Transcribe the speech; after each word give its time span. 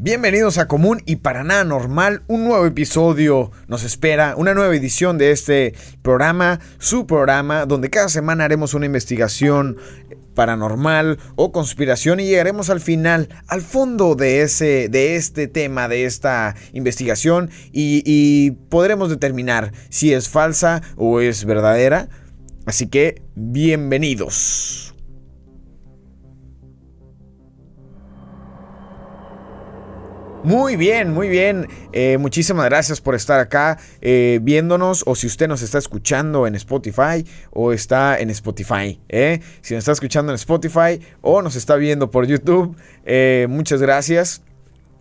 Bienvenidos 0.00 0.58
a 0.58 0.68
Común 0.68 1.02
y 1.06 1.16
para 1.16 1.42
nada 1.42 1.64
normal, 1.64 2.22
un 2.28 2.44
nuevo 2.44 2.64
episodio 2.64 3.50
nos 3.66 3.82
espera, 3.82 4.36
una 4.36 4.54
nueva 4.54 4.76
edición 4.76 5.18
de 5.18 5.32
este 5.32 5.74
programa, 6.02 6.60
su 6.78 7.04
programa, 7.04 7.66
donde 7.66 7.90
cada 7.90 8.08
semana 8.08 8.44
haremos 8.44 8.74
una 8.74 8.86
investigación 8.86 9.76
paranormal 10.36 11.18
o 11.34 11.50
conspiración 11.50 12.20
y 12.20 12.26
llegaremos 12.26 12.70
al 12.70 12.78
final, 12.78 13.28
al 13.48 13.60
fondo 13.60 14.14
de, 14.14 14.42
ese, 14.42 14.88
de 14.88 15.16
este 15.16 15.48
tema, 15.48 15.88
de 15.88 16.04
esta 16.04 16.54
investigación 16.72 17.50
y, 17.72 18.04
y 18.06 18.52
podremos 18.68 19.10
determinar 19.10 19.72
si 19.88 20.14
es 20.14 20.28
falsa 20.28 20.80
o 20.94 21.18
es 21.18 21.44
verdadera. 21.44 22.08
Así 22.66 22.86
que, 22.86 23.20
bienvenidos. 23.34 24.87
Muy 30.44 30.76
bien, 30.76 31.12
muy 31.12 31.28
bien. 31.28 31.66
Eh, 31.92 32.16
muchísimas 32.18 32.64
gracias 32.66 33.00
por 33.00 33.14
estar 33.14 33.40
acá 33.40 33.78
eh, 34.00 34.38
viéndonos 34.40 35.02
o 35.06 35.16
si 35.16 35.26
usted 35.26 35.48
nos 35.48 35.62
está 35.62 35.78
escuchando 35.78 36.46
en 36.46 36.54
Spotify 36.54 37.24
o 37.50 37.72
está 37.72 38.18
en 38.18 38.30
Spotify. 38.30 39.00
¿eh? 39.08 39.40
Si 39.62 39.74
nos 39.74 39.82
está 39.82 39.92
escuchando 39.92 40.30
en 40.30 40.36
Spotify 40.36 41.00
o 41.22 41.42
nos 41.42 41.56
está 41.56 41.74
viendo 41.76 42.10
por 42.10 42.26
YouTube, 42.26 42.76
muchas 43.48 43.82
gracias. 43.82 44.42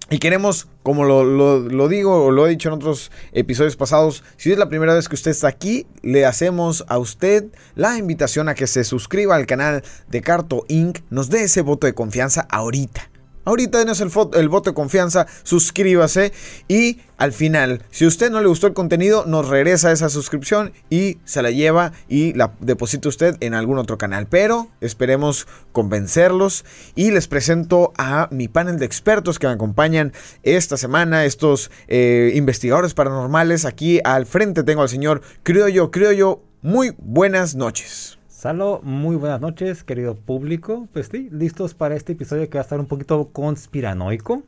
Y 0.10 0.20
queremos, 0.20 0.70
como 0.84 1.04
lo, 1.04 1.26
lo, 1.26 1.88
digo 1.90 2.26
o 2.26 2.32
lo 2.32 2.48
he 2.48 2.50
dicho 2.50 2.70
en 2.70 2.76
otros 2.76 3.12
episodios 3.34 3.76
pasados, 3.76 4.24
si 4.38 4.54
es 4.54 4.58
la 4.58 4.70
primera 4.70 4.94
vez 4.94 5.10
que 5.10 5.16
usted 5.16 5.32
está 5.32 5.50
aquí, 5.50 5.86
le 6.02 6.26
hacemos 6.26 6.86
a 6.88 6.98
usted 6.98 7.46
la 7.76 7.98
invitación 7.98 8.48
a 8.48 8.56
que 8.56 8.68
se 8.68 8.86
suscriba 8.86 9.36
al 9.36 9.46
canal 9.46 9.84
de 10.08 10.22
Carto 10.22 10.64
Inc. 10.70 11.00
Nos 11.10 11.30
dé 11.30 11.44
ese 11.44 11.62
voto 11.62 11.88
de 11.88 11.94
confianza 11.94 12.48
ahorita. 12.50 13.10
Ahorita 13.48 13.78
denos 13.78 14.02
el, 14.02 14.12
el 14.34 14.50
voto 14.50 14.72
de 14.72 14.74
confianza, 14.74 15.26
suscríbase 15.44 16.34
y 16.68 17.00
al 17.16 17.32
final, 17.32 17.82
si 17.92 18.04
a 18.04 18.10
usted 18.10 18.30
no 18.30 18.42
le 18.42 18.48
gustó 18.50 18.68
el 18.68 18.74
contenido, 18.74 19.24
nos 19.26 19.48
regresa 19.48 19.94
esa 19.94 20.10
suscripción 20.10 20.74
y 20.90 21.20
se 21.24 21.42
la 21.42 21.50
lleva 21.50 21.94
y 22.10 22.34
la 22.34 22.52
deposita 22.60 23.08
usted 23.08 23.38
en 23.40 23.54
algún 23.54 23.78
otro 23.78 23.98
canal. 23.98 24.28
Pero 24.28 24.68
esperemos 24.82 25.48
convencerlos 25.72 26.66
y 26.94 27.12
les 27.12 27.30
presento 27.30 27.94
a 27.98 28.28
mi 28.32 28.50
panel 28.50 28.80
de 28.80 28.86
expertos 28.86 29.40
que 29.40 29.48
me 29.48 29.54
acompañan 29.54 30.12
esta 30.44 30.76
semana, 30.76 31.24
estos 31.24 31.72
eh, 31.88 32.34
investigadores 32.36 32.94
paranormales. 32.94 33.64
Aquí 33.64 34.02
al 34.04 34.26
frente 34.26 34.64
tengo 34.64 34.82
al 34.82 34.90
señor 34.90 35.22
Criollo. 35.44 35.90
Criollo, 35.90 36.42
muy 36.62 36.96
buenas 36.98 37.56
noches. 37.56 38.17
Salo, 38.38 38.82
muy 38.84 39.16
buenas 39.16 39.42
noches, 39.42 39.84
querido 39.84 40.14
público. 40.14 40.88
Pues 40.94 41.10
sí, 41.12 41.28
listos 41.32 41.74
para 41.74 41.96
este 41.96 42.12
episodio 42.14 42.48
que 42.48 42.60
va 42.60 42.62
a 42.62 42.66
estar 42.66 42.80
un 42.80 42.86
poquito 42.86 43.30
conspiranoico. 43.30 44.44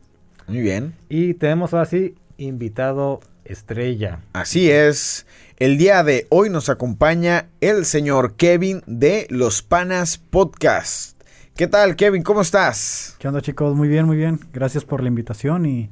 Muy 0.48 0.62
bien. 0.62 0.94
Y 1.09 1.34
tenemos 1.34 1.73
ahora 1.73 1.88
sí 1.88 2.14
invitado 2.38 3.20
estrella. 3.46 4.20
Así 4.34 4.70
es. 4.70 5.26
El 5.58 5.80
día 5.80 6.04
de 6.04 6.28
hoy 6.30 6.52
nos 6.52 6.70
acompaña 6.70 7.48
el 7.62 7.84
señor 7.84 8.36
Kevin 8.36 8.84
de 8.86 9.26
Los 9.31 9.64
Panas 9.64 10.20
Podcast. 10.20 11.20
¿Qué 11.56 11.66
tal, 11.66 11.96
Kevin? 11.96 12.22
¿Cómo 12.22 12.42
estás? 12.42 13.16
¿Qué 13.18 13.28
onda, 13.28 13.42
chicos? 13.42 13.76
Muy 13.76 13.88
bien, 13.88 14.06
muy 14.06 14.18
bien. 14.18 14.40
Gracias 14.53 14.86
por 14.86 15.02
la 15.02 15.08
invitación 15.08 15.66
y, 15.66 15.90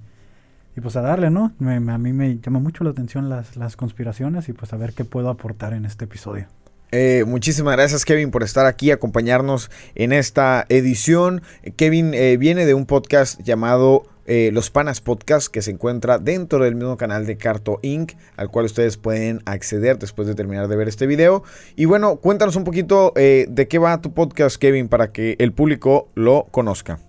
y 0.75 0.81
pues 0.81 0.95
a 0.97 1.01
darle, 1.01 1.31
¿no? 1.31 1.51
a 1.59 1.97
mí 1.97 2.13
me 2.13 2.37
llama 2.37 2.59
mucho 2.59 2.83
la 2.83 2.91
atención 2.91 3.27
las, 3.27 3.55
las 3.57 3.75
conspiraciones 3.75 4.49
y 4.49 4.53
pues 4.53 4.71
a 4.71 4.77
ver 4.77 4.93
qué 4.93 5.03
puedo 5.03 5.29
aportar 5.29 5.73
en 5.73 5.85
este 5.85 6.05
episodio. 6.05 6.45
Eh, 6.91 7.25
muchísimas 7.27 7.75
gracias 7.75 8.05
Kevin 8.05 8.31
por 8.31 8.43
estar 8.43 8.65
aquí, 8.65 8.91
acompañarnos 8.91 9.69
en 9.95 10.13
esta 10.13 10.65
edición. 10.69 11.41
Kevin 11.75 12.13
eh, 12.13 12.37
viene 12.37 12.65
de 12.65 12.73
un 12.73 12.85
podcast 12.85 13.41
llamado 13.41 14.03
eh, 14.25 14.51
Los 14.53 14.69
Panas 14.69 15.01
Podcast 15.01 15.47
que 15.47 15.61
se 15.61 15.71
encuentra 15.71 16.17
dentro 16.17 16.63
del 16.63 16.75
mismo 16.75 16.95
canal 16.95 17.25
de 17.25 17.37
Carto 17.37 17.79
Inc. 17.81 18.13
al 18.37 18.49
cual 18.49 18.65
ustedes 18.65 18.95
pueden 18.97 19.41
acceder 19.45 19.99
después 19.99 20.27
de 20.27 20.35
terminar 20.35 20.67
de 20.69 20.75
ver 20.77 20.87
este 20.87 21.07
video. 21.07 21.43
Y 21.75 21.85
bueno, 21.85 22.17
cuéntanos 22.17 22.55
un 22.55 22.63
poquito 22.63 23.13
de 23.15 23.67
qué 23.69 23.77
va 23.79 24.01
tu 24.01 24.13
podcast 24.13 24.57
Kevin 24.57 24.87
para 24.87 25.11
que 25.11 25.35
el 25.39 25.51
público 25.53 26.09
lo 26.15 26.47
conozca. 26.51 26.99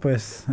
pues, 0.00 0.44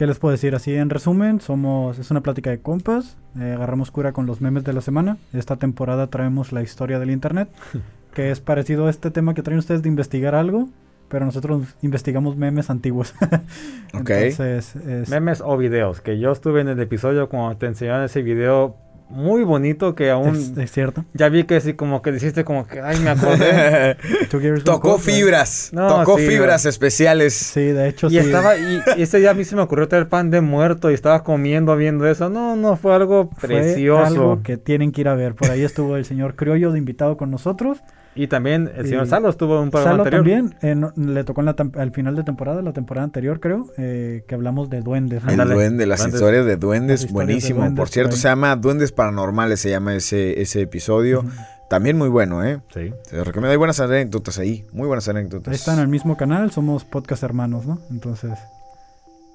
¿qué 0.00 0.06
les 0.06 0.18
puedo 0.18 0.32
decir? 0.32 0.54
Así 0.54 0.74
en 0.74 0.88
resumen, 0.88 1.42
somos, 1.42 1.98
es 1.98 2.10
una 2.10 2.22
plática 2.22 2.48
de 2.48 2.58
compas 2.58 3.18
eh, 3.38 3.52
agarramos 3.54 3.90
cura 3.90 4.14
con 4.14 4.24
los 4.24 4.40
memes 4.40 4.64
de 4.64 4.72
la 4.72 4.80
semana. 4.80 5.18
Esta 5.34 5.56
temporada 5.56 6.06
traemos 6.06 6.52
la 6.52 6.62
historia 6.62 6.98
del 6.98 7.10
internet, 7.10 7.50
que 8.14 8.30
es 8.30 8.40
parecido 8.40 8.86
a 8.86 8.90
este 8.90 9.10
tema 9.10 9.34
que 9.34 9.42
traen 9.42 9.58
ustedes 9.58 9.82
de 9.82 9.90
investigar 9.90 10.34
algo, 10.34 10.70
pero 11.10 11.26
nosotros 11.26 11.76
investigamos 11.82 12.34
memes 12.34 12.70
antiguos. 12.70 13.14
Entonces, 13.92 14.74
memes 15.10 15.42
o 15.44 15.58
videos, 15.58 16.00
que 16.00 16.18
yo 16.18 16.32
estuve 16.32 16.62
en 16.62 16.68
el 16.68 16.80
episodio 16.80 17.28
cuando 17.28 17.58
te 17.58 17.66
enseñaron 17.66 18.02
ese 18.02 18.22
video 18.22 18.76
muy 19.10 19.42
bonito 19.42 19.94
que 19.94 20.10
aún... 20.10 20.54
Es, 20.56 20.72
cierto. 20.72 21.04
Ya 21.14 21.28
vi 21.28 21.44
que 21.44 21.60
sí, 21.60 21.74
como 21.74 22.00
que 22.00 22.12
dijiste 22.12 22.44
como 22.44 22.66
que, 22.66 22.80
ay, 22.80 22.98
me 23.00 23.10
acordé. 23.10 23.96
Tocó 24.64 24.98
fibras. 24.98 25.70
tocó 25.74 26.16
fibras 26.16 26.64
especiales. 26.64 27.34
Sí, 27.34 27.60
de 27.60 27.88
hecho 27.88 28.08
y 28.08 28.18
Estaba, 28.18 28.56
y, 28.56 28.80
ese 28.96 29.18
día 29.18 29.30
a 29.30 29.34
mí 29.34 29.44
se 29.44 29.56
me 29.56 29.62
ocurrió 29.62 29.88
traer 29.88 30.08
pan 30.08 30.30
de 30.30 30.40
muerto 30.40 30.90
y 30.90 30.94
estaba 30.94 31.24
comiendo 31.24 31.76
viendo 31.76 32.06
eso. 32.06 32.30
No, 32.30 32.56
no, 32.56 32.76
fue 32.76 32.94
algo 32.94 33.30
precioso. 33.30 34.04
algo 34.04 34.42
que 34.42 34.56
tienen 34.56 34.92
que 34.92 35.02
ir 35.02 35.08
a 35.08 35.14
ver. 35.14 35.34
Por 35.34 35.50
ahí 35.50 35.62
estuvo 35.62 35.96
el 35.96 36.04
señor 36.04 36.36
Criollo 36.36 36.72
de 36.72 36.78
invitado 36.78 37.16
con 37.16 37.30
nosotros. 37.30 37.82
Y 38.14 38.26
también 38.26 38.70
el 38.76 38.86
señor 38.86 39.06
Salos 39.06 39.36
tuvo 39.36 39.60
un 39.60 39.70
programa 39.70 39.98
Salo 39.98 40.10
también, 40.10 40.54
eh, 40.62 40.74
le 40.96 41.24
tocó 41.24 41.42
al 41.42 41.92
final 41.92 42.16
de 42.16 42.24
temporada, 42.24 42.60
la 42.60 42.72
temporada 42.72 43.04
anterior 43.04 43.38
creo, 43.38 43.66
eh, 43.76 44.24
que 44.26 44.34
hablamos 44.34 44.68
de 44.68 44.80
duendes. 44.80 45.22
El 45.28 45.36
duende, 45.48 45.86
las 45.86 46.06
historias 46.06 46.44
de 46.44 46.56
duendes, 46.56 47.10
buenísimo. 47.10 47.72
Por 47.74 47.88
cierto, 47.88 48.16
se 48.16 48.28
llama 48.28 48.56
Duendes 48.56 48.92
Paranormales, 48.92 49.60
se 49.60 49.70
llama 49.70 49.94
ese, 49.94 50.40
ese 50.40 50.62
episodio. 50.62 51.24
También 51.68 51.96
muy 51.96 52.08
bueno, 52.08 52.44
¿eh? 52.44 52.60
Sí. 52.74 52.92
Se 53.04 53.22
recomienda. 53.22 53.50
Hay 53.52 53.56
buenas 53.56 53.78
anécdotas 53.78 54.40
ahí, 54.40 54.66
muy 54.72 54.88
buenas 54.88 55.08
anécdotas. 55.08 55.52
Ahí 55.52 55.54
está 55.54 55.74
en 55.74 55.78
el 55.78 55.86
mismo 55.86 56.16
canal, 56.16 56.50
somos 56.50 56.84
podcast 56.84 57.22
hermanos, 57.22 57.64
¿no? 57.64 57.78
Entonces, 57.90 58.32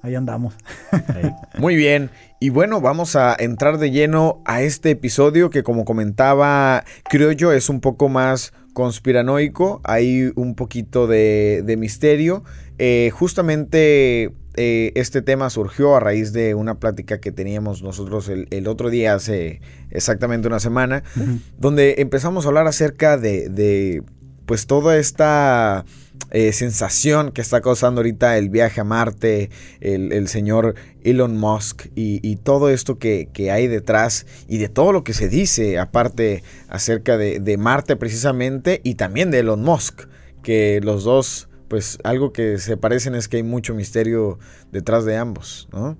ahí 0.02 0.14
andamos. 0.14 0.54
Muy 1.58 1.76
bien. 1.76 2.10
Y 2.38 2.50
bueno, 2.50 2.82
vamos 2.82 3.16
a 3.16 3.34
entrar 3.38 3.78
de 3.78 3.90
lleno 3.90 4.42
a 4.44 4.60
este 4.60 4.90
episodio 4.90 5.48
que 5.48 5.62
como 5.62 5.86
comentaba, 5.86 6.84
creo 7.08 7.32
yo, 7.32 7.52
es 7.52 7.70
un 7.70 7.80
poco 7.80 8.10
más 8.10 8.52
conspiranoico, 8.76 9.80
hay 9.84 10.30
un 10.36 10.54
poquito 10.54 11.06
de, 11.06 11.76
misterio. 11.78 12.44
Eh, 12.76 13.10
justamente 13.10 14.34
eh, 14.56 14.92
este 14.94 15.22
tema 15.22 15.48
surgió 15.48 15.96
a 15.96 16.00
raíz 16.00 16.34
de 16.34 16.54
una 16.54 16.78
plática 16.78 17.18
que 17.18 17.32
teníamos 17.32 17.82
nosotros 17.82 18.28
el, 18.28 18.68
otro 18.68 18.90
día, 18.90 19.14
hace 19.14 19.62
exactamente 19.88 20.46
una 20.46 20.60
semana, 20.60 21.04
donde 21.56 21.94
empezamos 22.00 22.44
a 22.44 22.48
hablar 22.48 22.66
acerca 22.66 23.16
de, 23.16 23.48
de 23.48 24.02
pues 24.44 24.66
toda 24.66 24.98
esta 24.98 25.86
eh, 26.32 26.52
sensación 26.52 27.30
que 27.30 27.40
está 27.40 27.60
causando 27.60 28.00
ahorita 28.00 28.36
el 28.36 28.50
viaje 28.50 28.80
a 28.80 28.84
Marte, 28.84 29.50
el, 29.80 30.26
señor 30.26 30.74
Elon 31.04 31.38
Musk 31.38 31.86
y, 31.94 32.36
todo 32.36 32.68
esto 32.68 32.98
que, 32.98 33.30
hay 33.50 33.68
detrás 33.68 34.26
y 34.48 34.58
de 34.58 34.68
todo 34.68 34.92
lo 34.92 35.04
que 35.04 35.14
se 35.14 35.28
dice 35.28 35.78
aparte 35.78 36.42
acerca 36.68 37.16
de, 37.16 37.56
Marte 37.58 37.94
precisamente 37.96 38.80
y 38.82 38.96
también 38.96 39.30
de 39.30 39.38
Elon 39.38 39.62
Musk, 39.62 40.08
que 40.42 40.80
los 40.82 41.04
dos, 41.04 41.48
pues 41.68 41.98
algo 42.02 42.32
que 42.32 42.58
se 42.58 42.76
parecen 42.76 43.14
es 43.14 43.28
que 43.28 43.36
hay 43.36 43.42
mucho 43.44 43.72
misterio 43.72 44.40
detrás 44.72 45.04
de 45.04 45.16
ambos, 45.16 45.68
¿no? 45.72 45.96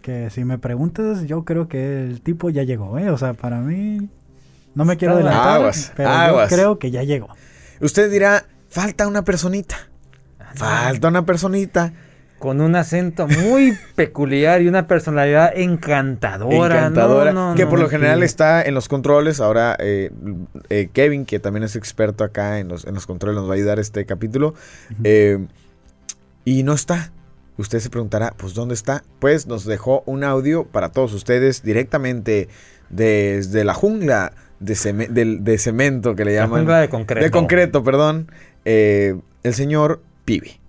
Que 0.00 0.30
si 0.30 0.44
me 0.44 0.56
preguntas, 0.56 1.26
yo 1.26 1.44
creo 1.44 1.68
que 1.68 2.02
el 2.02 2.22
tipo 2.22 2.48
ya 2.48 2.62
llegó, 2.62 2.98
¿eh? 2.98 3.10
O 3.10 3.18
sea, 3.18 3.34
para 3.34 3.60
mí, 3.60 4.08
no 4.74 4.86
me 4.86 4.96
quiero 4.96 5.14
adelantar, 5.14 5.74
pero 5.94 6.42
yo 6.42 6.48
creo 6.48 6.78
que 6.78 6.90
ya 6.90 7.02
llegó. 7.02 7.28
Usted 7.80 8.10
dirá, 8.10 8.46
falta 8.70 9.06
una 9.06 9.22
personita. 9.24 9.76
Falta 10.54 11.08
una 11.08 11.26
personita. 11.26 11.92
Con 12.38 12.62
un 12.62 12.74
acento 12.74 13.28
muy 13.28 13.76
peculiar 13.96 14.62
y 14.62 14.68
una 14.68 14.86
personalidad 14.86 15.52
encantadora. 15.54 16.78
Encantadora. 16.78 17.54
que 17.54 17.66
por 17.66 17.78
lo 17.78 17.90
general 17.90 18.22
está 18.22 18.62
en 18.62 18.72
los 18.72 18.88
controles. 18.88 19.40
Ahora 19.40 19.76
eh, 19.78 20.10
eh, 20.70 20.88
Kevin, 20.90 21.26
que 21.26 21.38
también 21.38 21.64
es 21.64 21.76
experto 21.76 22.24
acá 22.24 22.58
en 22.58 22.68
los, 22.68 22.86
en 22.86 22.94
los 22.94 23.06
controles, 23.06 23.36
nos 23.36 23.46
va 23.46 23.52
a 23.52 23.56
ayudar 23.56 23.78
este 23.78 24.06
capítulo. 24.06 24.54
Eh, 25.04 25.46
y 26.46 26.62
no 26.62 26.72
está. 26.72 27.12
Usted 27.58 27.78
se 27.78 27.90
preguntará, 27.90 28.32
pues 28.38 28.54
¿dónde 28.54 28.72
está? 28.72 29.04
Pues 29.18 29.46
nos 29.46 29.66
dejó 29.66 30.02
un 30.06 30.24
audio 30.24 30.64
para 30.64 30.92
todos 30.92 31.12
ustedes 31.12 31.62
directamente 31.62 32.48
desde 32.88 33.64
la 33.64 33.74
jungla 33.74 34.32
de, 34.60 35.38
de 35.40 35.58
cemento 35.58 36.14
que 36.14 36.24
le 36.24 36.34
llaman. 36.34 36.50
La 36.50 36.58
jungla 36.58 36.80
de 36.80 36.88
concreto. 36.88 37.24
De 37.24 37.30
concreto, 37.30 37.84
perdón. 37.84 38.30
Eh, 38.64 39.18
el 39.42 39.54
señor 39.54 40.02
Pibi. 40.24 40.60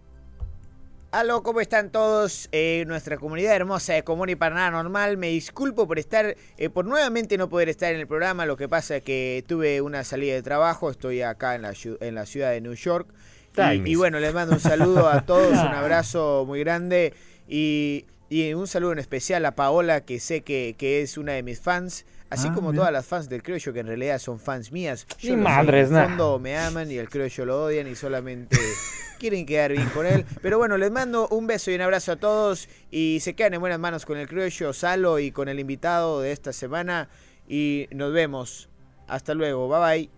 Aló, 1.11 1.43
¿cómo 1.43 1.59
están 1.59 1.91
todos? 1.91 2.47
Eh, 2.53 2.85
nuestra 2.88 3.17
comunidad 3.17 3.53
hermosa 3.53 3.93
de 3.93 4.03
Común 4.03 4.29
y 4.29 4.35
para 4.35 4.55
nada 4.55 4.71
normal. 4.71 5.17
Me 5.17 5.27
disculpo 5.27 5.85
por 5.85 5.99
estar, 5.99 6.38
eh, 6.57 6.69
por 6.69 6.85
nuevamente 6.85 7.38
no 7.38 7.49
poder 7.49 7.67
estar 7.67 7.93
en 7.93 7.99
el 7.99 8.07
programa. 8.07 8.45
Lo 8.45 8.55
que 8.55 8.69
pasa 8.69 8.95
es 8.95 9.03
que 9.03 9.43
tuve 9.45 9.81
una 9.81 10.05
salida 10.05 10.35
de 10.35 10.41
trabajo. 10.41 10.89
Estoy 10.89 11.21
acá 11.21 11.55
en 11.55 11.63
la, 11.63 11.73
en 11.99 12.15
la 12.15 12.25
ciudad 12.25 12.51
de 12.51 12.61
New 12.61 12.75
York. 12.75 13.09
Y, 13.57 13.91
y, 13.91 13.95
bueno, 13.95 14.19
les 14.19 14.33
mando 14.33 14.55
un 14.55 14.61
saludo 14.61 15.09
a 15.09 15.25
todos, 15.25 15.51
un 15.51 15.57
abrazo 15.57 16.45
muy 16.47 16.61
grande. 16.61 17.13
Y 17.49 18.05
Y 18.31 18.53
un 18.53 18.65
saludo 18.65 18.94
en 18.94 18.99
especial 18.99 19.45
a 19.45 19.55
Paola, 19.55 20.05
que 20.05 20.21
sé 20.21 20.39
que, 20.39 20.75
que 20.77 21.01
es 21.01 21.17
una 21.17 21.33
de 21.33 21.44
mis 21.44 21.59
fans. 21.59 22.05
Así 22.31 22.48
Ah, 22.50 22.54
como 22.56 22.72
mira. 22.72 22.80
todas 22.81 22.94
las 22.94 23.06
fans 23.06 23.30
del 23.30 23.44
criollo, 23.44 23.72
que 23.74 23.81
en 23.81 23.88
realidad 23.88 24.18
son 24.18 24.39
fans 24.39 24.72
mías. 24.72 25.06
Ni 25.22 25.30
lo 25.30 25.36
sé, 25.36 25.42
madres, 25.42 25.89
en 25.92 25.98
el 25.98 26.07
fondo 26.07 26.39
me 26.39 26.57
aman 26.57 26.89
y 26.89 26.95
el 26.98 27.10
criollo 27.10 27.45
lo 27.45 27.63
odian 27.66 27.88
y 27.88 27.95
solamente 27.95 28.57
quieren 29.19 29.45
quedar 29.45 29.74
bien 29.74 29.88
con 29.94 30.06
él. 30.07 30.25
Pero 30.42 30.57
bueno, 30.57 30.78
les 30.78 30.89
mando 30.92 31.28
un 31.28 31.45
beso 31.45 31.69
y 31.72 31.75
un 31.75 31.81
abrazo 31.81 32.13
a 32.13 32.16
todos. 32.16 32.68
Y 32.89 33.19
se 33.22 33.33
quedan 33.36 33.54
en 33.54 33.60
buenas 33.60 33.80
manos 33.80 34.06
con 34.06 34.18
el 34.18 34.28
criollo 34.28 34.74
Salo 34.74 35.19
y 35.19 35.31
con 35.31 35.50
el 35.50 35.60
invitado 35.60 36.22
de 36.22 36.31
esta 36.31 36.54
semana. 36.54 37.10
Y 37.48 37.88
nos 37.92 38.13
vemos. 38.13 38.69
Hasta 39.07 39.33
luego. 39.33 39.68
Bye 39.68 39.80
bye. 39.80 40.10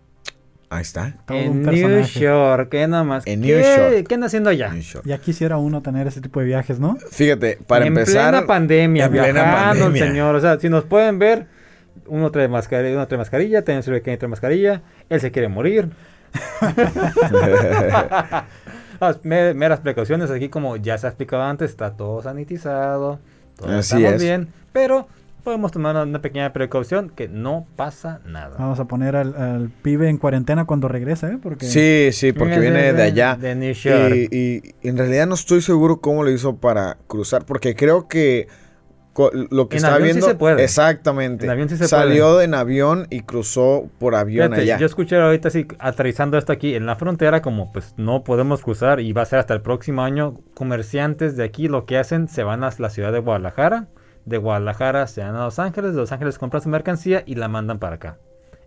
Ahí 0.70 0.82
está. 0.82 1.16
Todo 1.26 1.36
un 1.38 1.44
En 1.44 1.62
New. 1.62 2.02
York, 2.04 2.68
¿qué 2.70 2.86
nada 2.88 3.04
más? 3.04 3.26
En 3.26 3.42
¿Qué, 3.42 3.48
New 3.56 3.60
York. 3.92 4.06
¿Qué 4.08 4.14
anda 4.14 4.26
haciendo 4.28 4.50
allá? 4.50 4.72
Ya 5.04 5.18
quisiera 5.18 5.56
uno 5.58 5.82
tener 5.82 6.06
ese 6.06 6.20
tipo 6.20 6.40
de 6.40 6.46
viajes, 6.46 6.78
¿no? 6.80 6.96
Fíjate, 7.10 7.58
para 7.66 7.86
en 7.86 7.88
empezar. 7.96 8.30
plena 8.32 8.46
pandemia, 8.46 9.04
en 9.06 9.10
plena 9.10 9.32
viajando 9.32 9.56
pandemia. 9.84 10.02
el 10.04 10.08
señor. 10.10 10.34
O 10.36 10.40
sea, 10.40 10.58
si 10.58 10.68
nos 10.68 10.84
pueden 10.84 11.18
ver, 11.18 11.46
uno 12.06 12.30
trae 12.30 12.48
mascarilla, 12.48 12.94
uno 12.96 13.08
trae 13.08 13.18
mascarilla, 13.18 13.64
también 13.64 13.82
se 13.82 13.90
ve 13.90 14.02
que 14.02 14.16
trae 14.16 14.28
mascarilla, 14.28 14.82
él 15.08 15.20
se 15.20 15.30
quiere 15.30 15.48
morir. 15.48 15.90
Me- 19.22 19.54
meras 19.54 19.80
precauciones 19.80 20.30
aquí 20.30 20.48
como 20.48 20.76
ya 20.76 20.96
se 20.98 21.06
ha 21.06 21.10
explicado 21.10 21.42
antes, 21.42 21.70
está 21.70 21.96
todo 21.96 22.22
sanitizado, 22.22 23.18
todo 23.56 23.78
Así 23.78 23.96
estamos 23.96 24.14
es. 24.14 24.22
bien, 24.22 24.48
pero 24.72 25.08
podemos 25.42 25.72
tomar 25.72 25.94
una 25.96 26.22
pequeña 26.22 26.50
precaución 26.54 27.10
que 27.10 27.28
no 27.28 27.66
pasa 27.76 28.20
nada. 28.24 28.56
Vamos 28.58 28.80
a 28.80 28.86
poner 28.86 29.14
al, 29.14 29.34
al 29.36 29.68
pibe 29.68 30.08
en 30.08 30.16
cuarentena 30.16 30.64
cuando 30.64 30.88
regrese, 30.88 31.26
¿eh? 31.26 31.38
Porque 31.42 31.66
Sí, 31.66 32.08
sí, 32.12 32.32
porque 32.32 32.58
viene 32.60 32.94
de 32.94 33.02
allá. 33.02 33.36
De 33.36 33.54
New 33.54 33.74
York. 33.74 34.14
Y, 34.30 34.62
y 34.80 34.88
en 34.88 34.96
realidad 34.96 35.26
no 35.26 35.34
estoy 35.34 35.60
seguro 35.60 36.00
cómo 36.00 36.24
lo 36.24 36.30
hizo 36.30 36.56
para 36.56 36.96
cruzar, 37.06 37.44
porque 37.44 37.74
creo 37.74 38.08
que 38.08 38.48
lo 39.50 39.68
que 39.68 39.76
En 39.76 39.78
estaba 39.78 39.94
avión 39.96 40.08
sí 40.08 40.12
viendo. 40.14 40.26
se 40.26 40.34
puede. 40.34 40.64
Exactamente. 40.64 41.44
En 41.44 41.50
avión 41.50 41.68
sí 41.68 41.76
se 41.76 41.86
Salió 41.88 42.40
en 42.40 42.54
avión 42.54 43.06
y 43.10 43.20
cruzó 43.20 43.88
por 43.98 44.14
avión 44.14 44.48
Fíjate, 44.48 44.62
allá. 44.62 44.78
Yo 44.78 44.86
escuché 44.86 45.16
ahorita 45.16 45.48
así, 45.48 45.66
aterrizando 45.78 46.36
esto 46.38 46.52
aquí 46.52 46.74
en 46.74 46.86
la 46.86 46.96
frontera, 46.96 47.40
como 47.42 47.72
pues 47.72 47.94
no 47.96 48.24
podemos 48.24 48.62
cruzar 48.62 49.00
y 49.00 49.12
va 49.12 49.22
a 49.22 49.26
ser 49.26 49.38
hasta 49.38 49.54
el 49.54 49.60
próximo 49.60 50.02
año, 50.02 50.34
comerciantes 50.54 51.36
de 51.36 51.44
aquí 51.44 51.68
lo 51.68 51.86
que 51.86 51.98
hacen, 51.98 52.28
se 52.28 52.42
van 52.42 52.64
a 52.64 52.70
la 52.78 52.90
ciudad 52.90 53.12
de 53.12 53.20
Guadalajara, 53.20 53.86
de 54.24 54.38
Guadalajara 54.38 55.06
se 55.06 55.20
van 55.22 55.36
a 55.36 55.44
Los 55.44 55.58
Ángeles, 55.58 55.92
de 55.94 56.00
Los 56.00 56.10
Ángeles 56.12 56.38
compran 56.38 56.62
su 56.62 56.68
mercancía 56.68 57.22
y 57.26 57.36
la 57.36 57.48
mandan 57.48 57.78
para 57.78 57.96
acá. 57.96 58.18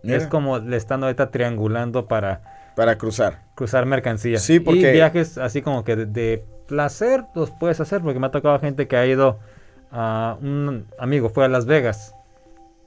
Mira. 0.02 0.16
Es 0.16 0.26
como 0.28 0.58
le 0.58 0.76
están 0.76 1.02
ahorita 1.02 1.30
triangulando 1.30 2.06
para 2.08 2.72
Para 2.76 2.96
cruzar. 2.96 3.42
cruzar 3.56 3.84
mercancía. 3.84 4.38
Sí, 4.38 4.60
porque- 4.60 4.90
Y 4.90 4.92
viajes 4.92 5.36
así 5.36 5.60
como 5.60 5.82
que 5.84 5.96
de, 5.96 6.06
de 6.06 6.44
placer 6.68 7.24
los 7.34 7.50
puedes 7.50 7.80
hacer, 7.80 8.00
porque 8.00 8.20
me 8.20 8.28
ha 8.28 8.30
tocado 8.30 8.58
gente 8.60 8.86
que 8.86 8.96
ha 8.96 9.04
ido 9.06 9.40
a 9.90 10.36
un 10.40 10.86
amigo, 10.98 11.30
fue 11.30 11.44
a 11.44 11.48
Las 11.48 11.66
Vegas. 11.66 12.14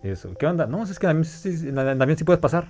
Y 0.03 0.09
eso, 0.09 0.33
¿qué 0.39 0.47
onda? 0.47 0.65
No, 0.65 0.83
es 0.83 0.97
que 0.97 1.05
en 1.05 1.11
avión 1.11 1.25
sí, 1.25 1.67
en 1.67 1.77
avión 1.77 2.17
sí 2.17 2.23
puedes 2.23 2.39
pasar. 2.39 2.67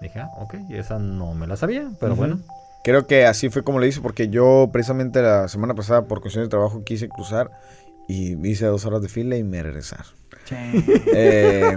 Dije, 0.00 0.20
ah, 0.20 0.30
ok, 0.38 0.54
y 0.68 0.76
esa 0.76 0.98
no 0.98 1.34
me 1.34 1.46
la 1.46 1.56
sabía, 1.56 1.88
pero 1.98 2.14
bueno. 2.16 2.38
Creo 2.84 3.06
que 3.06 3.26
así 3.26 3.48
fue 3.48 3.64
como 3.64 3.80
le 3.80 3.88
hice, 3.88 4.00
porque 4.00 4.28
yo 4.28 4.68
precisamente 4.72 5.20
la 5.20 5.48
semana 5.48 5.74
pasada, 5.74 6.02
por 6.02 6.20
cuestiones 6.20 6.48
de 6.48 6.50
trabajo, 6.50 6.84
quise 6.84 7.08
cruzar 7.08 7.50
y 8.08 8.36
hice 8.48 8.66
dos 8.66 8.84
horas 8.86 9.02
de 9.02 9.08
fila 9.08 9.36
y 9.36 9.44
me 9.44 9.62
regresaron. 9.62 10.06
Eh, 11.12 11.76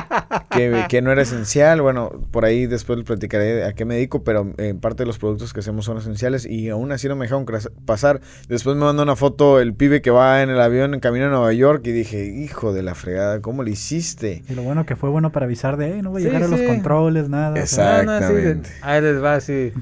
que, 0.50 0.84
que 0.88 1.02
no 1.02 1.12
era 1.12 1.22
esencial. 1.22 1.80
Bueno, 1.80 2.10
por 2.30 2.44
ahí 2.44 2.66
después 2.66 2.98
les 2.98 3.06
platicaré 3.06 3.64
a 3.64 3.72
qué 3.74 3.84
me 3.84 3.94
dedico, 3.94 4.24
pero 4.24 4.52
en 4.58 4.80
parte 4.80 5.02
de 5.04 5.06
los 5.06 5.18
productos 5.18 5.52
que 5.52 5.60
hacemos 5.60 5.84
son 5.84 5.98
esenciales 5.98 6.44
y 6.46 6.68
aún 6.68 6.90
así 6.92 7.06
no 7.08 7.16
me 7.16 7.26
dejaron 7.26 7.46
pasar. 7.84 8.20
Después 8.48 8.76
me 8.76 8.84
mandó 8.84 9.02
una 9.04 9.14
foto 9.16 9.60
el 9.60 9.74
pibe 9.74 10.02
que 10.02 10.10
va 10.10 10.42
en 10.42 10.50
el 10.50 10.60
avión 10.60 10.94
en 10.94 11.00
camino 11.00 11.26
a 11.26 11.28
Nueva 11.28 11.52
York 11.52 11.82
y 11.86 11.92
dije, 11.92 12.24
hijo 12.24 12.72
de 12.72 12.82
la 12.82 12.94
fregada, 12.94 13.40
¿cómo 13.40 13.62
le 13.62 13.70
hiciste? 13.70 14.42
Y 14.48 14.54
lo 14.54 14.62
bueno 14.62 14.84
que 14.86 14.96
fue 14.96 15.10
bueno 15.10 15.30
para 15.30 15.46
avisar 15.46 15.76
de, 15.76 15.94
"Ey, 15.94 16.02
no 16.02 16.10
voy 16.10 16.22
a 16.22 16.24
Sí, 16.24 16.30
llegar 16.30 16.42
a 16.44 16.48
los 16.48 16.60
controles, 16.62 17.28
nada. 17.28 17.62
o 17.62 17.66
sea. 17.66 17.98
Ah, 17.98 18.00
Exactamente. 18.02 18.70
ahí 18.82 19.00
les 19.00 19.22
va 19.22 19.34
así. 19.34 19.72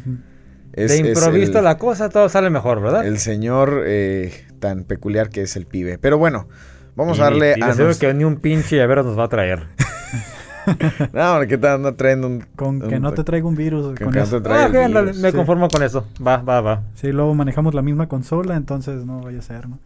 Es- 0.72 0.90
de 0.90 0.98
improviso 1.08 1.62
la 1.62 1.78
cosa, 1.78 2.10
todo 2.10 2.28
sale 2.28 2.50
mejor, 2.50 2.82
¿verdad? 2.82 3.06
el 3.06 3.18
señor 3.18 3.84
eh, 3.86 4.44
tan 4.68 4.84
peculiar 4.84 5.28
que 5.30 5.42
es 5.42 5.56
el 5.56 5.66
pibe. 5.66 5.98
Pero 5.98 6.18
bueno, 6.18 6.48
vamos 6.96 7.18
Y- 7.18 7.20
a 7.20 7.24
darle 7.24 7.54
y 7.56 7.62
a... 7.62 7.74
nos- 7.74 7.98
que 7.98 8.12
ni 8.14 8.24
un 8.24 8.36
pinche 8.36 8.76
llavero 8.76 9.02
nos 9.02 9.18
va 9.18 9.24
a 9.24 9.28
traer. 9.28 9.66
No, 11.12 11.36
porque 11.36 11.56
te 11.58 11.68
anda 11.68 11.92
trayendo 11.92 12.26
un... 12.26 12.44
Con 12.56 12.80
que 12.88 12.98
no 12.98 13.12
te 13.14 13.22
traiga 13.22 13.46
un 13.46 13.54
virus. 13.54 13.96
con 13.96 14.10
no 14.12 14.20
eso. 14.20 14.38
te 14.38 14.42
traiga 14.48 14.62
Ah, 14.64 14.66
el 14.66 14.70
ok, 14.72 14.76
ándale, 14.86 15.06
virus. 15.06 15.22
me 15.22 15.30
sí. 15.30 15.36
conformo 15.36 15.68
con 15.68 15.82
eso. 15.84 16.08
Va, 16.26 16.38
va, 16.38 16.60
va. 16.60 16.82
Sí, 16.96 17.12
luego 17.12 17.32
manejamos 17.36 17.72
la 17.72 17.82
misma 17.82 18.08
consola, 18.08 18.56
entonces 18.56 19.04
no 19.04 19.20
vaya 19.20 19.38
a 19.38 19.42
ser, 19.42 19.68
¿no? 19.68 19.78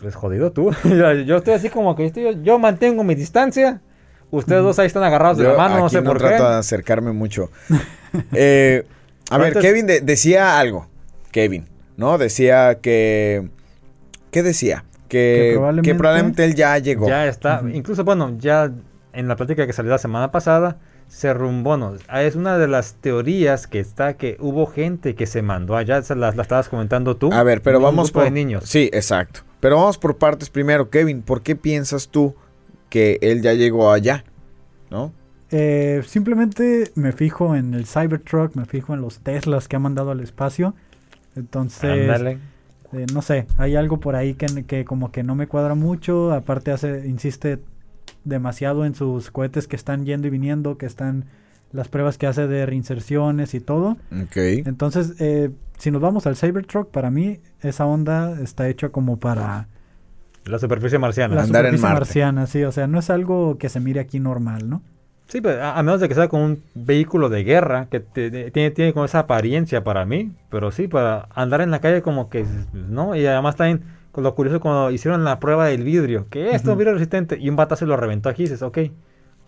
Pues 0.00 0.16
jodido 0.16 0.50
tú. 0.50 0.72
yo, 0.84 1.12
yo 1.12 1.36
estoy 1.36 1.54
así 1.54 1.70
como 1.70 1.94
que 1.94 2.04
estoy- 2.06 2.40
yo 2.42 2.58
mantengo 2.58 3.04
mi 3.04 3.14
distancia. 3.14 3.80
Ustedes 4.32 4.62
dos 4.64 4.76
ahí 4.80 4.86
están 4.88 5.04
agarrados 5.04 5.38
de 5.38 5.44
Yo 5.44 5.52
la 5.52 5.56
mano, 5.56 5.78
no 5.78 5.88
sé 5.88 6.02
por 6.02 6.18
qué. 6.18 6.24
trato 6.26 6.50
de 6.50 6.56
acercarme 6.56 7.12
mucho. 7.12 7.50
Eh, 8.32 8.84
a 9.30 9.38
ver, 9.38 9.48
Antes- 9.48 9.62
Kevin 9.62 9.86
de- 9.86 10.00
decía 10.00 10.58
algo. 10.58 10.88
Kevin, 11.30 11.66
¿no? 11.96 12.18
Decía 12.18 12.78
que... 12.80 13.50
¿Qué 14.30 14.42
decía? 14.42 14.84
Que, 15.08 15.50
Que 15.52 15.52
probablemente- 15.56 15.90
que 15.90 15.94
probablemente 15.98 16.44
él 16.44 16.54
ya 16.54 16.76
llegó. 16.78 17.08
Ya 17.08 17.26
está. 17.26 17.62
Incluso, 17.72 18.04
bueno, 18.04 18.36
ya 18.38 18.70
en 19.12 19.28
la 19.28 19.36
plática 19.36 19.66
que 19.66 19.72
salió 19.72 19.90
la 19.90 19.98
semana 19.98 20.30
pasada, 20.30 20.78
se 21.08 21.32
rumbó. 21.32 21.76
¿no? 21.78 21.94
Ah, 22.08 22.22
Es 22.22 22.36
una 22.36 22.58
de 22.58 22.68
las 22.68 22.94
teorías 22.96 23.66
que 23.66 23.80
está 23.80 24.16
que 24.18 24.36
hubo 24.40 24.66
gente 24.66 25.14
que 25.14 25.26
se 25.26 25.40
mandó 25.42 25.76
allá. 25.76 26.02
Se 26.02 26.14
la, 26.14 26.32
la 26.32 26.42
estabas 26.42 26.68
comentando 26.68 27.16
tú. 27.16 27.32
A 27.32 27.42
ver, 27.42 27.62
pero 27.62 27.80
vamos 27.80 28.10
por... 28.12 28.24
de 28.24 28.30
niños. 28.30 28.64
Sí, 28.66 28.90
exacto. 28.92 29.40
Pero 29.60 29.76
vamos 29.76 29.96
por 29.98 30.18
partes 30.18 30.50
primero. 30.50 30.90
Kevin, 30.90 31.22
¿por 31.22 31.42
qué 31.42 31.56
piensas 31.56 32.08
tú 32.08 32.34
que 32.90 33.18
él 33.22 33.40
ya 33.42 33.54
llegó 33.54 33.90
allá? 33.90 34.24
¿No? 34.90 35.12
Eh, 35.50 36.02
simplemente 36.06 36.90
me 36.94 37.12
fijo 37.12 37.56
en 37.56 37.72
el 37.72 37.86
Cybertruck, 37.86 38.54
me 38.54 38.66
fijo 38.66 38.92
en 38.92 39.00
los 39.00 39.20
Teslas 39.20 39.66
que 39.66 39.76
ha 39.76 39.78
mandado 39.78 40.10
al 40.10 40.20
espacio. 40.20 40.74
Entonces, 41.36 41.90
Ándale. 41.90 42.38
Eh, 42.92 43.06
no 43.12 43.22
sé, 43.22 43.46
hay 43.58 43.76
algo 43.76 44.00
por 44.00 44.16
ahí 44.16 44.34
que, 44.34 44.64
que 44.64 44.84
como 44.84 45.10
que 45.12 45.22
no 45.22 45.34
me 45.34 45.46
cuadra 45.46 45.74
mucho. 45.74 46.32
Aparte 46.32 46.70
hace, 46.72 47.06
insiste 47.08 47.60
demasiado 48.24 48.84
en 48.84 48.94
sus 48.94 49.30
cohetes 49.30 49.68
que 49.68 49.76
están 49.76 50.04
yendo 50.04 50.26
y 50.26 50.30
viniendo, 50.30 50.78
que 50.78 50.86
están 50.86 51.26
las 51.72 51.88
pruebas 51.88 52.16
que 52.18 52.26
hace 52.26 52.46
de 52.46 52.64
reinserciones 52.66 53.54
y 53.54 53.60
todo. 53.60 53.96
Entonces, 54.66 55.14
eh, 55.20 55.50
si 55.76 55.90
nos 55.90 56.00
vamos 56.00 56.26
al 56.26 56.36
Cybertruck, 56.36 56.90
para 56.90 57.10
mí 57.10 57.40
esa 57.60 57.84
onda 57.86 58.40
está 58.40 58.68
hecha 58.68 58.88
como 58.88 59.18
para 59.18 59.68
La 60.46 60.58
superficie 60.58 60.98
marciana. 60.98 61.34
la 61.34 61.42
Andar 61.42 61.66
en 61.66 61.72
superficie 61.72 61.82
Marte. 61.82 62.00
marciana, 62.00 62.46
sí, 62.46 62.64
o 62.64 62.72
sea, 62.72 62.86
no 62.86 62.98
es 62.98 63.10
algo 63.10 63.58
que 63.58 63.68
se 63.68 63.80
mire 63.80 64.00
aquí 64.00 64.18
normal, 64.18 64.68
¿no? 64.70 64.82
Sí, 65.28 65.40
pero 65.42 65.62
a, 65.62 65.78
a 65.78 65.82
menos 65.82 66.00
de 66.00 66.08
que 66.08 66.14
sea 66.14 66.28
con 66.28 66.40
un 66.40 66.62
vehículo 66.74 67.28
de 67.28 67.44
guerra, 67.44 67.86
que 67.90 68.00
te- 68.00 68.30
te- 68.30 68.50
tiene, 68.50 68.70
tiene 68.70 68.92
como 68.94 69.04
esa 69.04 69.20
apariencia 69.20 69.84
para 69.84 70.04
mí, 70.06 70.32
pero 70.50 70.70
sí, 70.72 70.88
para 70.88 71.28
andar 71.34 71.60
en 71.60 71.70
la 71.70 71.80
calle 71.80 72.00
como 72.02 72.30
que, 72.30 72.46
¿no? 72.72 73.14
Y 73.14 73.26
además 73.26 73.56
también, 73.56 73.82
con 74.10 74.24
lo 74.24 74.34
curioso, 74.34 74.58
cuando 74.60 74.90
hicieron 74.90 75.24
la 75.24 75.38
prueba 75.38 75.66
del 75.66 75.82
vidrio, 75.84 76.26
que 76.30 76.54
esto 76.54 76.56
es 76.56 76.74
Ujú. 76.74 76.78
vidrio 76.78 76.94
resistente, 76.94 77.36
y 77.38 77.50
un 77.50 77.56
batazo 77.56 77.84
lo 77.84 77.96
reventó 77.98 78.30
aquí, 78.30 78.44
dices, 78.44 78.62
ok, 78.62 78.78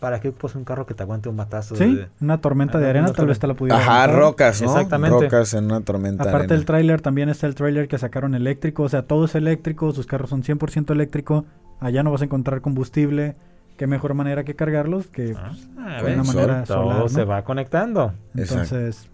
¿para 0.00 0.20
qué 0.20 0.28
ocupas 0.28 0.54
un 0.54 0.64
carro 0.64 0.84
que 0.84 0.92
te 0.92 1.02
aguante 1.02 1.30
un 1.30 1.36
batazo? 1.38 1.74
Sí, 1.76 1.94
de- 1.96 2.08
una 2.20 2.38
tormenta 2.42 2.78
de 2.78 2.88
arena 2.88 3.10
tal 3.12 3.26
vez 3.26 3.38
te 3.38 3.46
la 3.46 3.54
pudiera 3.54 3.78
Ajá, 3.78 4.04
aguantar. 4.04 4.18
rocas, 4.18 4.60
¿no? 4.60 4.66
Exactamente. 4.66 5.24
Rocas 5.24 5.54
en 5.54 5.64
una 5.64 5.80
tormenta. 5.80 6.24
de 6.24 6.28
Aparte 6.28 6.44
arena. 6.44 6.56
del 6.56 6.64
tráiler 6.66 7.00
también 7.00 7.30
está 7.30 7.46
el 7.46 7.54
tráiler 7.54 7.88
que 7.88 7.96
sacaron 7.96 8.34
eléctrico, 8.34 8.82
o 8.82 8.88
sea, 8.90 9.02
todo 9.02 9.24
es 9.24 9.34
eléctrico, 9.34 9.92
sus 9.92 10.04
carros 10.06 10.28
son 10.28 10.42
100% 10.42 10.92
eléctrico, 10.92 11.46
allá 11.80 12.02
no 12.02 12.10
vas 12.10 12.20
a 12.20 12.26
encontrar 12.26 12.60
combustible, 12.60 13.34
qué 13.80 13.86
mejor 13.86 14.12
manera 14.12 14.44
que 14.44 14.54
cargarlos 14.54 15.06
que 15.06 15.32
Ah, 15.34 15.54
pues, 16.02 16.12
una 16.14 16.22
manera 16.22 16.64
todo 16.64 16.82
solar, 16.82 16.98
¿no? 16.98 17.08
se 17.08 17.24
va 17.24 17.42
conectando. 17.44 18.12
Exacto. 18.36 18.74
entonces 18.76 19.08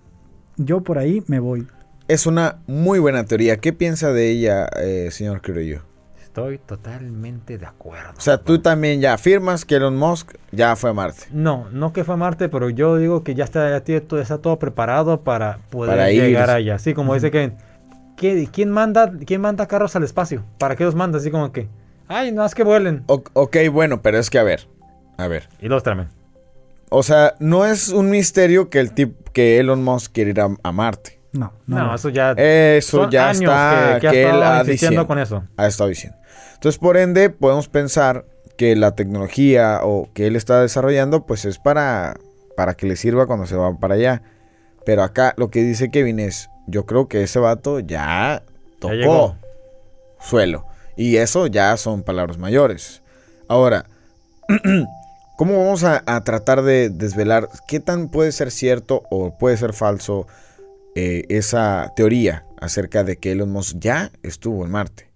yo 0.56 0.80
por 0.80 0.98
ahí 0.98 1.22
me 1.28 1.38
voy. 1.38 1.68
Es 2.08 2.26
una 2.26 2.56
muy 2.66 2.98
buena 2.98 3.22
teoría. 3.24 3.58
¿Qué 3.58 3.72
piensa 3.72 4.12
de 4.12 4.28
ella, 4.28 4.66
eh, 4.80 5.10
señor 5.12 5.40
Criollo? 5.40 5.82
Estoy 6.20 6.58
totalmente 6.58 7.58
de 7.58 7.66
acuerdo. 7.66 8.10
O 8.18 8.20
sea, 8.20 8.38
tú 8.38 8.58
también 8.58 9.00
ya 9.00 9.14
afirmas 9.14 9.64
que 9.64 9.76
Elon 9.76 9.96
Musk 9.96 10.32
ya 10.50 10.74
fue 10.74 10.90
a 10.90 10.92
Marte. 10.92 11.26
No, 11.30 11.68
no 11.70 11.92
que 11.92 12.02
fue 12.02 12.14
a 12.14 12.18
Marte, 12.18 12.48
pero 12.48 12.68
yo 12.68 12.96
digo 12.96 13.22
que 13.22 13.36
ya 13.36 13.44
está, 13.44 13.70
ya 13.70 13.80
tiene 13.84 14.00
todo, 14.00 14.20
está 14.20 14.38
todo 14.38 14.58
preparado 14.58 15.20
para 15.22 15.58
poder 15.70 15.92
Para 15.96 16.10
llegar 16.10 16.50
allá. 16.50 16.74
Así 16.74 16.92
como 16.92 17.14
dice 17.14 17.30
Kevin. 17.30 17.54
¿qué- 18.16 18.48
¿quién, 18.52 18.70
manda, 18.70 19.12
¿Quién 19.24 19.40
manda 19.40 19.66
carros 19.68 19.94
al 19.94 20.02
espacio? 20.02 20.42
¿Para 20.58 20.74
qué 20.74 20.82
los 20.84 20.96
manda? 20.96 21.18
Así 21.18 21.30
como 21.30 21.52
que, 21.52 21.68
ay, 22.08 22.32
no 22.32 22.44
es 22.44 22.54
que 22.54 22.64
vuelen. 22.64 23.04
O- 23.06 23.22
ok, 23.32 23.56
bueno, 23.72 24.02
pero 24.02 24.18
es 24.18 24.30
que 24.30 24.38
a 24.38 24.42
ver, 24.42 24.68
a 25.18 25.28
ver. 25.28 25.48
Y 25.60 25.68
los 25.68 25.82
traen. 25.82 26.08
O 26.88 27.02
sea, 27.02 27.34
no 27.40 27.64
es 27.66 27.88
un 27.88 28.10
misterio 28.10 28.70
que 28.70 28.78
el 28.78 28.92
tip, 28.92 29.28
que 29.30 29.58
Elon 29.58 29.82
Musk 29.82 30.12
quiere 30.12 30.30
ir 30.30 30.40
a, 30.40 30.48
a 30.62 30.72
Marte. 30.72 31.20
No, 31.32 31.52
no. 31.66 31.94
Eso 31.94 32.08
ya. 32.08 32.32
Eso 32.32 33.02
son 33.02 33.10
ya 33.10 33.28
años 33.30 33.40
está, 33.42 33.98
que, 34.00 34.06
que, 34.06 34.12
que 34.12 34.26
ha 34.26 34.30
él 34.34 34.42
ha 34.42 34.64
diciendo, 34.64 35.06
con 35.06 35.18
eso. 35.18 35.42
ha 35.56 35.66
estado 35.66 35.90
diciendo. 35.90 36.16
Entonces, 36.54 36.78
por 36.78 36.96
ende, 36.96 37.28
podemos 37.28 37.68
pensar 37.68 38.24
que 38.56 38.74
la 38.76 38.94
tecnología 38.94 39.80
o 39.82 40.08
que 40.14 40.26
él 40.28 40.36
está 40.36 40.62
desarrollando, 40.62 41.26
pues 41.26 41.44
es 41.44 41.58
para, 41.58 42.16
para 42.56 42.74
que 42.74 42.86
le 42.86 42.96
sirva 42.96 43.26
cuando 43.26 43.46
se 43.46 43.56
va 43.56 43.76
para 43.78 43.96
allá. 43.96 44.22
Pero 44.86 45.02
acá 45.02 45.34
lo 45.36 45.50
que 45.50 45.62
dice 45.62 45.90
Kevin 45.90 46.20
es, 46.20 46.48
yo 46.68 46.86
creo 46.86 47.08
que 47.08 47.22
ese 47.22 47.38
vato 47.40 47.80
ya 47.80 48.42
tocó 48.78 49.36
suelo. 50.20 50.64
Y 50.96 51.16
eso 51.16 51.46
ya 51.46 51.76
son 51.76 52.02
palabras 52.02 52.38
mayores. 52.38 53.02
Ahora, 53.48 53.86
¿cómo 55.36 55.58
vamos 55.58 55.84
a, 55.84 56.02
a 56.06 56.22
tratar 56.24 56.62
de 56.62 56.88
desvelar 56.88 57.48
qué 57.68 57.80
tan 57.80 58.08
puede 58.08 58.32
ser 58.32 58.50
cierto 58.50 59.02
o 59.10 59.36
puede 59.36 59.56
ser 59.56 59.72
falso 59.72 60.26
eh, 60.94 61.24
esa 61.28 61.92
teoría 61.94 62.46
acerca 62.58 63.04
de 63.04 63.18
que 63.18 63.32
Elon 63.32 63.50
Musk 63.50 63.76
ya 63.78 64.10
estuvo 64.22 64.64
en 64.64 64.70
Marte? 64.70 65.10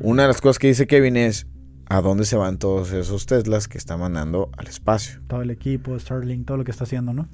Una 0.00 0.22
de 0.22 0.28
las 0.28 0.40
cosas 0.40 0.58
que 0.58 0.68
dice 0.68 0.86
Kevin 0.86 1.16
es, 1.16 1.46
¿a 1.86 2.00
dónde 2.00 2.24
se 2.24 2.36
van 2.36 2.58
todos 2.58 2.92
esos 2.92 3.26
Teslas 3.26 3.68
que 3.68 3.78
está 3.78 3.96
mandando 3.96 4.50
al 4.56 4.66
espacio? 4.66 5.20
Todo 5.26 5.42
el 5.42 5.50
equipo, 5.50 5.98
Starlink, 5.98 6.46
todo 6.46 6.56
lo 6.56 6.64
que 6.64 6.70
está 6.70 6.84
haciendo, 6.84 7.12
¿no? 7.12 7.28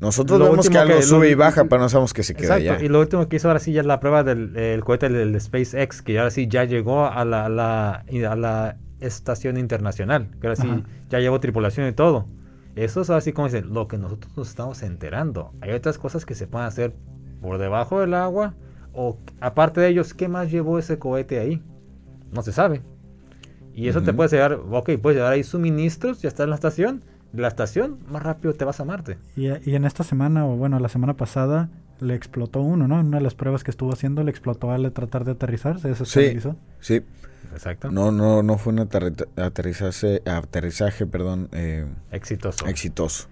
Nosotros 0.00 0.38
Lo 0.38 0.50
vemos 0.50 0.70
que 0.70 0.78
algo 0.78 0.96
que- 0.96 1.02
sube 1.02 1.26
lo- 1.26 1.32
y 1.32 1.34
baja, 1.34 1.64
pero 1.64 1.80
no 1.82 1.88
sabemos 1.88 2.12
que 2.14 2.22
se 2.22 2.34
queda 2.34 2.56
Exacto. 2.58 2.72
allá. 2.78 2.84
Y 2.84 2.88
lo 2.88 3.00
último 3.00 3.28
que 3.28 3.36
hizo 3.36 3.48
ahora 3.48 3.58
sí 3.60 3.72
ya 3.72 3.80
es 3.80 3.86
la 3.86 3.98
prueba 3.98 4.22
del 4.22 4.56
el 4.56 4.84
cohete 4.84 5.08
del, 5.08 5.40
SpaceX, 5.40 6.02
que 6.02 6.18
ahora 6.18 6.30
sí 6.30 6.46
ya 6.46 6.64
llegó 6.64 7.06
a 7.06 7.24
la, 7.24 7.46
a 7.46 7.48
la, 7.48 8.04
a 8.30 8.36
la 8.36 8.76
estación 9.00 9.56
internacional, 9.56 10.28
que 10.40 10.46
ahora 10.46 10.56
sí 10.56 10.68
Ajá. 10.68 10.82
ya 11.08 11.18
llevó 11.18 11.40
tripulación 11.40 11.88
y 11.88 11.92
todo. 11.92 12.26
Eso 12.76 13.00
es 13.00 13.10
así 13.10 13.32
como 13.32 13.48
dicen, 13.48 13.74
lo 13.74 13.88
que 13.88 13.98
nosotros 13.98 14.32
nos 14.36 14.48
estamos 14.48 14.82
enterando. 14.84 15.52
Hay 15.60 15.72
otras 15.72 15.98
cosas 15.98 16.24
que 16.24 16.36
se 16.36 16.46
pueden 16.46 16.68
hacer 16.68 16.94
por 17.42 17.58
debajo 17.58 18.00
del 18.00 18.14
agua, 18.14 18.54
o 18.92 19.18
aparte 19.40 19.80
de 19.80 19.88
ellos, 19.88 20.14
¿qué 20.14 20.28
más 20.28 20.48
llevó 20.50 20.78
ese 20.78 20.98
cohete 21.00 21.40
ahí? 21.40 21.60
No 22.32 22.42
se 22.42 22.52
sabe. 22.52 22.82
Y 23.74 23.88
eso 23.88 24.02
te 24.02 24.12
puede 24.12 24.28
llevar, 24.30 24.54
ok, 24.54 24.90
puedes 25.00 25.16
llevar 25.18 25.32
ahí 25.32 25.42
suministros, 25.44 26.20
ya 26.22 26.28
está 26.28 26.44
en 26.44 26.50
la 26.50 26.56
estación. 26.56 27.02
La 27.32 27.48
estación, 27.48 27.98
más 28.10 28.22
rápido 28.22 28.54
te 28.54 28.64
vas 28.64 28.80
a 28.80 28.84
Marte. 28.84 29.18
Y, 29.36 29.48
y 29.70 29.74
en 29.74 29.84
esta 29.84 30.02
semana, 30.04 30.46
o 30.46 30.56
bueno, 30.56 30.78
la 30.78 30.88
semana 30.88 31.14
pasada, 31.14 31.68
le 32.00 32.14
explotó 32.14 32.60
uno, 32.60 32.88
¿no? 32.88 33.00
En 33.00 33.06
una 33.06 33.18
de 33.18 33.24
las 33.24 33.34
pruebas 33.34 33.64
que 33.64 33.70
estuvo 33.70 33.92
haciendo, 33.92 34.22
le 34.24 34.30
explotó 34.30 34.70
al 34.70 34.90
tratar 34.92 35.24
de 35.24 35.32
aterrizar, 35.32 35.78
se 35.80 35.88
desestabilizó. 35.88 36.56
Sí, 36.80 37.02
Exacto. 37.52 37.90
no, 37.90 38.12
no, 38.12 38.42
no 38.42 38.56
fue 38.56 38.72
un 38.72 38.78
aterri- 38.78 39.26
aterrizaje, 39.36 40.22
aterrizaje 40.26 41.06
perdón, 41.06 41.48
eh, 41.52 41.86
Exitoso. 42.12 42.66
exitoso. 42.66 43.28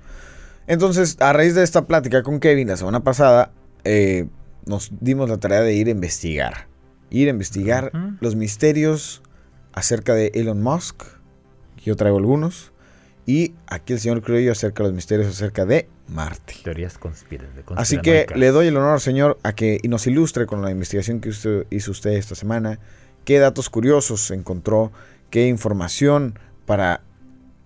Entonces, 0.66 1.16
a 1.20 1.32
raíz 1.32 1.54
de 1.54 1.62
esta 1.62 1.86
plática 1.86 2.22
con 2.22 2.40
Kevin 2.40 2.68
la 2.68 2.76
semana 2.76 3.00
pasada, 3.04 3.52
eh, 3.84 4.28
nos 4.66 4.90
dimos 5.00 5.30
la 5.30 5.38
tarea 5.38 5.60
de 5.60 5.72
ir 5.74 5.86
a 5.86 5.90
investigar. 5.90 6.66
Ir 7.08 7.28
a 7.28 7.30
investigar 7.30 7.92
los 8.20 8.34
misterios 8.34 9.22
acerca 9.72 10.12
de 10.14 10.32
Elon 10.34 10.60
Musk. 10.60 11.04
Yo 11.84 11.94
traigo 11.94 12.18
algunos. 12.18 12.72
Y 13.26 13.54
aquí 13.66 13.92
el 13.92 13.98
señor 13.98 14.22
Criollo 14.22 14.52
acerca 14.52 14.84
de 14.84 14.90
los 14.90 14.94
misterios 14.94 15.26
acerca 15.26 15.66
de 15.66 15.88
Marte. 16.08 16.54
Teorías 16.62 16.96
conspiran, 16.96 17.48
de 17.56 17.64
Así 17.74 17.98
que 17.98 18.26
le 18.36 18.52
doy 18.52 18.68
el 18.68 18.76
honor 18.76 18.94
al 18.94 19.00
señor 19.00 19.38
a 19.42 19.52
que 19.52 19.80
nos 19.88 20.06
ilustre 20.06 20.46
con 20.46 20.62
la 20.62 20.70
investigación 20.70 21.20
que 21.20 21.30
usted, 21.30 21.66
hizo 21.70 21.90
usted 21.90 22.12
esta 22.12 22.36
semana. 22.36 22.78
¿Qué 23.24 23.40
datos 23.40 23.68
curiosos 23.68 24.30
encontró? 24.30 24.92
¿Qué 25.30 25.48
información 25.48 26.38
para 26.66 27.00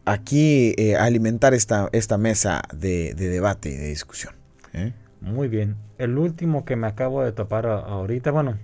aquí 0.06 0.74
eh, 0.78 0.96
alimentar 0.96 1.52
esta, 1.52 1.90
esta 1.92 2.16
mesa 2.16 2.62
de, 2.74 3.12
de 3.12 3.28
debate 3.28 3.68
y 3.68 3.76
de 3.76 3.88
discusión? 3.88 4.34
¿Eh? 4.72 4.94
Muy 5.20 5.48
bien. 5.48 5.76
El 5.98 6.16
último 6.16 6.64
que 6.64 6.76
me 6.76 6.86
acabo 6.86 7.22
de 7.22 7.32
topar 7.32 7.66
ahorita, 7.66 8.30
bueno, 8.30 8.56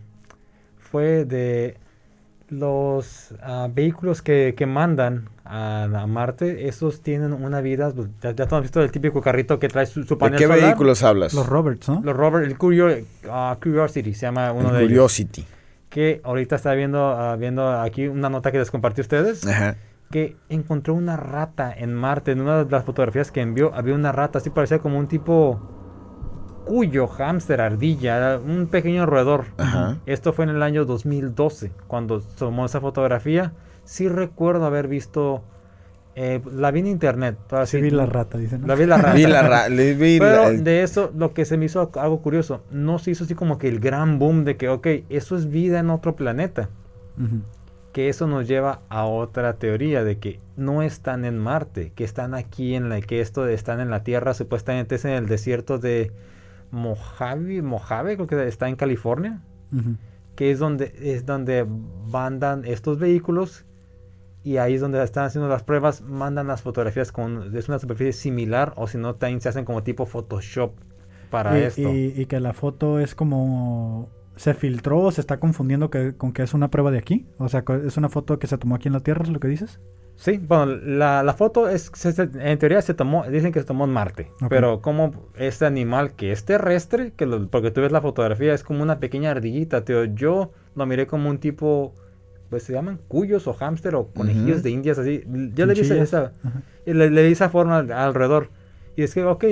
fue 0.79 1.27
de 1.27 1.77
los 2.49 3.35
ah, 3.43 3.69
vehículos 3.73 4.23
que, 4.23 4.55
que 4.57 4.67
mandan 4.67 5.29
a, 5.45 5.85
a 5.85 6.07
Marte. 6.07 6.69
Esos 6.69 7.01
tienen 7.03 7.33
una 7.33 7.61
vida, 7.61 7.93
pues, 7.95 8.09
ya, 8.23 8.33
ya 8.33 8.45
hemos 8.45 8.63
visto 8.63 8.83
el 8.83 8.91
típico 8.91 9.21
carrito 9.21 9.59
que 9.59 9.69
trae 9.69 9.87
su, 9.87 10.03
su 10.05 10.15
¿De 10.15 10.17
panel 10.21 10.39
qué 10.39 10.45
solar. 10.47 10.61
vehículos 10.61 11.03
hablas? 11.03 11.35
Los 11.35 11.47
Roberts, 11.47 11.89
¿no? 11.89 12.01
Los 12.05 12.17
Robert, 12.17 12.47
el 12.47 12.57
Curio- 12.57 13.05
ah, 13.31 13.57
Curiosity 13.63 14.15
se 14.15 14.27
llama 14.27 14.53
uno 14.53 14.69
El 14.71 14.75
de 14.75 14.81
ellos. 14.81 14.89
Curiosity. 14.91 15.45
Que 15.89 16.21
ahorita 16.25 16.57
está 16.57 16.75
viendo, 16.75 17.01
ah, 17.09 17.37
viendo 17.37 17.69
aquí 17.71 18.07
una 18.09 18.29
nota 18.29 18.53
que 18.53 18.59
les 18.59 18.71
compartí 18.71 19.01
a 19.01 19.03
ustedes. 19.03 19.47
Ajá. 19.47 19.77
que 20.11 20.37
encontró 20.49 20.95
una 20.95 21.17
rata 21.17 21.73
en 21.77 21.93
Marte. 21.93 22.31
En 22.33 22.41
una 22.41 22.63
de 22.65 22.71
las 22.71 22.85
fotografías 22.85 23.33
que 23.33 23.41
envió 23.41 23.75
había 23.75 23.95
una 23.95 24.13
rata, 24.13 24.39
así 24.39 24.51
parecía 24.51 24.79
como 24.79 24.99
un 24.99 25.09
tipo 25.09 25.76
cuyo, 26.67 27.07
hámster, 27.07 27.61
ardilla, 27.63 28.39
un 28.45 28.67
pequeño 28.67 29.07
roedor. 29.07 29.45
Ajá. 29.57 29.99
Esto 30.05 30.33
fue 30.35 30.45
en 30.45 30.51
el 30.51 30.63
año 30.63 30.85
2012, 30.85 31.71
cuando 31.87 32.21
tomó 32.21 32.67
esa 32.67 32.81
fotografía. 32.81 33.53
Sí 33.85 34.09
recuerdo 34.09 34.67
haber 34.67 34.89
visto, 34.89 35.43
eh, 36.17 36.41
la 36.53 36.71
vi 36.73 36.81
en 36.81 36.89
internet. 36.89 37.37
ahora 37.51 37.67
Sí, 37.67 37.81
vi 37.81 37.91
la 37.91 38.05
rata, 38.07 38.37
dicen. 38.37 38.63
¿no? 38.63 38.67
La 38.67 38.75
vi 38.75 38.85
la 38.85 38.97
rata. 38.99 39.15
Vi 39.15 39.27
la 39.27 39.43
ra- 39.43 39.69
le 39.69 39.95
vi 39.95 40.19
Pero 40.19 40.43
la- 40.43 40.51
de 40.53 40.83
eso, 40.83 41.13
lo 41.17 41.33
que 41.33 41.45
se 41.45 41.57
me 41.57 41.67
hizo 41.67 41.91
algo 41.95 42.21
curioso, 42.21 42.63
no 42.71 42.99
se 42.99 43.13
hizo 43.13 43.25
así 43.25 43.35
como 43.35 43.59
que 43.59 43.69
el 43.69 43.79
gran 43.81 44.19
boom 44.19 44.45
de 44.45 44.57
que, 44.57 44.69
ok, 44.69 44.87
eso 45.09 45.37
es 45.37 45.49
vida 45.51 45.79
en 45.79 45.89
otro 45.91 46.17
planeta 46.17 46.69
que 47.93 48.11
eso 48.11 48.27
nos 48.27 48.47
lleva 48.47 48.81
a 48.91 49.07
otra 49.07 49.55
teoría 49.55 50.05
de 50.05 50.19
que 50.19 50.39
no 50.57 50.83
están 50.83 51.25
en 51.25 51.39
Marte, 51.39 51.93
que 51.95 52.05
están 52.05 52.35
aquí 52.35 52.75
en 52.75 52.91
la 52.91 53.01
que 53.01 53.23
esto 53.23 53.45
de 53.45 53.55
están 53.55 53.81
en 53.81 53.89
la 53.91 54.03
Tierra, 54.03 54.35
supuestamente 54.35 54.97
es 54.97 55.07
en 55.07 55.13
el 55.13 55.27
desierto 55.27 55.79
de 55.79 56.13
Mojave, 56.77 57.63
Mojave, 57.63 58.15
creo 58.17 58.27
que 58.29 58.47
está 58.47 58.69
en 58.69 58.77
California, 58.77 59.43
que 60.37 60.51
es 60.51 60.59
donde 60.59 60.93
es 61.01 61.27
donde 61.27 61.67
mandan 62.11 62.65
estos 62.65 62.99
vehículos 62.99 63.65
y 64.45 64.59
ahí 64.59 64.75
es 64.75 64.81
donde 64.81 65.03
están 65.03 65.25
haciendo 65.25 65.49
las 65.49 65.65
pruebas, 65.65 66.03
mandan 66.03 66.47
las 66.47 66.63
fotografías 66.63 67.11
con 67.11 67.57
es 67.57 67.69
una 67.69 67.79
superficie 67.81 68.13
similar 68.13 68.73
o 68.77 68.87
si 68.87 68.97
no 68.99 69.17
también 69.17 69.41
se 69.41 69.49
hacen 69.49 69.65
como 69.65 69.83
tipo 69.83 70.07
Photoshop 70.07 70.73
para 71.31 71.59
y, 71.59 71.63
esto. 71.63 71.81
y- 71.93 72.13
y 72.17 72.27
que 72.27 72.39
la 72.39 72.53
foto 72.53 73.01
es 73.01 73.15
como 73.17 74.09
se 74.37 74.55
filtró 74.55 75.01
o 75.01 75.11
se 75.11 75.21
está 75.21 75.41
confundiendo 75.41 75.91
que- 75.91 76.15
con 76.17 76.33
que 76.33 76.43
es 76.43 76.55
una 76.55 76.71
prueba 76.71 76.91
de 76.91 76.99
aquí. 76.99 77.27
O 77.39 77.49
sea, 77.49 77.65
es 77.85 77.97
una 77.97 78.09
foto 78.09 78.39
que 78.39 78.47
se 78.47 78.59
tomó 78.59 78.75
aquí 78.77 78.89
en 78.89 78.93
la 78.95 79.01
Tierra, 79.01 79.23
es 79.25 79.31
lo 79.31 79.41
que 79.41 79.49
dices. 79.49 79.81
Sí, 80.15 80.39
bueno, 80.39 80.67
la, 80.67 81.23
la 81.23 81.35
foto 81.35 81.69
es, 81.69 81.91
se- 81.95 82.13
se- 82.13 82.31
en 82.35 82.59
teoría 82.59 82.81
se 82.81 82.95
tomó, 82.95 83.25
dicen 83.29 83.53
que 83.53 83.61
se 83.61 83.67
tomó 83.67 83.85
en 83.85 83.91
Marte, 83.91 84.31
pero 84.49 84.81
como 84.81 85.13
este 85.37 85.67
animal 85.67 86.13
que 86.15 86.33
es 86.33 86.45
terrestre, 86.47 87.13
que 87.17 87.27
lo- 87.27 87.49
porque 87.49 87.71
tú 87.71 87.83
ves 87.83 87.93
la 87.93 88.01
fotografía, 88.01 88.55
es 88.55 88.63
como 88.63 88.83
una 88.83 88.99
pequeña 88.99 89.31
ardillita, 89.33 89.85
tío. 89.85 90.05
Yo 90.05 90.53
lo 90.75 90.87
miré 90.87 91.07
como 91.07 91.29
un 91.29 91.37
tipo, 91.39 91.93
pues 92.49 92.63
se 92.63 92.73
llaman 92.73 92.99
cuyos 93.09 93.47
o 93.47 93.53
hámster 93.53 93.95
o 93.95 94.09
conejillos 94.09 94.63
de 94.63 94.71
indias, 94.71 94.99
así. 94.99 95.23
Yo 95.55 95.67
le 95.67 95.75
vi 95.75 95.81
esa, 96.01 96.33
le, 96.87 97.11
le 97.11 97.23
di 97.23 97.33
esa 97.33 97.51
forma 97.51 97.79
al- 97.79 97.93
alrededor. 97.93 98.49
Y 98.97 99.03
es 99.03 99.13
que, 99.13 99.23
ok, 99.25 99.45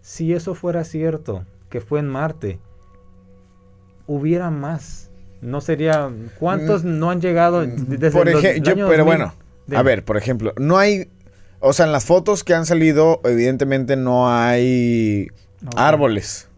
si 0.00 0.32
eso 0.34 0.54
fuera 0.54 0.84
cierto, 0.84 1.44
que 1.68 1.80
fue 1.80 1.98
en 1.98 2.06
Marte, 2.08 2.60
hubiera 4.06 4.50
más. 4.50 5.10
No 5.42 5.60
sería, 5.60 6.10
¿cuántos 6.38 6.84
no 6.84 7.10
han 7.10 7.20
llegado 7.20 7.60
desde 7.66 8.10
Mm, 8.10 8.12
Por 8.12 8.26
los- 8.30 8.42
el 8.42 8.50
ejemplo, 8.50 8.72
año 8.72 8.88
pero 8.88 9.04
2000? 9.04 9.04
bueno, 9.04 9.34
a 9.78 9.82
ver, 9.82 10.04
por 10.04 10.16
ejemplo, 10.16 10.52
no 10.58 10.78
hay, 10.78 11.08
o 11.60 11.72
sea, 11.72 11.86
en 11.86 11.92
las 11.92 12.04
fotos 12.04 12.42
que 12.42 12.54
han 12.54 12.66
salido, 12.66 13.20
evidentemente 13.24 13.96
no 13.96 14.30
hay 14.32 15.28
árboles, 15.76 16.48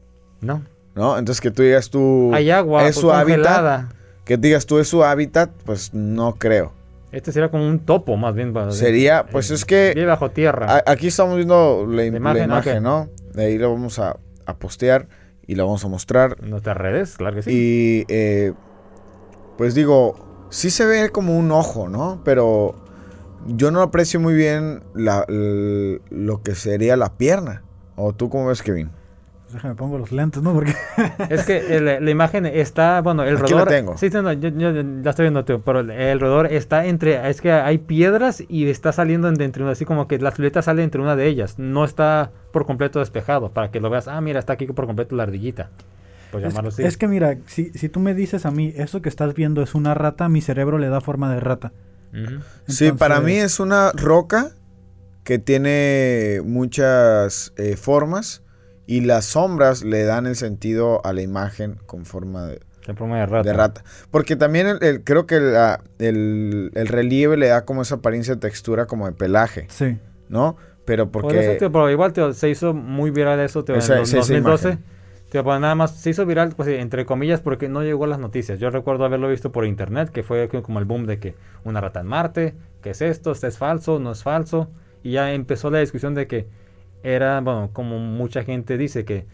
No. 0.41 0.63
¿no? 0.95 1.19
Entonces 1.19 1.41
que 1.41 1.51
tú 1.51 1.63
digas 1.63 1.91
tú, 1.91 2.31
Hay 2.35 2.51
agua 2.51 2.83
es 2.87 2.95
pues, 2.97 3.01
su 3.01 3.13
hábitat, 3.13 3.91
que 4.25 4.37
digas 4.37 4.67
tú 4.67 4.79
es 4.79 4.89
su 4.89 5.05
hábitat, 5.05 5.51
pues 5.65 5.93
no 5.95 6.35
creo. 6.35 6.73
Este 7.11 7.33
sería 7.33 7.51
como 7.51 7.67
un 7.67 7.79
topo, 7.81 8.17
más 8.19 8.35
bien. 8.35 8.53
Sería, 8.71 9.27
pues 9.27 9.51
eh, 9.51 9.55
es 9.55 9.65
que 9.65 9.93
Vive 9.95 10.07
bajo 10.07 10.31
tierra. 10.31 10.67
a- 10.77 10.91
aquí 10.91 11.07
estamos 11.09 11.37
viendo 11.37 11.87
la, 11.89 12.05
im- 12.05 12.13
la 12.35 12.45
imagen. 12.45 12.83
¿no? 12.83 13.09
De 13.33 13.47
ahí 13.47 13.59
lo 13.59 13.73
vamos 13.73 13.99
a, 13.99 14.17
a 14.45 14.55
postear 14.57 15.07
y 15.49 15.57
la 15.57 15.65
vamos 15.65 15.85
a 15.85 15.89
mostrar. 15.89 16.37
En 16.41 16.51
nuestras 16.51 16.77
redes, 16.77 17.17
claro 17.17 17.35
que 17.35 17.43
sí. 17.43 17.51
Y 17.51 18.05
eh, 18.09 18.53
pues 19.57 19.75
digo, 19.75 20.15
sí 20.51 20.71
se 20.71 20.87
ve 20.87 21.11
como 21.11 21.37
un 21.37 21.51
ojo, 21.51 21.89
¿no? 21.89 22.21
Pero 22.25 22.77
yo 23.47 23.71
no 23.73 23.83
aprecio 23.83 24.21
muy 24.21 24.35
bien 24.35 24.85
la- 24.95 25.25
l- 25.27 26.01
lo 26.11 26.43
que 26.43 26.55
sería 26.55 26.97
la 26.97 27.15
pierna. 27.17 27.65
¿O 27.97 28.13
tú 28.13 28.29
cómo 28.31 28.47
ves, 28.47 28.63
Kevin? 28.63 28.91
Pues 29.49 29.55
déjame 29.55 29.77
pongo 29.77 29.97
los 29.97 30.13
lentes, 30.13 30.43
¿no? 30.43 30.53
Porque 30.53 30.75
Es 31.31 31.45
que 31.47 31.77
el- 31.77 32.05
la 32.05 32.11
imagen 32.11 32.45
está, 32.45 33.01
bueno, 33.01 33.25
el 33.25 33.39
Aquí 33.39 33.55
la 33.55 33.65
tengo. 33.65 33.97
Sí, 33.97 34.11
sí, 34.11 34.17
no, 34.21 34.31
yo, 34.35 34.51
yo- 34.51 34.73
yo 34.73 34.83
la 34.83 35.09
estoy 35.11 35.25
viendo, 35.25 35.43
tío, 35.47 35.63
pero 35.63 35.81
el, 35.81 35.91
el 35.91 36.21
rodor 36.21 36.53
está 36.53 36.85
entre, 36.85 37.31
es 37.31 37.41
que 37.41 37.51
hay 37.53 37.79
piedras 37.79 38.43
y 38.47 38.69
está 38.69 38.93
saliendo 38.93 39.31
de 39.33 39.45
entre, 39.45 39.67
así 39.71 39.87
como 39.87 40.07
que 40.07 40.19
la 40.19 40.33
silueta 40.33 40.61
sale 40.61 40.83
entre 40.83 41.01
una 41.01 41.17
de 41.17 41.27
ellas. 41.29 41.59
No 41.59 41.87
está 41.87 42.31
por 42.53 42.67
completo 42.67 42.99
despejado, 42.99 43.51
para 43.51 43.71
que 43.71 43.81
lo 43.81 43.89
veas. 43.89 44.07
Ah, 44.07 44.21
mira, 44.21 44.39
está 44.39 44.53
aquí 44.53 44.67
por 44.67 44.85
completo 44.87 45.17
la 45.17 45.23
ardillita. 45.23 45.71
Es, 46.35 46.43
llamarlo 46.43 46.69
así. 46.69 46.83
es 46.83 46.99
que 46.99 47.09
mira, 47.09 47.39
si, 47.47 47.71
si 47.71 47.89
tú 47.89 48.01
me 48.01 48.13
dices 48.13 48.45
a 48.45 48.51
mí, 48.51 48.75
eso 48.77 49.01
que 49.01 49.09
estás 49.09 49.33
viendo 49.33 49.63
es 49.63 49.75
una 49.75 49.95
rata, 49.95 50.29
mi 50.29 50.43
cerebro 50.43 50.77
le 50.77 50.91
da 50.91 51.01
forma 51.01 51.33
de 51.33 51.41
rata. 51.41 51.73
Sí, 52.67 52.93
para 52.93 53.21
mí 53.23 53.33
es 53.37 53.61
una 53.61 53.93
roca 53.93 54.51
que 55.25 55.39
tiene 55.39 56.41
muchas 56.45 57.53
eh, 57.57 57.77
formas 57.77 58.43
y 58.89 59.03
las 59.03 59.27
sombras 59.27 59.85
le 59.85 60.03
dan 60.03 60.27
el 60.27 60.35
sentido 60.35 61.01
a 61.07 61.13
la 61.13 61.23
imagen 61.23 61.77
con 61.87 62.05
forma 62.07 62.47
de, 62.47 62.61
En 62.89 62.97
forma 62.97 63.19
de 63.21 63.27
rata. 63.27 63.49
de 63.49 63.53
rata. 63.57 63.85
Porque 64.11 64.35
también 64.35 64.67
el- 64.67 64.83
el- 64.83 65.05
creo 65.05 65.27
que 65.27 65.39
la- 65.39 65.81
el, 66.01 66.73
el 66.75 66.89
relieve 66.89 67.37
le 67.37 67.49
da 67.49 67.65
como 67.65 67.83
esa 67.83 67.97
apariencia 67.97 68.35
de 68.35 68.41
textura 68.41 68.87
como 68.87 69.07
de 69.07 69.13
pelaje, 69.13 69.67
Sí. 69.69 69.99
¿no? 70.29 70.57
Pero 70.87 71.13
Por 71.13 71.23
porque... 71.23 71.39
eso, 71.41 71.59
tío, 71.59 71.71
pero 71.71 71.91
igual 71.91 72.13
tío, 72.15 72.33
se 72.33 72.49
hizo 72.49 72.73
muy 72.73 73.11
viral 73.11 73.39
eso 73.41 73.63
tío, 73.63 73.77
Esa- 73.77 73.97
en 73.99 74.03
esa- 74.03 74.17
los 74.17 74.25
esa 74.27 74.33
2012. 74.35 74.69
imagen. 74.71 74.85
Tío, 75.31 75.45
pues 75.45 75.61
nada 75.61 75.75
más 75.75 75.95
se 76.01 76.09
hizo 76.09 76.25
viral, 76.25 76.55
pues 76.57 76.67
entre 76.71 77.05
comillas, 77.05 77.43
porque 77.43 77.69
no 77.69 77.83
llegó 77.83 78.05
a 78.05 78.09
las 78.09 78.19
noticias. 78.19 78.59
Yo 78.59 78.71
recuerdo 78.71 79.05
haberlo 79.05 79.29
visto 79.29 79.53
por 79.53 79.67
internet, 79.67 80.09
que 80.09 80.23
fue 80.23 80.49
como 80.63 80.79
el 80.79 80.87
boom 80.87 81.05
de 81.05 81.19
que 81.19 81.35
una 81.65 81.83
rata 81.83 82.01
en 82.01 82.07
Marte, 82.07 82.55
¿qué 82.81 82.89
es 82.91 83.03
esto? 83.03 83.33
¿Esto 83.33 83.47
es 83.47 83.59
falso? 83.59 83.99
¿No 83.99 84.13
es 84.13 84.23
falso? 84.23 84.71
Y 85.03 85.13
ya 85.13 85.35
empezó 85.35 85.71
la 85.71 85.81
discusión 85.81 86.15
de 86.15 86.27
que 86.27 86.49
era, 87.03 87.41
bueno, 87.41 87.71
como 87.73 87.99
mucha 87.99 88.43
gente 88.45 88.77
dice, 88.79 89.05
que 89.05 89.27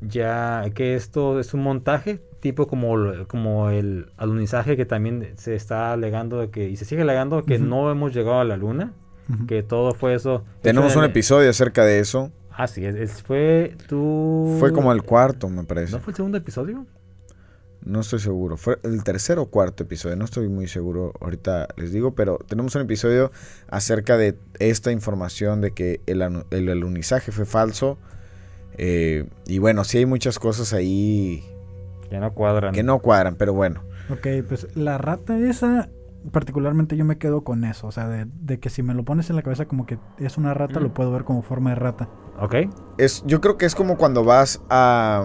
ya 0.00 0.64
que 0.74 0.94
esto 0.94 1.40
es 1.40 1.54
un 1.54 1.62
montaje, 1.62 2.20
tipo 2.40 2.66
como, 2.66 2.94
como 3.26 3.70
el 3.70 4.06
alunizaje 4.16 4.76
que 4.76 4.84
también 4.84 5.32
se 5.36 5.54
está 5.54 5.92
alegando 5.92 6.38
de 6.40 6.50
que, 6.50 6.68
y 6.68 6.76
se 6.76 6.84
sigue 6.84 7.02
alegando 7.02 7.44
que 7.44 7.58
no 7.58 7.90
hemos 7.90 8.12
llegado 8.14 8.40
a 8.40 8.44
la 8.44 8.56
luna, 8.56 8.92
que 9.46 9.62
todo 9.62 9.94
fue 9.94 10.14
eso. 10.14 10.44
Tenemos 10.60 10.94
un 10.96 11.04
episodio 11.04 11.48
acerca 11.50 11.84
de 11.84 11.98
eso. 12.00 12.30
Ah, 12.50 12.66
sí, 12.66 12.84
es- 12.84 12.94
es- 12.94 13.22
fue 13.22 13.74
tu... 13.88 14.56
Fue 14.60 14.72
como 14.72 14.92
el 14.92 15.02
cuarto, 15.02 15.48
me 15.48 15.64
parece. 15.64 15.92
¿No 15.92 16.00
fue 16.00 16.10
el 16.12 16.16
segundo 16.16 16.38
episodio? 16.38 16.86
No 17.84 18.00
estoy 18.00 18.18
seguro. 18.18 18.56
Fue 18.56 18.78
el 18.82 19.04
tercer 19.04 19.38
o 19.38 19.46
cuarto 19.46 19.82
episodio. 19.82 20.16
No 20.16 20.24
estoy 20.24 20.48
muy 20.48 20.66
seguro. 20.68 21.12
Ahorita 21.20 21.68
les 21.76 21.92
digo. 21.92 22.14
Pero 22.14 22.38
tenemos 22.48 22.74
un 22.74 22.82
episodio 22.82 23.30
acerca 23.68 24.16
de 24.16 24.38
esta 24.58 24.90
información 24.90 25.60
de 25.60 25.72
que 25.72 26.00
el, 26.06 26.22
el 26.50 26.68
alunizaje 26.70 27.30
fue 27.30 27.44
falso. 27.44 27.98
Eh, 28.78 29.28
y 29.46 29.58
bueno, 29.58 29.84
sí 29.84 29.98
hay 29.98 30.06
muchas 30.06 30.38
cosas 30.38 30.72
ahí 30.72 31.44
Ya 32.10 32.20
no 32.20 32.32
cuadran. 32.32 32.72
que 32.74 32.82
no 32.82 33.00
cuadran. 33.00 33.36
Pero 33.36 33.52
bueno. 33.52 33.82
Ok, 34.10 34.26
pues 34.48 34.66
la 34.76 34.96
rata 34.98 35.38
esa, 35.38 35.88
particularmente 36.32 36.96
yo 36.96 37.04
me 37.04 37.18
quedo 37.18 37.42
con 37.44 37.64
eso. 37.64 37.86
O 37.86 37.92
sea, 37.92 38.08
de, 38.08 38.26
de 38.40 38.58
que 38.60 38.70
si 38.70 38.82
me 38.82 38.94
lo 38.94 39.04
pones 39.04 39.28
en 39.30 39.36
la 39.36 39.42
cabeza 39.42 39.66
como 39.66 39.84
que 39.86 39.98
es 40.18 40.38
una 40.38 40.54
rata, 40.54 40.80
Mm. 40.80 40.84
lo 40.84 40.94
puedo 40.94 41.12
ver 41.12 41.24
como 41.24 41.42
forma 41.42 41.70
de 41.70 41.76
rata. 41.76 42.08
Ok. 42.40 42.54
Es, 42.98 43.22
yo 43.26 43.40
creo 43.42 43.58
que 43.58 43.66
es 43.66 43.74
como 43.74 43.96
cuando 43.98 44.24
vas 44.24 44.62
a. 44.70 45.24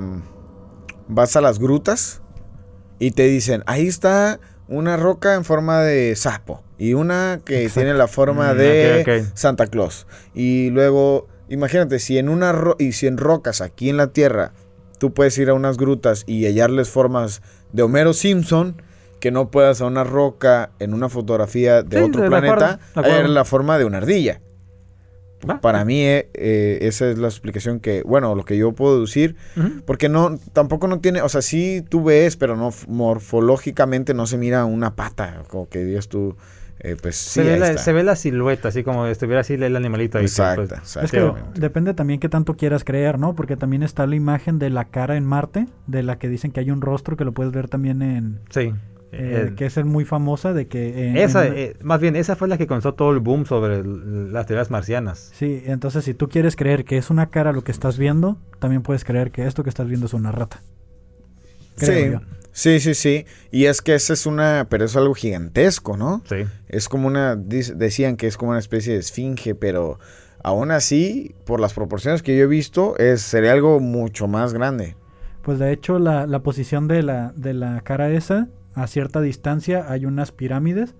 Vas 1.08 1.36
a 1.36 1.42
las 1.42 1.58
grutas 1.58 2.22
y 3.00 3.12
te 3.12 3.24
dicen: 3.24 3.63
ahí 3.65 3.88
está 3.88 4.39
una 4.68 4.98
roca 4.98 5.36
en 5.36 5.44
forma 5.46 5.82
de 5.82 6.15
sapo. 6.15 6.63
Y 6.77 6.94
una 6.94 7.41
que 7.44 7.63
Exacto. 7.63 7.82
tiene 7.82 7.98
la 7.98 8.08
forma 8.08 8.53
Mm, 8.53 8.58
de. 8.58 9.25
Santa 9.34 9.68
Claus. 9.68 10.08
Y 10.34 10.70
luego, 10.70 11.27
imagínate, 11.50 12.00
si 12.00 12.18
en 12.18 12.29
una 12.29 12.51
ro- 12.53 12.75
y 12.79 12.91
si 12.94 13.08
en 13.08 13.18
rocas 13.18 13.62
aquí 13.62 13.89
en 13.89 13.98
la 13.98 14.08
Tierra 14.13 14.53
tú 15.00 15.13
puedes 15.13 15.38
ir 15.38 15.50
a 15.50 15.53
unas 15.53 15.77
grutas 15.77 16.24
y 16.27 16.46
hallarles 16.46 16.89
formas 16.89 17.41
de 17.74 17.84
Homero 17.84 18.13
Simpson, 18.13 18.82
que 19.20 19.32
no 19.32 19.50
puedas 19.50 19.82
a 19.82 19.86
una 19.86 20.03
roca 20.06 20.72
en 20.79 20.94
una 20.94 21.10
fotografía 21.10 21.84
de 21.84 21.98
Sí, 21.98 22.03
otro 22.03 22.22
de 22.24 22.27
planeta, 22.29 22.53
acuerdo, 22.53 22.77
de 22.77 22.84
acuerdo. 23.00 23.12
hallar 23.12 23.29
la 23.29 23.46
forma 23.46 23.77
de 23.77 23.86
una 23.86 23.98
ardilla. 23.98 24.41
Va. 25.48 25.62
Para 25.62 25.86
mí, 25.86 26.01
eh, 26.01 26.29
eh, 26.34 26.79
esa 26.81 27.10
es 27.10 27.17
la 27.17 27.27
explicación 27.27 27.79
que, 27.79 28.01
bueno, 28.03 28.36
lo 28.36 28.43
que 28.43 28.58
yo 28.58 28.74
puedo 28.74 28.93
deducir, 28.96 29.36
porque 29.86 30.10
no, 30.10 30.38
tampoco 30.53 30.88
no 30.88 31.00
tiene, 31.00 31.22
o 31.22 31.29
sea, 31.29 31.41
sí 31.41 31.84
tú 31.88 32.03
ves, 32.03 32.36
pero 32.36 32.55
no 32.55 32.72
morfológicamente 32.88 34.13
no 34.13 34.25
se 34.25 34.38
mira 34.38 34.65
una 34.65 34.96
pata, 34.96 35.43
como 35.48 35.69
que 35.69 35.84
digas 35.84 36.10
tú, 36.10 36.36
eh, 36.81 36.96
pues 37.01 37.15
sí, 37.17 37.41
se, 37.41 37.43
ve 37.43 37.53
ahí 37.53 37.60
la, 37.60 37.69
está. 37.69 37.84
se 37.84 37.93
ve 37.93 38.03
la 38.03 38.15
silueta, 38.15 38.69
así 38.69 38.84
como 38.84 39.05
estuviera 39.05 39.41
así 39.41 39.53
el 39.53 39.75
animalito 39.75 40.17
ahí. 40.17 40.25
Exacto, 40.25 40.65
pues, 40.67 40.79
exacto. 40.79 41.05
Es 41.05 41.12
que 41.12 41.17
Exactamente. 41.17 41.60
depende 41.60 41.93
también 41.93 42.19
qué 42.19 42.29
tanto 42.29 42.55
quieras 42.55 42.84
creer, 42.84 43.19
¿no? 43.19 43.36
Porque 43.36 43.58
también 43.58 43.84
está 43.84 44.08
la 44.08 44.15
imagen 44.15 44.60
de 44.60 44.69
la 44.69 44.86
cara 44.86 45.17
en 45.17 45.25
Marte, 45.25 45.67
de 45.88 46.03
la 46.03 46.17
que 46.17 46.29
dicen 46.29 46.51
que 46.51 46.62
hay 46.62 46.72
un 46.72 46.81
rostro 46.81 47.17
que 47.17 47.25
lo 47.25 47.34
puedes 47.34 47.51
ver 47.51 47.67
también 47.67 48.01
en... 48.01 48.39
sí. 48.50 48.74
Eh, 49.12 49.48
Eh, 49.50 49.54
que 49.56 49.66
es 49.66 49.84
muy 49.86 50.06
famosa 50.06 50.54
de 50.54 50.68
que... 50.68 51.10
en- 51.10 51.18
esa, 51.18 51.48
en- 51.48 51.54
eh, 51.58 51.75
más 51.82 52.00
bien, 52.00 52.16
esa 52.16 52.36
fue 52.36 52.48
la 52.48 52.58
que 52.58 52.68
comenzó 52.68 52.94
todo 52.94 53.12
el 53.12 53.20
boom 53.20 53.46
sobre 53.46 53.78
el- 53.80 54.32
las 54.34 54.46
teorías 54.46 54.70
marcianas. 54.70 55.32
Sí, 55.34 55.63
entonces 55.66 56.04
si 56.06 56.13
tú 56.13 56.30
quieres 56.30 56.56
creer 56.56 56.86
que 56.86 56.98
es 56.98 57.10
una 57.10 57.30
cara 57.30 57.51
lo 57.54 57.63
que 57.63 57.72
estás 57.72 57.98
viendo, 57.98 58.38
también 58.60 58.82
puedes 58.84 59.04
creer 59.04 59.32
que 59.32 59.46
esto 59.48 59.63
que 59.63 59.70
estás 59.70 59.88
viendo 59.88 60.06
es 60.06 60.13
una 60.13 60.32
rata. 60.32 60.62
Sí, 61.78 62.12
yo. 62.12 62.20
sí, 62.51 62.80
sí, 62.80 62.94
sí. 62.94 63.25
Y 63.51 63.66
es 63.66 63.82
que 63.82 63.96
esa 63.96 64.13
es 64.13 64.25
una, 64.25 64.68
pero 64.70 64.86
es 64.86 64.96
algo 64.96 65.13
gigantesco, 65.13 65.96
¿no? 65.98 66.22
Sí. 66.28 66.46
Es 66.68 66.89
como 66.89 67.08
una, 67.08 67.36
decían 67.36 68.18
que 68.18 68.28
es 68.28 68.38
como 68.38 68.51
una 68.51 68.60
especie 68.60 68.93
de 68.93 69.00
esfinge, 69.00 69.56
pero 69.56 69.98
aún 70.43 70.72
así, 70.72 71.34
por 71.45 71.60
las 71.60 71.74
proporciones 71.74 72.22
que 72.22 72.38
yo 72.38 72.43
he 72.43 72.48
visto, 72.48 72.98
es, 72.98 73.22
sería 73.22 73.54
algo 73.54 73.80
mucho 73.80 74.28
más 74.28 74.54
grande. 74.54 74.95
Pues 75.41 75.58
de 75.58 75.72
hecho 75.72 76.00
la, 76.00 76.28
la 76.28 76.39
posición 76.43 76.88
de 76.89 77.02
la, 77.02 77.32
de 77.36 77.54
la 77.54 77.80
cara 77.82 78.12
esa, 78.12 78.50
a 78.75 78.88
cierta 78.88 79.21
distancia 79.21 79.86
hay 79.91 80.05
unas 80.05 80.32
pirámides, 80.32 80.95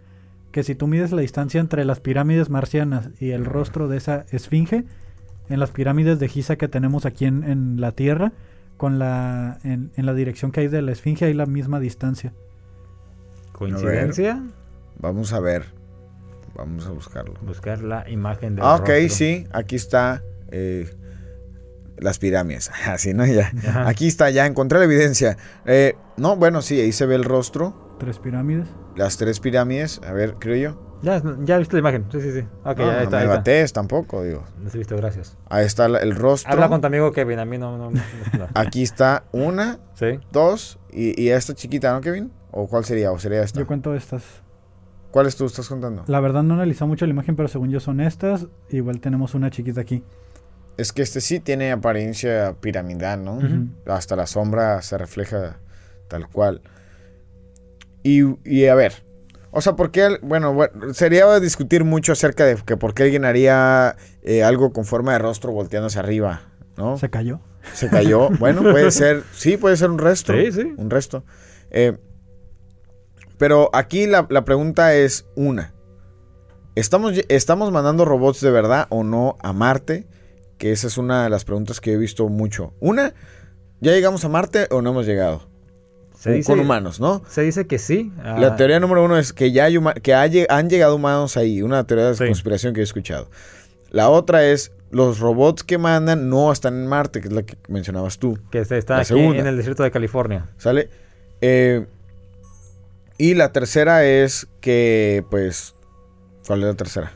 que 0.52 0.64
si 0.64 0.76
tú 0.76 0.88
mides 0.88 1.12
la 1.12 1.22
distancia 1.22 1.62
entre 1.62 1.86
las 1.86 2.00
pirámides 2.00 2.50
marcianas 2.50 3.10
y 3.20 3.32
el 3.32 3.46
rostro 3.46 3.88
de 3.88 3.98
esa 3.98 4.26
esfinge, 4.32 4.86
en 5.50 5.60
las 5.60 5.72
pirámides 5.72 6.20
de 6.20 6.28
Giza 6.28 6.56
que 6.58 6.68
tenemos 6.68 7.06
aquí 7.06 7.26
en, 7.26 7.44
en 7.44 7.82
la 7.82 7.92
Tierra, 7.92 8.32
con 8.78 8.98
la, 9.00 9.60
en, 9.64 9.92
en 9.98 10.06
la 10.06 10.14
dirección 10.14 10.52
que 10.52 10.62
hay 10.62 10.68
de 10.68 10.82
la 10.82 10.92
esfinge 10.92 11.26
hay 11.26 11.34
la 11.34 11.46
misma 11.46 11.80
distancia. 11.80 12.34
¿Coincidencia? 13.52 14.44
Vamos 15.00 15.34
a 15.34 15.40
ver. 15.40 15.66
Vamos 16.56 16.86
a 16.88 16.92
buscarlo. 16.92 17.34
Buscar 17.42 17.82
la 17.84 18.10
imagen 18.10 18.56
del 18.56 18.66
Ah, 18.66 18.76
ok, 18.76 18.88
rostro. 18.90 19.10
sí, 19.10 19.48
aquí 19.52 19.76
está 19.76 20.24
eh, 20.52 20.90
las 22.02 22.20
pirámides. 22.20 22.72
Así, 22.88 23.14
¿no? 23.14 23.26
Ya. 23.26 23.52
Ajá. 23.68 23.88
Aquí 23.88 24.08
está, 24.08 24.30
ya 24.30 24.46
encontré 24.46 24.80
la 24.80 24.86
evidencia. 24.86 25.38
Eh, 25.66 25.96
no, 26.18 26.36
bueno, 26.36 26.62
sí, 26.62 26.80
ahí 26.80 26.92
se 26.92 27.06
ve 27.06 27.16
el 27.16 27.24
rostro. 27.24 27.96
Tres 28.00 28.20
pirámides. 28.20 28.68
Las 28.96 29.18
tres 29.18 29.40
pirámides, 29.40 30.02
a 30.08 30.14
ver, 30.14 30.36
creo 30.40 30.56
yo. 30.56 30.90
Ya, 31.02 31.22
ya 31.46 31.58
viste 31.58 31.76
la 31.76 31.80
imagen. 31.80 32.06
Sí, 32.12 32.20
sí, 32.22 32.32
sí. 32.34 32.40
Ok, 32.66 32.78
no, 32.80 32.86
ya 32.88 32.92
no 32.92 33.02
está. 33.04 33.10
me 33.12 33.18
ahí 33.18 33.24
está. 33.24 33.28
batees 33.38 33.72
tampoco, 33.74 34.24
digo. 34.24 34.44
No 34.62 34.70
visto, 34.70 34.98
gracias. 34.98 35.38
Ahí 35.50 35.66
está 35.66 35.86
el 35.86 36.14
rostro. 36.16 36.52
Habla 36.52 36.68
con 36.68 36.82
tu 36.82 36.88
amigo 36.88 37.12
Kevin, 37.14 37.40
a 37.40 37.46
mí 37.46 37.58
no. 37.58 37.78
no, 37.78 37.90
no, 37.92 38.02
no. 38.38 38.48
Aquí 38.54 38.84
está 38.84 39.24
una, 39.32 39.80
Sí. 39.94 40.20
dos 40.34 40.78
y, 40.92 41.22
y 41.22 41.30
esta 41.30 41.54
chiquita, 41.54 41.94
¿no, 41.94 42.02
Kevin? 42.02 42.32
¿O 42.52 42.68
cuál 42.68 42.84
sería? 42.84 43.12
¿O 43.14 43.20
sería 43.20 43.42
esta? 43.44 43.60
Yo 43.62 43.68
cuento 43.68 43.96
estas. 43.96 44.24
¿Cuáles 45.12 45.36
tú 45.38 45.46
estás 45.46 45.68
contando? 45.70 46.04
La 46.08 46.20
verdad 46.20 46.44
no 46.44 46.54
he 46.56 46.58
analizado 46.58 46.88
mucho 46.88 47.06
la 47.06 47.12
imagen, 47.12 47.36
pero 47.36 47.48
según 47.48 47.70
yo 47.70 47.80
son 47.80 48.02
estas. 48.02 48.48
Igual 48.70 49.00
tenemos 49.00 49.34
una 49.36 49.50
chiquita 49.50 49.80
aquí. 49.82 50.04
Es 50.80 50.94
que 50.94 51.02
este 51.02 51.20
sí 51.22 51.40
tiene 51.40 51.72
apariencia 51.72 52.56
piramidal, 52.62 53.24
¿no? 53.24 53.40
Hasta 53.86 54.16
la 54.16 54.28
sombra 54.28 54.82
se 54.82 54.98
refleja 54.98 55.60
tal 56.08 56.28
cual. 56.30 56.62
Y, 58.04 58.22
y 58.50 58.68
a 58.68 58.76
ver, 58.76 59.04
o 59.52 59.62
sea, 59.62 59.76
¿por 59.76 59.92
qué? 59.92 60.18
Bueno, 60.22 60.54
bueno, 60.54 60.94
sería 60.94 61.40
discutir 61.40 61.84
mucho 61.84 62.14
acerca 62.14 62.46
de 62.46 62.56
que 62.56 62.78
por 62.78 62.94
qué 62.94 63.04
alguien 63.04 63.26
haría 63.26 63.96
eh, 64.22 64.44
algo 64.44 64.72
con 64.72 64.86
forma 64.86 65.14
de 65.14 65.20
rostro 65.20 65.52
volteando 65.52 65.88
hacia 65.88 66.02
arriba, 66.02 66.42
¿no? 66.78 66.98
Se 66.98 67.10
cayó. 67.10 67.42
Se 67.74 67.90
cayó. 67.90 68.30
Bueno, 68.40 68.62
puede 68.62 68.92
ser, 68.92 69.24
sí, 69.34 69.58
puede 69.58 69.76
ser 69.76 69.90
un 69.90 69.98
resto. 69.98 70.34
Sí, 70.34 70.52
sí. 70.52 70.74
Un 70.78 70.90
resto. 70.90 71.24
Eh, 71.72 71.98
pero 73.38 73.70
aquí 73.74 74.06
la, 74.06 74.28
la 74.30 74.46
pregunta 74.46 74.94
es 74.94 75.26
una. 75.36 75.74
¿Estamos, 76.76 77.14
¿Estamos 77.28 77.72
mandando 77.72 78.06
robots 78.06 78.42
de 78.42 78.52
verdad 78.52 78.86
o 78.90 79.04
no 79.04 79.38
a 79.42 79.52
Marte? 79.52 80.08
Que 80.60 80.72
esa 80.72 80.86
es 80.86 80.98
una 81.00 81.24
de 81.24 81.30
las 81.32 81.44
preguntas 81.46 81.82
que 81.82 81.94
he 81.94 81.98
visto 81.98 82.28
mucho. 82.30 82.74
Una, 82.80 83.16
¿ya 83.80 83.92
llegamos 83.94 84.24
a 84.26 84.30
Marte 84.30 84.68
o 84.70 84.84
no 84.84 84.92
hemos 84.92 85.08
llegado? 85.08 85.48
Se 86.16 86.30
Con- 86.30 86.34
dice, 86.38 86.52
Con 86.52 86.60
humanos, 86.60 87.00
¿no? 87.00 87.24
Se 87.28 87.42
dice 87.42 87.66
que 87.66 87.80
sí. 87.80 88.12
ah, 88.22 88.38
La 88.38 88.56
teoría 88.58 88.80
número 88.80 89.04
uno 89.06 89.18
es 89.18 89.34
que 89.34 89.52
ya 89.52 89.64
hay 89.64 89.80
que 90.04 90.14
han 90.14 90.70
llegado 90.70 90.96
humanos 90.96 91.36
ahí. 91.38 91.62
Una 91.64 91.86
teoría 91.88 92.08
de 92.10 92.16
Sí. 92.16 92.26
conspiración 92.26 92.74
que 92.76 92.82
he 92.82 92.84
escuchado. 92.84 93.30
La 93.90 94.10
otra 94.10 94.46
es, 94.46 94.72
los 94.92 95.20
robots 95.20 95.64
que 95.64 95.78
mandan 95.78 96.30
no 96.30 96.52
están 96.52 96.74
en 96.76 96.88
Marte, 96.88 97.22
que 97.22 97.30
es 97.30 97.34
la 97.34 97.44
que 97.44 97.58
mencionabas 97.70 98.20
tú. 98.20 98.38
Que 98.52 98.60
está 98.60 98.76
la 98.96 98.98
aquí 99.00 99.08
segunda. 99.08 99.40
en 99.40 99.48
el 99.48 99.56
desierto 99.58 99.84
de 99.84 99.92
California. 99.92 100.50
¿Sale? 100.58 100.90
Eh, 101.42 101.88
y 103.18 103.34
la 103.36 103.54
tercera 103.54 104.04
es 104.06 104.48
que, 104.60 105.24
pues, 105.32 105.74
¿cuál 106.46 106.60
es 106.60 106.66
la 106.66 106.74
tercera? 106.74 107.14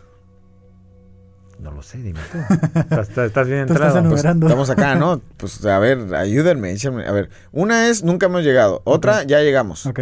No 1.63 1.71
lo 1.71 1.81
sé, 1.81 1.97
dime 1.99 2.19
tú. 2.31 2.37
estás, 2.79 3.09
estás- 3.09 3.27
estás 3.27 3.47
bien 3.47 3.65
Tú 3.67 3.73
estás 3.73 3.95
entrado. 3.95 3.97
en- 3.99 4.09
Pues, 4.09 4.19
Enumerando. 4.25 4.47
estamos 4.47 4.69
acá, 4.69 4.95
¿no? 4.95 5.21
Pues, 5.37 5.65
a 5.65 5.79
ver, 5.79 6.13
ayúdenme, 6.13 6.71
échenme. 6.71 7.07
A 7.07 7.11
ver, 7.13 7.29
una 7.53 7.87
es, 7.87 8.03
nunca 8.03 8.25
hemos 8.25 8.43
llegado. 8.43 8.81
Otra, 8.83 9.23
ya 9.23 9.39
llegamos. 9.41 9.85
Ok. 9.85 10.01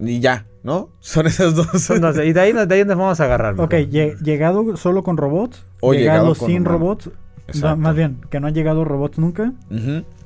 Y 0.00 0.18
ya, 0.20 0.46
¿no? 0.64 0.88
Son 1.00 1.26
esas 1.26 1.54
dos. 1.54 1.68
Son 1.80 2.00
dos, 2.00 2.16
y 2.18 2.32
de 2.32 2.40
ahí, 2.40 2.52
de 2.52 2.74
ahí 2.74 2.84
nos 2.84 2.96
vamos 2.98 3.20
a 3.20 3.24
agarrar. 3.24 3.60
Ok, 3.60 3.74
llegado 3.74 4.76
solo 4.76 5.02
con 5.04 5.16
robots. 5.16 5.64
O 5.80 5.94
llegado, 5.94 6.34
sin 6.34 6.62
humanos. 6.62 6.72
robots. 6.72 7.10
No, 7.60 7.76
más 7.76 7.94
bien, 7.94 8.20
que 8.30 8.40
no 8.40 8.46
han 8.48 8.54
llegado 8.54 8.84
robots 8.84 9.18
nunca. 9.18 9.52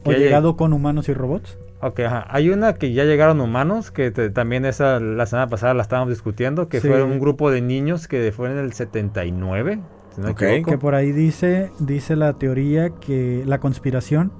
O 0.04 0.12
llegado 0.12 0.56
con 0.56 0.72
humanos 0.72 1.08
y 1.08 1.14
robots. 1.14 1.58
Ok, 1.82 2.00
ajá. 2.00 2.26
Hay 2.30 2.48
una 2.48 2.72
que 2.74 2.94
ya 2.94 3.04
llegaron 3.04 3.38
humanos, 3.40 3.90
que 3.90 4.10
te- 4.10 4.30
también 4.30 4.64
esa 4.64 4.98
la 4.98 5.26
semana 5.26 5.48
pasada 5.50 5.74
la 5.74 5.82
estábamos 5.82 6.08
discutiendo, 6.10 6.68
que 6.68 6.80
Sí. 6.80 6.88
fue 6.88 7.02
un 7.02 7.18
grupo 7.20 7.50
de 7.50 7.60
niños 7.60 8.08
que 8.08 8.32
fue 8.32 8.50
en 8.50 8.56
el 8.56 8.72
79, 8.72 9.80
si 10.16 10.20
no. 10.22 10.34
Que 10.34 10.78
por 10.78 10.94
ahí 10.94 11.12
dice, 11.12 11.70
dice 11.78 12.16
la 12.16 12.32
teoría 12.34 12.90
que 12.90 13.44
la 13.46 13.58
conspiración, 13.60 14.32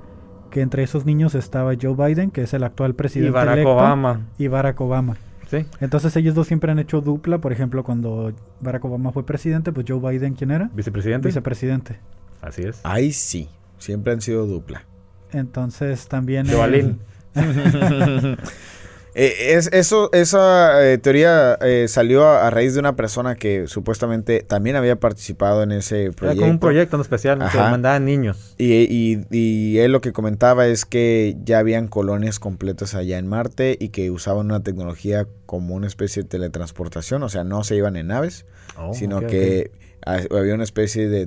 que 0.51 0.61
entre 0.61 0.83
esos 0.83 1.05
niños 1.05 1.35
estaba 1.35 1.73
Joe 1.81 1.95
Biden, 1.95 2.31
que 2.31 2.43
es 2.43 2.55
el 2.55 2.65
actual 2.65 2.91
Y 2.91 2.95
presidente 2.95 3.33
Barack 3.33 3.55
electo, 3.55 3.73
Obama. 3.73 4.21
y 4.39 4.49
Barack 4.49 4.81
Obama. 4.81 5.17
Sí. 5.49 5.65
Entonces 5.81 6.17
ellos 6.17 6.35
dos 6.35 6.47
siempre 6.49 6.73
han 6.73 6.79
hecho 6.79 7.01
dupla. 7.01 7.39
Por 7.39 7.53
ejemplo, 7.53 7.85
cuando 7.85 8.33
Barack 8.61 8.85
Obama 8.85 9.13
fue 9.13 9.25
presidente, 9.25 9.73
pues 9.73 9.87
Joe 9.89 10.01
Biden, 10.01 10.35
¿quién 10.35 10.51
era? 10.51 10.71
Vicepresidente. 10.75 11.29
Vicepresidente. 11.29 12.01
Así 12.43 12.63
es. 12.63 12.81
Ahí 12.83 13.13
sí, 13.13 13.49
siempre 13.79 14.13
han 14.13 14.21
sido 14.21 14.47
dupla. 14.47 14.85
Entonces 15.33 16.09
también... 16.09 16.47
De 16.47 16.61
el-. 16.61 16.97
Eh, 19.19 19.55
es, 19.55 19.71
eso, 19.73 20.11
esa 20.13 20.87
eh, 20.87 20.99
teoría 20.99 21.55
eh, 21.63 21.87
salió 21.89 22.27
a, 22.27 22.47
a 22.47 22.51
raíz 22.51 22.75
de 22.75 22.81
una 22.81 22.97
persona 22.97 23.35
que 23.35 23.67
supuestamente 23.67 24.43
también 24.47 24.77
había 24.77 24.97
participado 24.97 25.63
en 25.63 25.73
ese 25.73 26.03
Era 26.03 26.13
proyecto. 26.13 26.41
como 26.43 26.51
un 26.53 26.59
proyecto 26.59 26.97
en 26.97 27.01
especial 27.01 27.39
que 27.39 27.45
Ajá. 27.47 27.71
mandaban 27.71 28.05
niños. 28.05 28.55
Y, 28.59 28.75
y- 28.75 29.25
y 29.31 29.79
él 29.79 29.93
lo 29.93 30.03
que 30.03 30.13
comentaba 30.13 30.67
es 30.67 30.85
que 30.85 31.35
ya 31.43 31.61
habían 31.61 31.89
colonias 31.89 32.39
completas 32.39 32.95
allá 32.95 33.17
en 33.17 33.27
Marte 33.27 33.79
y 33.81 33.89
que 33.89 34.11
usaban 34.11 34.45
una 34.47 34.61
tecnología 34.63 35.27
como 35.47 35.75
una 35.75 35.87
especie 35.87 36.23
de 36.23 36.29
teletransportación, 36.29 37.23
o 37.23 37.31
sea, 37.31 37.43
no 37.43 37.65
se 37.65 37.75
iban 37.77 37.97
en 37.97 38.09
naves, 38.09 38.45
Oh, 38.79 38.93
sino 38.93 39.21
que 39.27 39.71
había 40.07 40.55
una 40.55 40.65
especie 40.65 41.09
de 41.09 41.25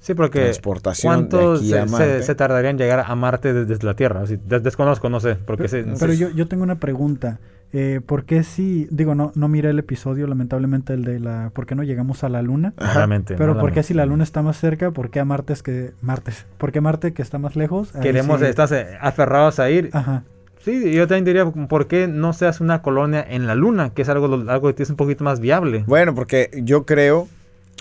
Sí, 0.00 0.14
porque 0.14 0.38
teletransportación 0.40 1.12
de 1.24 1.28
¿cuánto 1.36 1.52
aquí 1.54 1.68
se, 1.70 1.78
a 1.78 1.86
se- 1.86 1.92
Marte. 1.92 2.22
se 2.22 2.34
tardaría 2.34 2.70
en 2.70 2.78
llegar 2.78 3.04
a 3.06 3.14
Marte 3.14 3.52
desde, 3.52 3.66
desde 3.66 3.86
la 3.86 3.94
Tierra? 3.94 4.20
Así, 4.22 4.38
des- 4.46 4.62
desconozco, 4.62 5.08
no 5.08 5.20
sé. 5.20 5.36
Porque 5.36 5.68
se- 5.68 5.84
Pero 5.98 6.12
yo, 6.12 6.30
yo 6.30 6.46
tengo 6.48 6.62
una 6.62 6.76
pregunta. 6.78 7.38
Eh, 7.74 8.00
¿Por 8.04 8.24
qué 8.24 8.44
si, 8.44 8.88
digo, 8.90 9.14
no, 9.14 9.30
no 9.34 9.46
miré 9.48 9.68
el 9.70 9.78
episodio, 9.78 10.26
lamentablemente, 10.26 10.94
el 10.94 11.04
de 11.04 11.20
la, 11.20 11.50
¿por 11.52 11.66
qué 11.66 11.74
no 11.74 11.82
llegamos 11.82 12.24
a 12.24 12.30
la 12.30 12.40
luna? 12.40 12.72
Malamente, 12.80 13.34
Pero 13.36 13.58
¿por 13.58 13.72
qué 13.72 13.82
si 13.82 13.92
la 13.92 14.06
luna 14.06 14.24
está 14.24 14.40
más 14.40 14.56
cerca, 14.58 14.90
por 14.90 15.10
qué 15.10 15.20
a 15.20 15.26
Marte 15.26 15.52
es 15.52 15.62
que, 15.62 15.90
Martes, 16.00 16.46
¿por 16.56 16.72
qué 16.72 16.80
Marte 16.80 17.12
que 17.12 17.20
está 17.20 17.38
más 17.38 17.56
lejos? 17.56 17.92
Queremos, 18.00 18.40
sí- 18.40 18.46
estás 18.46 18.72
eh, 18.72 18.86
aferrados 19.00 19.58
a 19.58 19.68
ir. 19.70 19.90
Ajá. 19.92 20.22
Sí, 20.64 20.92
yo 20.92 21.06
también 21.06 21.24
diría, 21.26 21.44
¿por 21.46 21.86
qué 21.88 22.08
no 22.08 22.32
se 22.32 22.46
hace 22.46 22.62
una 22.64 22.80
colonia 22.82 23.22
en 23.28 23.46
la 23.46 23.54
Luna? 23.54 23.90
Que 23.90 24.00
es 24.02 24.08
algo, 24.08 24.34
algo 24.50 24.74
que 24.74 24.82
es 24.82 24.88
un 24.90 24.96
poquito 24.96 25.22
más 25.24 25.38
viable. 25.40 25.84
Bueno, 25.86 26.14
porque 26.14 26.50
yo 26.62 26.84
creo, 26.86 27.28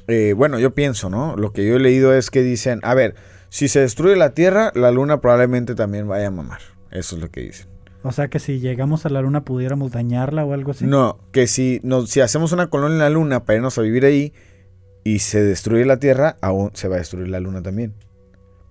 eh, 0.08 0.34
bueno, 0.34 0.60
yo 0.60 0.74
pienso, 0.74 1.10
¿no? 1.10 1.36
Lo 1.36 1.54
que 1.54 1.66
yo 1.66 1.76
he 1.76 1.80
leído 1.80 2.14
es 2.14 2.32
que 2.32 2.42
dicen, 2.42 2.80
a 2.84 2.94
ver, 2.94 3.16
si 3.50 3.68
se 3.68 3.80
destruye 3.80 4.16
la 4.16 4.32
Tierra, 4.32 4.72
la 4.76 4.92
Luna 4.92 5.22
probablemente 5.22 5.76
también 5.76 6.08
vaya 6.08 6.28
a 6.28 6.32
mamar. 6.32 6.62
Eso 6.92 7.16
es 7.16 7.22
lo 7.22 7.30
que 7.30 7.42
dicen. 7.42 7.68
O 8.04 8.12
sea 8.12 8.30
que 8.30 8.40
si 8.40 8.60
llegamos 8.60 9.06
a 9.06 9.10
la 9.10 9.22
luna 9.22 9.44
pudiéramos 9.44 9.92
dañarla 9.92 10.46
o 10.46 10.54
algo 10.54 10.72
así. 10.72 10.86
No, 10.86 11.20
que 11.34 11.48
si, 11.48 11.82
no, 11.84 12.06
si 12.06 12.22
hacemos 12.22 12.54
una 12.54 12.70
colonia 12.70 12.94
en 12.94 13.00
la 13.00 13.10
Luna 13.10 13.44
para 13.44 13.58
irnos 13.58 13.78
a 13.78 13.82
vivir 13.82 14.06
ahí 14.06 14.34
y 15.04 15.20
se 15.20 15.44
destruye 15.44 15.84
la 15.84 15.98
Tierra, 15.98 16.38
aún 16.42 16.72
se 16.74 16.88
va 16.88 16.96
a 16.96 17.00
destruir 17.00 17.28
la 17.28 17.40
Luna 17.42 17.62
también. 17.62 17.94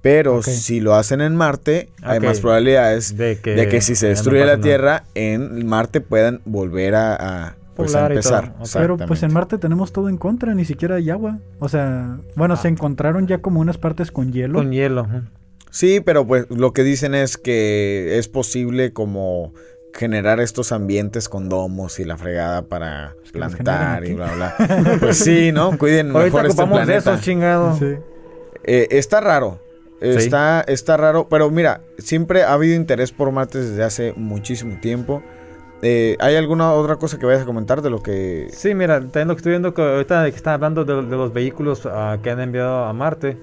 Pero 0.01 0.43
si 0.43 0.81
lo 0.81 0.95
hacen 0.95 1.21
en 1.21 1.35
Marte, 1.35 1.91
hay 2.01 2.21
más 2.21 2.41
probabilidades 2.41 3.17
De 3.17 3.41
que, 3.41 3.57
de 3.57 3.69
que 3.69 3.81
si 3.81 3.97
se 3.97 4.07
no 4.07 4.11
destruye 4.11 4.41
la 4.41 4.53
nada. 4.53 4.61
Tierra, 4.61 5.05
en 5.15 5.67
Marte 5.67 6.01
puedan 6.01 6.41
volver 6.45 6.95
a, 6.95 7.17
a, 7.17 7.57
pues, 7.85 7.95
a 7.95 8.03
y 8.03 8.07
empezar. 8.13 8.55
todo. 8.55 8.65
Pero 8.75 8.97
pues 8.97 9.23
en. 9.23 9.33
Marte 9.33 9.59
tenemos 9.59 9.93
todo 9.93 10.09
en 10.09 10.17
contra, 10.17 10.55
ni 10.55 10.65
siquiera 10.65 10.97
hay 10.97 11.11
agua. 11.11 11.39
O 11.59 11.69
sea, 11.69 12.19
bueno, 12.35 12.57
se 12.57 12.69
encontraron 12.69 13.27
ya 13.27 13.39
como 13.39 13.61
unas 13.61 13.79
partes 13.79 14.11
con 14.11 14.33
hielo. 14.33 14.59
Ah. 14.59 14.63
Con 14.63 14.73
hielo. 14.73 15.07
Sí, 15.71 16.01
pero 16.01 16.27
pues 16.27 16.47
lo 16.51 16.73
que 16.73 16.83
dicen 16.83 17.15
es 17.15 17.37
que 17.37 18.19
es 18.19 18.29
posible 18.29 18.93
como 18.93 19.53
generar 19.93 20.41
estos 20.41 20.73
ambientes 20.73 21.29
con 21.29 21.49
domos 21.49 21.99
y 22.01 22.05
la 22.05 22.17
fregada 22.17 22.63
para 22.63 23.15
plantar 23.33 24.05
y 24.05 24.15
bla 24.15 24.33
bla. 24.33 24.55
Pues 25.01 25.19
sí, 25.19 25.53
¿no? 25.53 25.77
Cuiden 25.79 26.11
Ahorita 26.11 26.25
mejor 26.25 26.47
este 26.47 26.53
ocupamos 26.63 26.79
de 26.81 26.85
planeta. 26.87 27.15
eso, 27.15 27.23
chingado. 27.23 27.77
Sí. 27.79 27.95
Eh, 28.65 28.89
está 28.91 29.21
raro. 29.21 29.61
Sí. 30.01 30.09
Está, 30.09 30.61
está 30.67 30.99
raro, 30.99 31.27
pero 31.29 31.51
mira, 31.51 31.81
siempre 31.99 32.43
ha 32.43 32.53
habido 32.53 32.75
interés 32.75 33.13
por 33.13 33.33
Marte 33.33 33.59
desde 33.59 33.83
hace 33.83 34.13
muchísimo 34.17 34.79
tiempo. 34.81 35.23
Eh, 35.83 36.17
¿Hay 36.21 36.37
alguna 36.37 36.73
otra 36.73 36.97
cosa 36.97 37.19
que 37.19 37.27
vayas 37.27 37.43
a 37.43 37.45
comentar 37.47 37.83
de 37.83 37.91
lo 37.91 38.03
que... 38.03 38.49
Sí, 38.51 38.75
mira, 38.75 38.99
también 39.01 39.29
lo 39.29 39.35
que 39.35 39.39
estoy 39.41 39.51
viendo 39.51 39.75
que 39.75 39.83
ahorita 39.83 40.25
que 40.31 40.37
están 40.37 40.55
hablando 40.55 40.85
de, 40.85 40.95
de 41.03 41.17
los 41.17 41.33
vehículos 41.33 41.87
ah, 41.87 42.19
que 42.23 42.31
han 42.31 42.41
enviado 42.41 42.85
a 42.85 42.93
Marte. 42.93 43.37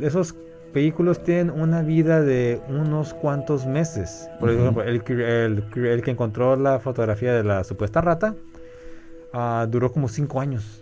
Esos 0.00 0.34
vehículos 0.74 1.22
tienen 1.22 1.50
una 1.50 1.82
vida 1.82 2.20
de 2.20 2.60
unos 2.68 3.14
cuantos 3.14 3.66
meses. 3.66 4.28
Por 4.40 4.50
ejemplo, 4.50 4.82
el, 4.82 5.04
que- 5.04 5.44
el 5.44 5.64
que- 5.72 5.92
el 5.92 6.02
que 6.02 6.10
encontró 6.10 6.56
la 6.56 6.80
fotografía 6.80 7.32
de 7.32 7.44
la 7.44 7.62
supuesta 7.62 8.00
rata 8.00 8.34
ah, 9.32 9.66
duró 9.70 9.92
como 9.92 10.08
5 10.08 10.40
años. 10.40 10.80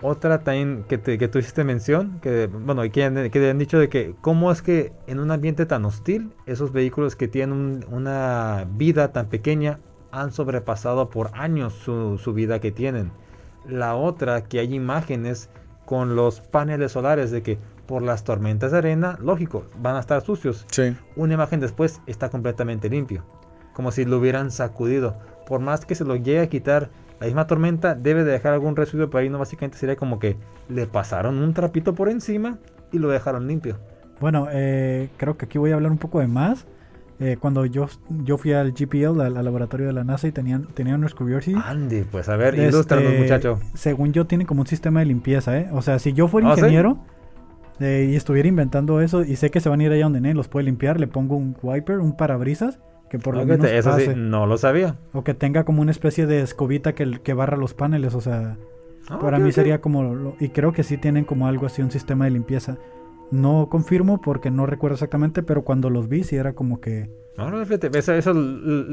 Otra 0.00 0.44
también 0.44 0.84
que, 0.88 0.96
te, 0.96 1.18
que 1.18 1.26
tú 1.26 1.40
hiciste 1.40 1.64
mención, 1.64 2.20
que 2.22 2.46
bueno, 2.46 2.82
que 2.92 3.02
han, 3.02 3.30
que 3.30 3.50
han 3.50 3.58
dicho 3.58 3.80
de 3.80 3.88
que 3.88 4.14
cómo 4.20 4.52
es 4.52 4.62
que 4.62 4.92
en 5.08 5.18
un 5.18 5.32
ambiente 5.32 5.66
tan 5.66 5.84
hostil, 5.84 6.30
esos 6.46 6.70
vehículos 6.72 7.16
que 7.16 7.26
tienen 7.26 7.56
un- 7.56 7.84
una 7.90 8.64
vida 8.76 9.08
tan 9.12 9.26
pequeña 9.26 9.80
han 10.10 10.32
sobrepasado 10.32 11.10
por 11.10 11.30
años 11.34 11.72
su, 11.74 12.18
su 12.18 12.32
vida 12.32 12.60
que 12.60 12.72
tienen. 12.72 13.10
La 13.66 13.94
otra, 13.94 14.44
que 14.44 14.60
hay 14.60 14.74
imágenes 14.74 15.50
con 15.84 16.16
los 16.16 16.40
paneles 16.40 16.92
solares 16.92 17.30
de 17.30 17.42
que 17.42 17.58
por 17.86 18.02
las 18.02 18.22
tormentas 18.22 18.72
de 18.72 18.78
arena, 18.78 19.18
lógico, 19.20 19.64
van 19.80 19.96
a 19.96 20.00
estar 20.00 20.20
sucios. 20.20 20.66
Sí. 20.70 20.94
Una 21.16 21.34
imagen 21.34 21.60
después 21.60 22.02
está 22.06 22.28
completamente 22.28 22.90
limpio, 22.90 23.24
como 23.72 23.90
si 23.90 24.04
lo 24.04 24.18
hubieran 24.18 24.50
sacudido. 24.50 25.16
Por 25.46 25.60
más 25.60 25.86
que 25.86 25.94
se 25.94 26.04
lo 26.04 26.14
llegue 26.16 26.40
a 26.40 26.48
quitar 26.48 26.90
la 27.20 27.26
misma 27.26 27.46
tormenta, 27.46 27.94
debe 27.94 28.24
de 28.24 28.32
dejar 28.32 28.52
algún 28.52 28.76
residuo 28.76 29.08
por 29.08 29.22
ahí, 29.22 29.30
no 29.30 29.38
básicamente 29.38 29.78
sería 29.78 29.96
como 29.96 30.18
que 30.18 30.36
le 30.68 30.86
pasaron 30.86 31.38
un 31.38 31.54
trapito 31.54 31.94
por 31.94 32.10
encima 32.10 32.58
y 32.92 32.98
lo 32.98 33.08
dejaron 33.08 33.48
limpio. 33.48 33.78
Bueno, 34.20 34.48
eh, 34.52 35.08
creo 35.16 35.36
que 35.36 35.46
aquí 35.46 35.58
voy 35.58 35.70
a 35.70 35.74
hablar 35.74 35.90
un 35.90 35.98
poco 35.98 36.20
de 36.20 36.26
más. 36.26 36.66
Eh, 37.20 37.36
cuando 37.40 37.66
yo, 37.66 37.88
yo 38.24 38.38
fui 38.38 38.52
al 38.52 38.72
GPL, 38.72 39.20
al, 39.20 39.36
al 39.36 39.44
laboratorio 39.44 39.86
de 39.88 39.92
la 39.92 40.04
NASA, 40.04 40.28
y 40.28 40.32
tenían, 40.32 40.66
tenían 40.74 40.96
unos 41.00 41.14
Curiosity. 41.14 41.58
Andy, 41.64 42.02
pues 42.02 42.28
a 42.28 42.36
ver, 42.36 42.54
Este, 42.54 42.68
ilústranos, 42.68 43.12
muchacho. 43.14 43.58
Según 43.74 44.12
yo, 44.12 44.26
tiene 44.26 44.46
como 44.46 44.60
un 44.60 44.66
sistema 44.68 45.00
de 45.00 45.06
limpieza, 45.06 45.58
¿eh? 45.58 45.68
O 45.72 45.82
sea, 45.82 45.98
si 45.98 46.12
yo 46.12 46.28
fuera 46.28 46.48
¿Ah, 46.48 46.54
sí? 46.54 46.60
ingeniero 46.60 46.98
eh, 47.80 48.08
y 48.12 48.16
estuviera 48.16 48.48
inventando 48.48 49.00
eso 49.00 49.22
y 49.24 49.34
sé 49.36 49.50
que 49.50 49.58
se 49.60 49.68
van 49.68 49.80
a 49.80 49.84
ir 49.84 49.92
allá 49.92 50.04
donde 50.04 50.20
nadie 50.20 50.34
los 50.34 50.46
puede 50.48 50.64
limpiar, 50.66 51.00
le 51.00 51.08
pongo 51.08 51.36
un 51.36 51.56
wiper, 51.62 51.98
un 51.98 52.16
parabrisas, 52.16 52.78
que 53.10 53.18
por 53.18 53.34
lo 53.36 53.44
menos 53.46 53.66
eso 53.70 53.98
sí, 53.98 54.10
no 54.14 54.46
lo 54.46 54.56
sabía. 54.56 54.96
O 55.12 55.24
que 55.24 55.34
tenga 55.34 55.64
como 55.64 55.82
una 55.82 55.90
especie 55.90 56.26
de 56.26 56.40
escobita 56.42 56.94
que, 56.94 57.20
que 57.22 57.34
barra 57.34 57.56
los 57.56 57.74
paneles, 57.74 58.14
o 58.14 58.20
sea, 58.20 58.56
Ah, 59.10 59.18
para 59.18 59.38
ok, 59.38 59.44
mí 59.44 59.52
sería 59.52 59.80
como... 59.80 60.02
lo- 60.14 60.36
y 60.38 60.50
creo 60.50 60.72
que 60.72 60.82
sí 60.82 60.98
tienen 60.98 61.24
como 61.24 61.48
algo 61.48 61.64
así, 61.66 61.80
un 61.82 61.90
sistema 61.90 62.26
de 62.26 62.30
limpieza. 62.32 62.76
No 63.30 63.68
confirmo 63.70 64.20
porque 64.20 64.50
no 64.50 64.66
recuerdo 64.66 64.94
exactamente, 64.94 65.42
pero 65.42 65.62
cuando 65.64 65.90
los 65.90 66.08
vi 66.08 66.24
sí 66.24 66.36
era 66.36 66.54
como 66.54 66.80
que... 66.80 67.10
No, 67.36 67.50
no, 67.50 67.64
fíjate, 67.64 67.90
eso, 67.96 68.14
eso, 68.14 68.32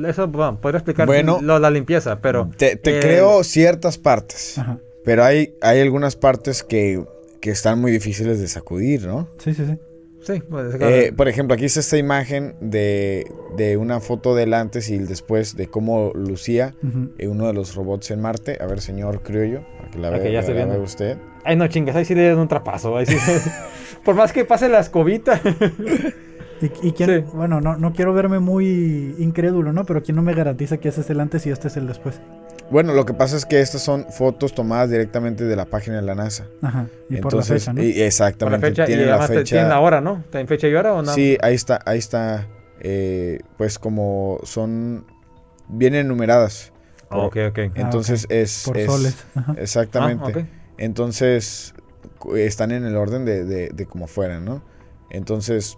eso 0.08 0.28
bueno, 0.28 0.60
podría 0.62 0.78
explicar 0.80 1.08
Bueno. 1.08 1.40
lo- 1.42 1.58
la 1.60 1.72
limpieza, 1.72 2.20
pero... 2.22 2.50
Te, 2.58 2.76
te 2.76 2.98
eh, 2.98 3.00
creo 3.02 3.44
ciertas 3.44 3.98
partes, 3.98 4.58
Ajá. 4.60 4.80
pero 5.04 5.24
hay, 5.24 5.56
hay 5.62 5.80
algunas 5.82 6.16
partes 6.16 6.64
que, 6.64 7.04
que 7.42 7.50
están 7.50 7.80
muy 7.82 7.92
difíciles 7.92 8.40
de 8.40 8.48
sacudir, 8.48 9.08
¿no? 9.08 9.30
Sí, 9.40 9.54
sí, 9.54 9.66
sí. 9.66 9.78
Sí, 10.22 10.42
pues, 10.50 10.76
Eh, 10.82 11.14
por 11.16 11.28
ejemplo, 11.28 11.54
aquí 11.54 11.66
está 11.66 11.80
esta 11.82 11.98
imagen 11.98 12.56
de, 12.60 13.32
de 13.58 13.78
una 13.78 14.00
foto 14.00 14.34
del 14.34 14.56
antes 14.56 14.90
y 14.90 14.96
el 14.96 15.08
después 15.08 15.56
de 15.56 15.68
cómo 15.68 16.12
lucía 16.16 16.74
eh, 17.20 17.28
uno 17.28 17.46
de 17.46 17.54
los 17.54 17.76
robots 17.76 18.10
en 18.10 18.22
Marte. 18.22 18.58
A 18.60 18.66
ver, 18.66 18.82
señor 18.82 19.22
Criollo, 19.22 19.62
para 19.78 19.92
que 19.92 20.00
la 20.00 20.10
vea, 20.10 20.42
ya 20.42 20.66
la 20.66 20.80
usted. 20.80 21.18
Ay, 21.44 21.56
no 21.56 21.68
chingas, 21.68 21.96
ahí 21.96 22.06
sí 22.06 22.16
le 22.16 22.28
dan 22.28 22.40
un 22.40 22.48
trapazo. 22.48 22.98
Ahí 22.98 23.06
sí. 23.06 23.16
Por 24.06 24.16
más 24.16 24.32
que 24.32 24.46
pase 24.46 24.70
la 24.70 24.80
escobita. 24.80 25.42
Y, 26.62 26.88
y 26.88 26.92
quién, 26.94 27.10
Sí. 27.26 27.32
bueno, 27.34 27.60
no, 27.60 27.76
no 27.76 27.92
quiero 27.92 28.14
verme 28.14 28.40
muy 28.40 29.14
incrédulo, 29.20 29.74
¿no? 29.74 29.84
Pero 29.86 30.02
¿quién 30.02 30.16
no 30.16 30.22
me 30.22 30.34
garantiza 30.34 30.78
que 30.78 30.88
ese 30.88 31.02
es 31.02 31.10
el 31.10 31.20
antes 31.20 31.46
y 31.46 31.50
este 31.50 31.68
es 31.68 31.76
el 31.76 31.86
después? 31.86 32.22
Bueno, 32.72 32.94
lo 32.94 33.06
que 33.06 33.14
pasa 33.14 33.36
es 33.36 33.46
que 33.46 33.60
estas 33.60 33.82
son 33.82 34.06
fotos 34.10 34.56
tomadas 34.56 34.90
directamente 34.90 35.44
de 35.44 35.56
la 35.58 35.66
página 35.66 35.98
de 35.98 36.02
la 36.04 36.16
NASA. 36.16 36.46
Ajá. 36.62 36.88
Y 37.10 37.18
por 37.18 37.34
la 37.34 37.42
fecha, 37.44 37.74
¿no? 37.74 37.84
y- 37.84 37.92
Por 37.92 38.00
la 38.00 38.06
exactamente, 38.06 38.68
fecha, 38.68 38.84
y 38.84 38.88
tiene 38.88 39.06
la 39.06 39.12
además 39.16 39.30
te- 39.30 39.36
fecha. 39.40 39.56
tienen 39.56 39.70
la 39.70 39.80
hora, 39.82 40.00
¿no? 40.02 40.24
¿Tienen 40.32 40.48
fecha 40.48 40.68
y 40.70 40.74
hora 40.76 40.94
o 40.94 41.02
no? 41.02 41.12
Sí, 41.14 41.38
ahí 41.42 41.56
está, 41.56 41.80
ahí 41.86 42.00
está. 42.00 42.48
eh, 42.80 43.40
pues 43.58 43.78
como 43.78 44.40
son, 44.44 45.06
vienen 45.68 46.08
numeradas. 46.08 46.72
Ok, 47.10 47.38
ok. 47.50 47.60
Ah, 47.60 47.72
Entonces 47.76 48.26
es, 48.30 48.64
por 48.66 48.78
es- 48.78 48.86
soles. 48.86 49.26
Ajá. 49.36 49.56
Exactamente. 49.58 50.24
Ah, 50.26 50.40
ok. 50.40 50.46
Entonces 50.78 51.74
están 52.36 52.72
en 52.72 52.86
el 52.86 52.96
orden 52.96 53.26
de, 53.26 53.44
de, 53.46 53.70
de 53.70 53.86
como 53.86 54.08
fueran, 54.08 54.46
¿no? 54.46 54.64
Entonces, 55.10 55.78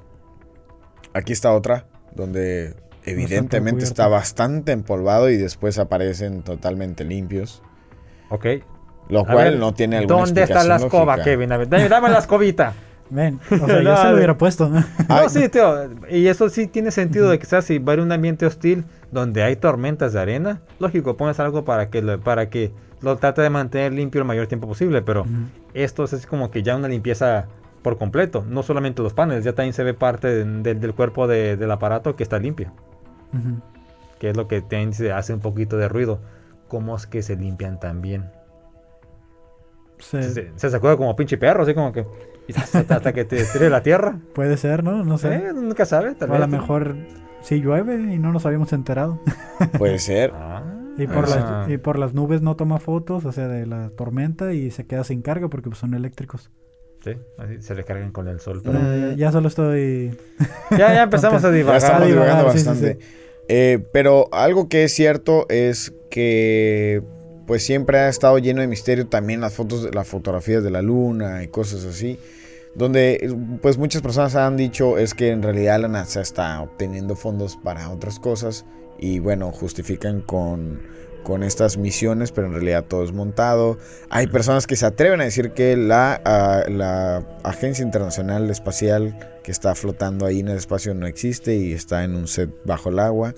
aquí 1.13 1.33
está 1.33 1.53
otra, 1.53 1.85
donde 2.15 2.75
evidentemente 3.05 3.83
está 3.83 4.07
bastante 4.07 4.71
empolvado 4.71 5.29
y 5.29 5.37
después 5.37 5.79
aparecen 5.79 6.43
totalmente 6.43 7.03
limpios. 7.03 7.61
Ok. 8.29 8.45
Lo 9.09 9.23
cual 9.23 9.51
ver, 9.51 9.59
no 9.59 9.73
tiene 9.73 9.97
alguna 9.97 10.25
¿Dónde 10.25 10.43
está 10.43 10.63
la 10.65 10.75
escoba, 10.75 11.15
lógica. 11.15 11.23
Kevin? 11.23 11.51
A 11.53 11.57
ver, 11.57 11.69
dame, 11.69 11.87
dame 11.89 12.09
la 12.09 12.19
escobita. 12.19 12.73
Ven, 13.09 13.39
o 13.49 13.65
sea, 13.65 13.67
yo 13.81 13.83
No, 13.83 13.97
se 13.97 14.09
lo 14.09 14.15
hubiera 14.17 14.37
puesto. 14.37 14.69
No, 15.09 15.29
sí, 15.29 15.47
tío. 15.47 15.89
Y 16.09 16.27
eso 16.27 16.49
sí 16.49 16.67
tiene 16.67 16.91
sentido 16.91 17.29
de 17.29 17.39
que 17.39 17.45
sea 17.45 17.61
si 17.61 17.79
va 17.79 17.93
a 17.93 17.95
ir 17.95 18.01
un 18.01 18.11
ambiente 18.11 18.45
hostil 18.45 18.83
donde 19.11 19.43
hay 19.43 19.55
tormentas 19.55 20.11
de 20.11 20.19
arena. 20.19 20.61
Lógico, 20.79 21.15
pones 21.15 21.39
algo 21.39 21.63
para 21.63 21.89
que 21.89 22.01
para 22.17 22.49
que 22.49 22.73
lo 23.01 23.15
trate 23.17 23.41
de 23.41 23.49
mantener 23.49 23.93
limpio 23.93 24.19
el 24.21 24.27
mayor 24.27 24.47
tiempo 24.47 24.67
posible. 24.67 25.01
Pero 25.01 25.21
Ujú. 25.21 25.31
esto 25.73 26.03
es 26.05 26.25
como 26.25 26.51
que 26.51 26.63
ya 26.63 26.75
una 26.75 26.87
limpieza 26.87 27.47
por 27.81 27.97
completo. 27.97 28.43
No 28.47 28.63
solamente 28.63 29.01
los 29.03 29.13
paneles, 29.13 29.43
ya 29.45 29.53
también 29.53 29.73
se 29.73 29.83
ve 29.83 29.93
parte 29.93 30.27
de- 30.27 30.43
de- 30.63 30.75
del 30.75 30.93
cuerpo 30.93 31.27
de- 31.27 31.55
del 31.57 31.71
aparato 31.71 32.15
que 32.15 32.23
está 32.23 32.39
limpio. 32.39 32.71
Ujú. 33.33 33.61
Que 34.19 34.31
es 34.31 34.37
lo 34.37 34.47
que 34.47 34.61
también 34.61 34.93
se 34.93 35.11
hace 35.11 35.33
un 35.33 35.39
poquito 35.39 35.77
de 35.77 35.87
ruido. 35.87 36.19
¿Cómo 36.67 36.95
es 36.95 37.05
que 37.07 37.21
se 37.21 37.35
limpian 37.35 37.79
tan 37.79 38.01
bien? 38.01 38.29
Se- 39.99 40.23
Se, 40.23 40.51
se 40.55 40.69
sacude 40.69 40.95
como 40.97 41.15
pinche 41.15 41.37
perro, 41.37 41.63
así 41.63 41.73
como 41.73 41.91
que. 41.91 42.05
Hasta, 42.55 42.79
hasta 42.95 43.13
que 43.13 43.25
te 43.25 43.43
tire 43.45 43.69
la 43.69 43.81
tierra. 43.83 44.17
Puede 44.35 44.57
ser, 44.57 44.83
¿no? 44.83 45.03
No 45.03 45.17
sé. 45.17 45.35
Eh, 45.35 45.53
Nunca 45.53 45.85
sabes. 45.85 46.17
tal 46.17 46.31
o 46.31 46.35
a 46.35 46.39
lo 46.39 46.47
vez. 46.47 46.59
mejor 46.59 46.95
sí 47.41 47.59
llueve 47.61 47.95
y 47.95 48.17
no 48.19 48.31
nos 48.31 48.45
habíamos 48.45 48.71
enterado. 48.73 49.19
Puede 49.77 49.99
ser. 49.99 50.31
Ah, 50.35 50.63
Y 50.97 51.07
por, 51.07 51.29
las, 51.29 51.69
y 51.69 51.77
por 51.77 51.99
las 51.99 52.13
nubes 52.13 52.41
no 52.41 52.55
toma 52.55 52.79
fotos, 52.79 53.23
o 53.25 53.31
sea, 53.31 53.47
de 53.47 53.65
la 53.67 53.89
tormenta 53.91 54.53
y 54.53 54.71
se 54.71 54.85
queda 54.87 55.03
sin 55.03 55.21
carga 55.21 55.47
porque 55.47 55.69
pues, 55.69 55.79
son 55.79 55.93
eléctricos. 55.93 56.49
Sí, 57.03 57.11
así 57.37 57.61
se 57.61 57.75
le 57.75 57.83
cargan 57.83 58.11
con 58.11 58.27
el 58.27 58.39
sol. 58.39 58.61
Pero 58.63 58.79
Eh, 58.81 59.15
ya 59.15 59.31
solo 59.31 59.47
estoy... 59.47 60.17
ya, 60.71 60.93
ya 60.93 61.03
empezamos 61.09 61.43
a 61.43 61.49
Ya 61.49 61.53
divagar. 61.55 61.77
estamos 61.77 62.01
Ah, 62.01 62.05
divagando 62.05 62.37
divagar, 62.43 62.53
sí, 62.53 62.59
sí, 62.59 62.65
bastante. 62.67 62.99
Eh, 63.47 63.85
pero 63.93 64.27
algo 64.33 64.67
que 64.67 64.83
es 64.83 64.93
cierto 64.93 65.45
es 65.49 65.93
que 66.09 67.01
pues 67.45 67.63
siempre 67.63 67.99
ha 67.99 68.09
estado 68.09 68.39
lleno 68.39 68.59
de 68.61 68.67
misterio 68.67 69.07
también 69.07 69.39
las 69.39 69.53
fotos, 69.53 69.83
de- 69.83 69.91
las 69.91 70.07
fotografías 70.07 70.63
de 70.63 70.71
la 70.71 70.81
luna 70.81 71.43
y 71.43 71.47
cosas 71.47 71.85
así. 71.85 72.19
Donde 72.75 73.33
pues 73.61 73.77
muchas 73.77 74.01
personas 74.01 74.35
han 74.35 74.57
dicho 74.57 74.97
es 74.97 75.13
que 75.13 75.29
en 75.29 75.41
realidad 75.43 75.79
la 75.79 75.87
NASA 75.87 76.21
está 76.21 76.61
obteniendo 76.61 77.15
fondos 77.15 77.55
para 77.55 77.89
otras 77.89 78.19
cosas 78.19 78.65
y 78.99 79.19
bueno, 79.19 79.51
justifican 79.51 80.21
con, 80.21 80.81
con 81.23 81.43
estas 81.43 81.77
misiones, 81.77 82.31
pero 82.31 82.47
en 82.47 82.53
realidad 82.53 82.85
todo 82.85 83.03
es 83.03 83.11
montado. 83.13 83.77
Hay 84.09 84.27
personas 84.27 84.65
que 84.67 84.75
se 84.75 84.85
atreven 84.85 85.21
a 85.21 85.25
decir 85.25 85.51
que 85.51 85.75
la, 85.77 86.21
ah, 86.25 86.63
la 86.69 87.25
Agencia 87.43 87.83
Internacional 87.83 88.49
Espacial 88.49 89.17
que 89.43 89.51
está 89.51 89.75
flotando 89.75 90.25
ahí 90.25 90.39
en 90.41 90.49
el 90.49 90.57
espacio 90.57 90.93
no 90.93 91.07
existe 91.07 91.55
y 91.55 91.73
está 91.73 92.03
en 92.03 92.15
un 92.15 92.27
set 92.27 92.49
bajo 92.65 92.89
el 92.89 92.99
agua. 92.99 93.33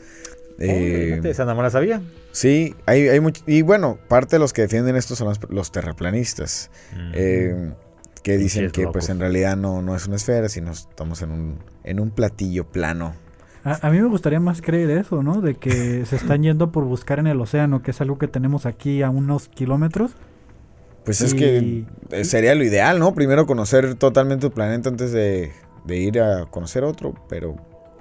Eh, 0.59 1.21
esa 1.23 1.45
no 1.45 1.61
la 1.61 1.69
sabía. 1.69 2.01
sí, 2.31 2.75
hay, 2.85 3.07
hay 3.07 3.19
much- 3.19 3.43
y 3.47 3.61
bueno, 3.61 3.97
parte 4.09 4.35
de 4.35 4.39
los 4.39 4.51
que 4.51 4.63
defienden 4.63 4.95
esto 4.97 5.15
son 5.15 5.29
los, 5.29 5.39
los 5.49 5.71
terraplanistas, 5.71 6.69
eh, 7.13 7.71
que 8.23 8.37
dicen 8.37 8.65
que 8.71 8.81
pues 8.91 9.07
en 9.09 9.19
realidad 9.19 9.55
no, 9.55 9.81
no 9.81 9.95
es 9.95 10.05
una 10.07 10.17
esfera, 10.17 10.49
sino 10.49 10.71
estamos 10.71 11.21
en 11.21 11.31
un, 11.31 11.59
en 11.85 11.99
un 12.01 12.09
platillo 12.11 12.65
plano. 12.69 13.15
A, 13.63 13.87
a 13.87 13.91
mí 13.91 13.99
me 13.99 14.07
gustaría 14.07 14.39
más 14.39 14.61
creer 14.61 14.89
eso, 14.91 15.23
¿no? 15.23 15.41
De 15.41 15.57
que 15.57 16.05
se 16.07 16.15
están 16.15 16.43
yendo 16.43 16.71
por 16.71 16.85
buscar 16.85 17.19
en 17.19 17.27
el 17.27 17.41
océano, 17.41 17.81
que 17.81 17.91
es 17.91 18.01
algo 18.01 18.17
que 18.17 18.27
tenemos 18.27 18.65
aquí 18.65 19.01
a 19.03 19.09
unos 19.09 19.49
kilómetros. 19.49 20.17
Pues 21.03 21.21
es 21.21 21.33
que 21.33 21.85
eh, 22.11 22.23
sería 22.25 22.55
lo 22.55 22.63
ideal, 22.63 22.99
¿no? 22.99 23.13
Primero 23.15 23.45
conocer 23.47 23.95
totalmente 23.95 24.47
tu 24.47 24.53
planeta 24.53 24.89
antes 24.89 25.11
de, 25.11 25.53
de 25.83 25.97
ir 25.97 26.21
a 26.21 26.45
conocer 26.47 26.83
otro, 26.83 27.15
pero 27.29 27.55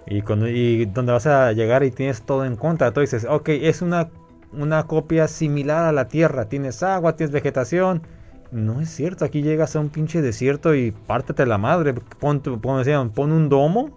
Y, 0.07 0.23
cuando, 0.23 0.49
y 0.49 0.87
donde 0.87 1.13
vas 1.13 1.27
a 1.27 1.53
llegar 1.53 1.85
y 1.85 1.91
tienes 1.91 2.23
todo 2.25 2.45
en 2.47 2.57
contra, 2.57 2.93
tú 2.93 3.01
dices, 3.01 3.27
ok, 3.29 3.51
es 3.51 3.83
una, 3.83 4.11
una 4.53 4.87
copia 4.87 5.29
similar 5.29 5.85
a 5.85 5.93
la 5.93 6.09
Tierra. 6.09 6.49
Tienes 6.49 6.83
agua, 6.83 7.17
tienes 7.17 7.33
vegetación. 7.33 8.03
No 8.51 8.81
es 8.81 8.89
cierto, 8.89 9.25
aquí 9.25 9.43
llegas 9.43 9.77
a 9.77 9.81
un 9.81 9.91
pinche 9.91 10.23
desierto 10.23 10.75
y 10.75 10.91
pártete 10.93 11.45
la 11.45 11.59
madre. 11.59 11.95
Pon, 12.19 12.41
tu- 12.41 12.59
decían, 12.79 13.11
pon 13.11 13.31
un 13.33 13.49
domo 13.49 13.91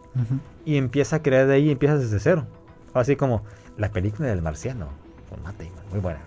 y 0.66 0.76
empieza 0.78 1.18
a 1.18 1.22
crear 1.22 1.48
de 1.48 1.54
ahí 1.56 1.68
y 1.70 1.72
empiezas 1.72 2.02
desde 2.02 2.20
cero. 2.20 2.48
Así 2.94 3.16
como 3.16 3.44
la 3.78 3.92
película 3.92 4.28
del 4.28 4.42
marciano 4.42 4.88
con 5.30 5.42
Matt 5.44 5.58
Damon, 5.58 5.84
muy 5.92 6.00
buena. 6.02 6.20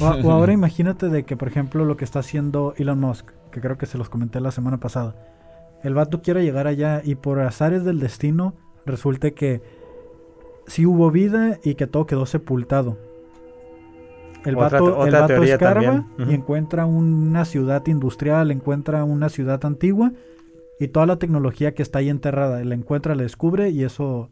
O, 0.00 0.04
o 0.28 0.30
ahora 0.32 0.52
imagínate 0.60 1.08
de 1.08 1.24
que, 1.24 1.36
por 1.36 1.48
ejemplo, 1.48 1.84
lo 1.86 1.96
que 1.96 2.04
está 2.04 2.18
haciendo 2.18 2.74
Elon 2.76 3.00
Musk, 3.00 3.30
que 3.50 3.60
creo 3.60 3.78
que 3.78 3.86
se 3.86 3.96
los 3.96 4.10
comenté 4.10 4.40
la 4.40 4.50
semana 4.50 4.78
pasada. 4.78 5.14
El 5.82 5.94
vato 5.94 6.20
quiere 6.20 6.42
llegar 6.42 6.66
allá 6.66 7.00
y 7.04 7.14
por 7.14 7.40
azares 7.40 7.84
del 7.84 8.00
destino 8.00 8.54
resulte 8.84 9.32
que 9.32 9.62
sí 10.66 10.84
hubo 10.86 11.10
vida 11.10 11.58
y 11.64 11.74
que 11.74 11.86
todo 11.86 12.06
quedó 12.06 12.26
sepultado. 12.26 12.98
El 14.44 14.56
Otra- 14.56 14.80
vato, 14.80 15.06
el 15.06 15.12
vato 15.12 15.26
teoría 15.28 15.54
escarba 15.54 16.06
y 16.18 16.34
encuentra 16.34 16.86
una 16.86 17.44
ciudad 17.44 17.86
industrial, 17.86 18.50
encuentra 18.50 19.04
una 19.04 19.28
ciudad 19.28 19.64
antigua 19.64 20.12
y 20.78 20.88
toda 20.88 21.06
la 21.06 21.18
tecnología 21.18 21.72
que 21.74 21.82
está 21.82 22.00
ahí 22.00 22.10
enterrada. 22.10 22.62
La 22.64 22.74
encuentra, 22.74 23.14
la 23.14 23.22
descubre 23.22 23.70
y 23.70 23.84
eso 23.84 24.30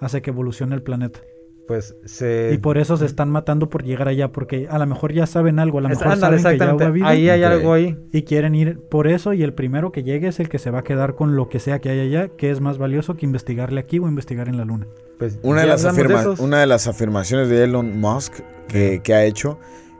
hace 0.00 0.22
que 0.22 0.30
evolucione 0.30 0.74
el 0.74 0.82
planeta. 0.82 1.20
Pues 1.66 1.94
se... 2.04 2.50
Y 2.52 2.58
por 2.58 2.76
eso 2.76 2.96
se 2.96 3.06
están 3.06 3.30
matando 3.30 3.68
por 3.70 3.84
llegar 3.84 4.08
allá, 4.08 4.32
porque 4.32 4.66
a 4.68 4.78
lo 4.78 4.86
mejor 4.86 5.12
ya 5.12 5.26
saben 5.26 5.58
algo, 5.60 5.78
a 5.78 5.82
lo 5.82 5.88
mejor 5.88 6.16
saben 6.18 6.18
que 6.18 6.42
ya 6.42 6.50
hubo 6.50 6.52
exactamente. 6.52 6.90
vida 6.90 7.08
Ahí 7.08 7.28
hay 7.30 7.42
algo 7.44 7.72
ahí. 7.72 7.96
y 8.12 8.22
quieren 8.22 8.54
ir 8.56 8.80
por 8.80 9.06
eso 9.06 9.32
y 9.32 9.42
el 9.44 9.54
primero 9.54 9.92
que 9.92 10.02
llegue 10.02 10.26
es 10.28 10.40
el 10.40 10.48
que 10.48 10.58
se 10.58 10.70
va 10.70 10.80
a 10.80 10.84
quedar 10.84 11.14
con 11.14 11.36
lo 11.36 11.48
que 11.48 11.60
sea 11.60 11.78
que 11.80 11.88
hay 11.90 12.00
allá, 12.00 12.28
que 12.28 12.50
es 12.50 12.60
más 12.60 12.78
valioso 12.78 13.16
que 13.16 13.26
investigarle 13.26 13.80
aquí 13.80 13.98
o 14.00 14.08
investigar 14.08 14.48
en 14.48 14.56
la 14.56 14.64
luna. 14.64 14.86
Pues, 15.18 15.38
Una 15.42 15.60
de, 15.60 15.68
las 15.68 15.84
hablamos 15.84 15.96
de 16.08 16.14
afirma- 16.14 16.20
esos. 16.20 16.40
una 16.40 16.60
de 16.60 16.66
las 16.66 16.86
afirmaciones 16.88 17.48
de 17.48 17.62
Elon 17.64 18.00
Musk 18.00 18.40
que, 18.66 19.00
que 19.04 19.14
ha 19.14 19.24
hecho 19.24 19.58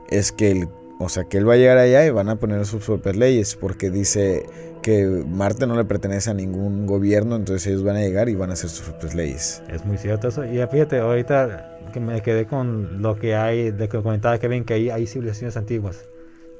es 0.09 0.31
que 0.33 0.51
él, 0.51 0.67
o 1.03 1.09
sea, 1.09 1.25
que 1.25 1.37
él 1.37 1.47
va 1.47 1.53
a 1.53 1.57
llegar 1.57 1.77
allá 1.77 2.05
y 2.05 2.09
van 2.09 2.29
a 2.29 2.35
poner 2.37 2.65
sus 2.65 2.85
propias 2.85 3.15
leyes 3.15 3.55
porque 3.55 3.89
dice 3.89 4.45
que 4.81 5.23
Marte 5.27 5.65
no 5.65 5.75
le 5.75 5.85
pertenece 5.85 6.29
a 6.29 6.33
ningún 6.33 6.85
gobierno, 6.85 7.35
entonces 7.35 7.67
ellos 7.67 7.83
van 7.83 7.95
a 7.95 8.01
llegar 8.01 8.29
y 8.29 8.35
van 8.35 8.49
a 8.49 8.53
hacer 8.53 8.69
sus 8.69 8.87
propias 8.89 9.15
leyes. 9.15 9.63
Es 9.69 9.85
muy 9.85 9.97
cierto 9.97 10.27
eso. 10.27 10.45
Y 10.45 10.59
fíjate, 10.67 10.99
ahorita 10.99 11.79
que 11.93 11.99
me 11.99 12.21
quedé 12.21 12.45
con 12.45 13.01
lo 13.01 13.15
que 13.15 13.35
hay, 13.35 13.71
de 13.71 13.87
que 13.87 14.01
comentaba 14.01 14.37
Kevin, 14.37 14.65
que 14.65 14.73
ahí 14.73 14.89
hay 14.89 15.07
civilizaciones 15.07 15.57
antiguas. 15.57 16.05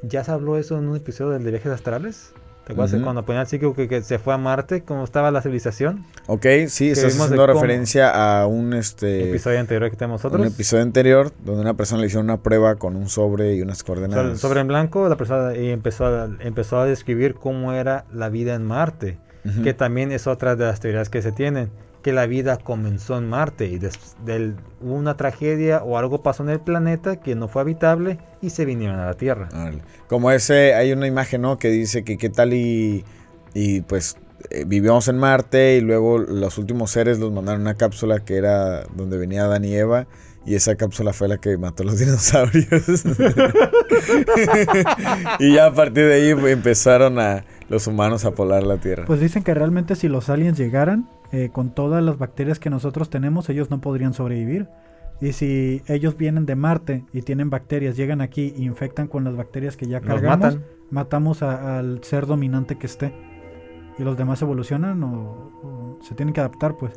¿Ya 0.02 0.24
se 0.24 0.32
habló 0.32 0.58
eso 0.58 0.78
en 0.78 0.88
un 0.88 0.98
episodio 0.98 1.32
del 1.32 1.44
de 1.44 1.52
viajes 1.52 1.72
astrales? 1.72 2.34
¿Te 2.66 2.72
acuerdas 2.72 3.02
cuando 3.02 3.26
ponían 3.26 3.44
así 3.44 3.60
que, 3.60 3.88
que 3.90 4.02
se 4.04 4.20
fue 4.20 4.34
a 4.34 4.38
Marte? 4.38 4.84
¿Cómo 4.84 5.04
estaba 5.04 5.32
la 5.32 5.42
civilización? 5.42 6.06
Ok, 6.28 6.46
sí, 6.68 6.92
estás 6.92 7.20
haciendo 7.20 7.46
referencia 7.46 8.10
a 8.42 8.48
un 8.48 8.74
este 8.74 9.30
episodio 9.30 9.60
anterior 9.60 9.90
que 9.90 9.98
tenemos 9.98 10.24
un 10.24 10.32
nosotros. 10.32 10.54
episodio 10.54 10.84
anterior 10.84 11.34
donde 11.44 11.62
una 11.62 11.74
persona 11.74 12.00
le 12.00 12.08
hicieron 12.08 12.26
una 12.26 12.38
prueba 12.38 12.76
con 12.76 12.96
un 12.96 13.10
sobre 13.10 13.56
y 13.56 13.62
unas 13.62 13.84
coordenadas. 13.84 14.40
sobre 14.40 14.62
en 14.62 14.68
blanco, 14.68 15.10
la 15.10 15.18
persona 15.18 15.56
y 15.58 15.72
empezó, 15.72 16.06
a, 16.06 16.30
empezó 16.40 16.80
a 16.80 16.86
describir 16.86 17.36
cómo 17.36 17.74
era 17.74 18.06
la 18.14 18.30
vida 18.30 18.56
en 18.56 18.64
Marte. 18.64 19.18
Que 19.62 19.74
también 19.74 20.14
es 20.14 20.26
otra 20.26 20.56
de 20.56 20.64
las 20.64 20.80
teorías 20.80 21.10
que 21.10 21.22
se 21.22 21.34
tienen. 21.34 21.70
Que 22.04 22.14
la 22.14 22.28
vida 22.28 22.58
comenzó 22.58 23.18
en 23.18 23.30
Marte 23.30 23.68
y 23.68 23.80
hubo 24.82 24.96
una 24.96 25.16
tragedia 25.16 25.84
o 25.84 25.98
algo 25.98 26.22
pasó 26.22 26.44
en 26.44 26.50
el 26.50 26.60
planeta 26.60 27.22
que 27.22 27.34
no 27.34 27.48
fue 27.48 27.62
habitable 27.62 28.20
y 28.42 28.50
se 28.50 28.66
vinieron 28.66 29.00
a 29.00 29.06
la 29.06 29.14
Tierra. 29.14 29.50
Como 30.08 30.30
ese, 30.30 30.76
hay 30.76 30.92
una 30.92 31.08
imagen, 31.08 31.42
¿no? 31.42 31.58
Que 31.58 31.70
dice 31.70 32.04
que 32.04 32.18
qué 32.18 32.30
tal 32.30 32.54
y, 32.54 33.06
y 33.54 33.82
pues 33.82 34.18
eh, 34.50 34.66
vivíamos 34.68 35.08
en 35.08 35.18
Marte 35.18 35.78
y 35.78 35.82
luego 35.82 36.18
los 36.18 36.58
últimos 36.58 36.92
seres 36.92 37.20
los 37.20 37.32
mandaron 37.32 37.62
a 37.62 37.64
una 37.64 37.76
cápsula 37.76 38.20
que 38.20 38.36
era 38.36 38.84
donde 38.96 39.18
venía 39.18 39.46
Adán 39.46 39.64
y 39.64 39.74
Eva 39.74 40.08
y 40.46 40.56
esa 40.56 40.76
cápsula 40.76 41.14
fue 41.14 41.28
la 41.28 41.38
que 41.38 41.58
mató 41.58 41.84
a 41.84 41.86
los 41.86 42.00
dinosaurios. 42.04 43.06
y 45.40 45.54
ya 45.54 45.68
a 45.68 45.74
partir 45.74 46.06
de 46.06 46.14
ahí 46.16 46.36
pues, 46.36 46.54
empezaron 46.54 47.20
a 47.20 47.46
los 47.70 47.88
humanos 47.88 48.26
a 48.26 48.32
poblar 48.32 48.64
la 48.64 48.78
Tierra. 48.78 49.06
Pues 49.06 49.20
dicen 49.20 49.44
que 49.44 49.54
realmente 49.54 49.96
si 49.96 50.08
los 50.08 50.30
aliens 50.30 50.58
llegaran 50.58 51.10
eh, 51.34 51.50
con 51.52 51.76
todas 51.76 52.02
las 52.02 52.18
bacterias 52.18 52.60
que 52.60 52.70
nosotros 52.70 53.10
tenemos, 53.10 53.50
ellos 53.50 53.70
no 53.70 53.82
podrían 53.82 54.14
sobrevivir. 54.14 54.68
Y 55.20 55.34
si 55.34 55.82
ellos 55.88 56.16
vienen 56.18 56.46
de 56.46 56.56
Marte 56.56 57.04
y 57.14 57.22
tienen 57.24 57.50
bacterias, 57.50 57.98
llegan 57.98 58.22
aquí 58.22 58.54
e 58.58 58.62
infectan 58.64 59.08
con 59.08 59.24
las 59.26 59.36
bacterias 59.36 59.76
que 59.76 59.88
ya 59.88 60.00
cargamos, 60.00 60.56
matan. 60.56 60.64
matamos 60.90 61.44
a- 61.44 61.80
al 61.80 62.02
ser 62.04 62.26
dominante 62.26 62.78
que 62.78 62.88
esté. 62.88 63.14
Y 64.00 64.04
los 64.04 64.18
demás 64.18 64.42
evolucionan 64.42 65.04
o, 65.04 65.12
o 65.64 66.00
se 66.02 66.16
tienen 66.16 66.34
que 66.34 66.40
adaptar, 66.40 66.78
pues. 66.78 66.94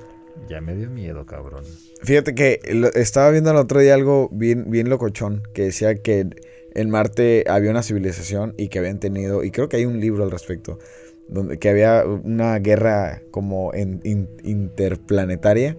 Ya 0.49 0.61
me 0.61 0.75
dio 0.77 0.91
miedo, 0.91 1.25
cabrón. 1.27 1.65
Fíjate 2.03 2.35
que 2.35 2.61
lo- 2.75 2.93
estaba 2.93 3.31
viendo 3.31 3.51
el 3.51 3.57
otro 3.57 3.81
día 3.81 3.95
algo 3.95 4.29
bien, 4.33 4.71
bien 4.71 4.89
locochón 4.89 5.43
que 5.55 5.63
decía 5.65 5.95
que 5.95 6.29
en 6.75 6.91
Marte 6.91 7.45
había 7.49 7.71
una 7.71 7.83
civilización 7.83 8.55
y 8.59 8.69
que 8.69 8.79
habían 8.79 8.99
tenido, 8.99 9.45
y 9.45 9.51
creo 9.51 9.69
que 9.71 9.77
hay 9.79 9.87
un 9.87 9.99
libro 10.01 10.25
al 10.25 10.31
respecto, 10.31 10.79
donde 11.29 11.59
que 11.59 11.69
había 11.69 12.05
una 12.05 12.59
guerra 12.59 13.23
como 13.31 13.73
en- 13.75 14.01
in- 14.05 14.29
interplanetaria 14.45 15.77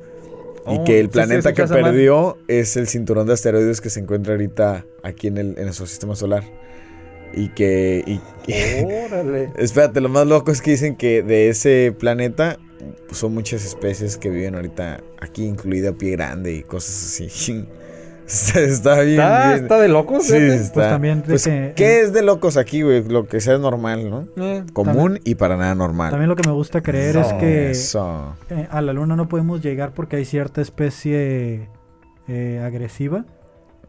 y 0.70 0.80
Oh, 0.80 0.84
que 0.84 1.00
el 1.00 1.06
sí, 1.06 1.12
sí, 1.12 1.14
planeta 1.14 1.54
que 1.54 1.64
perdió 1.64 2.38
es 2.50 2.76
el 2.76 2.88
cinturón 2.88 3.26
de 3.28 3.34
asteroides 3.34 3.80
que 3.80 3.90
se 3.90 4.02
encuentra 4.02 4.34
ahorita 4.34 4.86
aquí 5.02 5.28
en, 5.28 5.38
el, 5.38 5.56
en 5.58 5.64
nuestro 5.66 5.86
sistema 5.86 6.16
solar. 6.16 6.44
Y 7.34 7.50
que... 7.50 8.04
y- 8.06 8.84
Órale. 8.84 9.52
Espérate, 9.58 10.02
lo 10.02 10.10
más 10.10 10.28
loco 10.28 10.52
es 10.52 10.62
que 10.62 10.72
dicen 10.72 10.96
que 10.98 11.24
de 11.24 11.48
ese 11.50 11.94
planeta 11.98 12.58
son 13.12 13.34
muchas 13.34 13.66
especies 13.66 14.18
que 14.18 14.30
viven 14.30 14.56
ahorita 14.56 15.02
aquí, 15.22 15.46
incluida 15.46 15.94
pie 15.94 16.12
grande 16.12 16.54
y 16.54 16.64
cosas 16.64 16.96
así. 17.06 17.30
está, 18.28 18.60
está 18.60 19.02
bien, 19.02 19.20
Está, 19.20 19.48
bien. 19.50 19.64
está 19.64 19.78
de 19.80 19.88
locos. 19.88 20.26
Sí, 20.26 20.36
está. 20.36 20.74
Pues 20.74 20.90
también 20.90 21.24
Pues, 21.26 21.44
que- 21.46 21.74
¿Qué 21.76 22.02
es 22.02 22.14
de 22.14 22.22
locos 22.24 22.58
aquí, 22.58 22.82
güey? 22.82 23.04
Lo 23.08 23.28
que 23.28 23.40
sea 23.42 23.58
normal, 23.58 24.10
¿no? 24.10 24.28
Eh, 24.38 24.64
Común 24.74 25.20
y 25.24 25.36
para 25.36 25.58
nada 25.58 25.74
normal. 25.76 26.12
También 26.12 26.30
lo 26.30 26.36
que 26.36 26.48
me 26.48 26.54
gusta 26.54 26.82
creer 26.82 27.18
es 27.18 27.34
que 27.34 27.72
Eso. 27.72 28.36
eh, 28.50 28.68
a 28.70 28.82
la 28.82 28.94
luna 28.94 29.16
no 29.16 29.28
podemos 29.28 29.62
llegar 29.62 29.94
porque 29.94 30.18
hay 30.18 30.26
cierta 30.26 30.62
especie 30.62 31.70
eh, 32.28 32.62
agresiva 32.66 33.26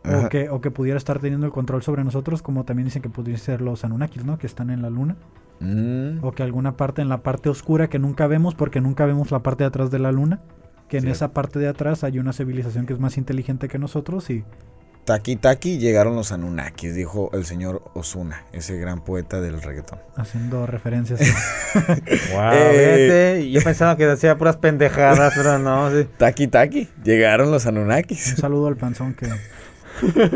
o 0.04 0.28
que, 0.28 0.48
o 0.48 0.60
que 0.60 0.70
pudiera 0.70 0.96
estar 0.96 1.18
teniendo 1.18 1.44
el 1.44 1.52
control 1.52 1.82
sobre 1.82 2.02
nosotros, 2.04 2.40
como 2.40 2.64
también 2.64 2.86
dicen 2.86 3.02
que 3.02 3.10
pudieran 3.10 3.42
ser 3.42 3.60
los 3.60 3.84
Anunnakis, 3.84 4.24
¿no? 4.24 4.38
Que 4.38 4.46
están 4.46 4.70
en 4.70 4.80
la 4.80 4.88
luna. 4.90 5.16
Mm. 5.60 6.22
O 6.24 6.30
que 6.32 6.44
alguna 6.44 6.76
parte 6.76 7.02
en 7.02 7.08
la 7.08 7.22
parte 7.22 7.48
oscura 7.48 7.88
que 7.88 7.98
nunca 7.98 8.26
vemos 8.28 8.54
porque 8.54 8.80
nunca 8.80 9.04
vemos 9.06 9.32
la 9.32 9.40
parte 9.40 9.64
de 9.64 9.68
atrás 9.68 9.90
de 9.90 9.98
la 9.98 10.12
luna. 10.12 10.40
Que 10.88 10.96
en 10.98 11.02
Cierto. 11.02 11.16
esa 11.16 11.28
parte 11.32 11.58
de 11.58 11.68
atrás 11.68 12.02
hay 12.04 12.18
una 12.18 12.32
civilización 12.32 12.86
que 12.86 12.94
es 12.94 12.98
más 12.98 13.18
inteligente 13.18 13.68
que 13.68 13.78
nosotros 13.78 14.30
y 14.30 14.44
Taki 15.04 15.36
Taki 15.36 15.78
llegaron 15.78 16.16
los 16.16 16.32
Anunnakis, 16.32 16.94
dijo 16.94 17.30
el 17.32 17.46
señor 17.46 17.82
Osuna, 17.94 18.44
ese 18.52 18.76
gran 18.78 19.02
poeta 19.02 19.40
del 19.40 19.62
reggaetón. 19.62 19.98
Haciendo 20.16 20.66
referencias. 20.66 21.20
Wow, 22.32 22.52
Eh. 22.52 23.34
vete. 23.38 23.50
Yo 23.50 23.62
pensaba 23.62 23.96
que 23.96 24.06
decía 24.06 24.36
puras 24.36 24.56
pendejadas, 24.58 25.32
pero 25.34 25.58
no. 25.58 25.90
sí. 25.90 26.06
Taki 26.18 26.46
Taki, 26.48 26.88
llegaron 27.04 27.50
los 27.50 27.64
Anunnakis. 27.66 28.32
Un 28.32 28.36
saludo 28.36 28.66
al 28.68 28.76
panzón 28.76 29.14
que, 29.14 29.28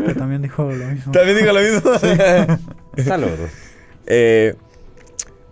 que 0.05 0.13
también 0.15 0.41
dijo 0.41 0.63
lo 0.71 0.85
mismo. 0.87 1.11
También 1.11 1.37
digo 1.37 1.51
lo 1.53 1.61
mismo. 1.61 1.91
Saludos. 3.03 3.49
Eh, 4.07 4.55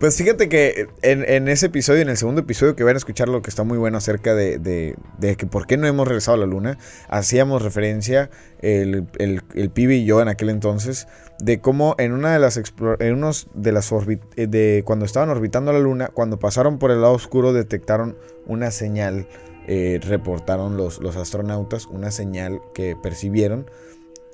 pues 0.02 0.16
fíjate 0.16 0.48
que 0.48 0.88
en, 1.02 1.22
en 1.28 1.46
ese 1.46 1.66
episodio, 1.66 2.02
en 2.02 2.08
el 2.08 2.16
segundo 2.16 2.40
episodio 2.40 2.74
que 2.74 2.82
van 2.82 2.96
a 2.96 2.98
escuchar 2.98 3.28
lo 3.28 3.40
que 3.40 3.50
está 3.50 3.62
muy 3.62 3.78
bueno 3.78 3.98
acerca 3.98 4.34
de, 4.34 4.96
que 5.20 5.46
por 5.46 5.68
qué 5.68 5.76
no 5.76 5.86
hemos 5.86 6.08
regresado 6.08 6.38
a 6.38 6.40
la 6.40 6.46
luna, 6.46 6.76
hacíamos 7.08 7.62
referencia, 7.62 8.28
el, 8.58 9.06
el, 9.20 9.70
pibe 9.70 9.94
y 9.94 10.04
yo 10.04 10.20
en 10.20 10.26
aquel 10.26 10.50
entonces, 10.50 11.06
de 11.38 11.60
cómo 11.60 11.94
en 11.98 12.10
una 12.10 12.32
de 12.32 12.40
las 12.40 12.60
en 12.98 13.14
unos 13.14 13.46
de 13.54 13.70
las 13.70 13.92
eh, 13.92 14.48
de 14.48 14.82
cuando 14.84 15.04
estaban 15.04 15.28
orbitando 15.28 15.72
la 15.72 15.78
luna, 15.78 16.08
cuando 16.08 16.36
pasaron 16.40 16.80
por 16.80 16.90
el 16.90 17.00
lado 17.00 17.12
oscuro 17.12 17.52
detectaron 17.52 18.18
una 18.44 18.72
señal, 18.72 19.28
eh, 19.68 20.00
reportaron 20.02 20.76
los, 20.76 21.00
los 21.00 21.14
astronautas, 21.14 21.86
una 21.86 22.10
señal 22.10 22.60
que 22.74 22.96
percibieron. 23.00 23.70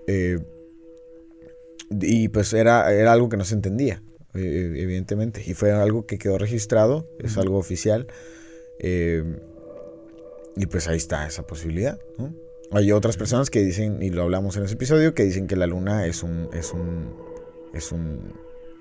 eh, 0.07 0.39
y 1.91 2.29
pues 2.29 2.55
era, 2.55 2.91
era 2.91 3.13
algo 3.13 3.29
que 3.29 3.37
no 3.37 3.45
se 3.45 3.55
entendía, 3.55 4.03
evidentemente. 4.35 5.43
Y 5.47 5.55
fue 5.55 5.73
algo 5.73 6.07
que 6.07 6.19
quedó 6.19 6.39
registrado, 6.39 7.09
es 7.19 7.33
Ujú. 7.33 7.41
algo 7.41 7.59
oficial. 7.59 8.07
eh, 8.81 9.25
y 10.57 10.67
pues 10.67 10.89
ahí 10.89 10.97
está 10.97 11.27
esa 11.27 11.47
posibilidad, 11.47 11.99
¿no? 12.17 12.35
Hay 12.73 12.91
otras 12.93 13.17
personas 13.17 13.49
que 13.49 13.63
dicen, 13.63 14.03
y 14.03 14.11
lo 14.11 14.23
hablamos 14.25 14.57
en 14.57 14.65
ese 14.65 14.75
episodio, 14.75 15.15
que 15.15 15.23
dicen 15.25 15.47
que 15.47 15.57
la 15.57 15.67
luna 15.67 16.05
es 16.07 16.23
un. 16.23 16.49
es 16.53 16.73
un. 16.73 17.15
es 17.73 17.93
un. 17.93 18.33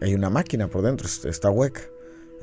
hay 0.01 0.13
una 0.15 0.29
máquina 0.29 0.67
por 0.69 0.81
dentro, 0.83 1.07
es- 1.07 1.23
está 1.25 1.49
hueca. 1.51 1.81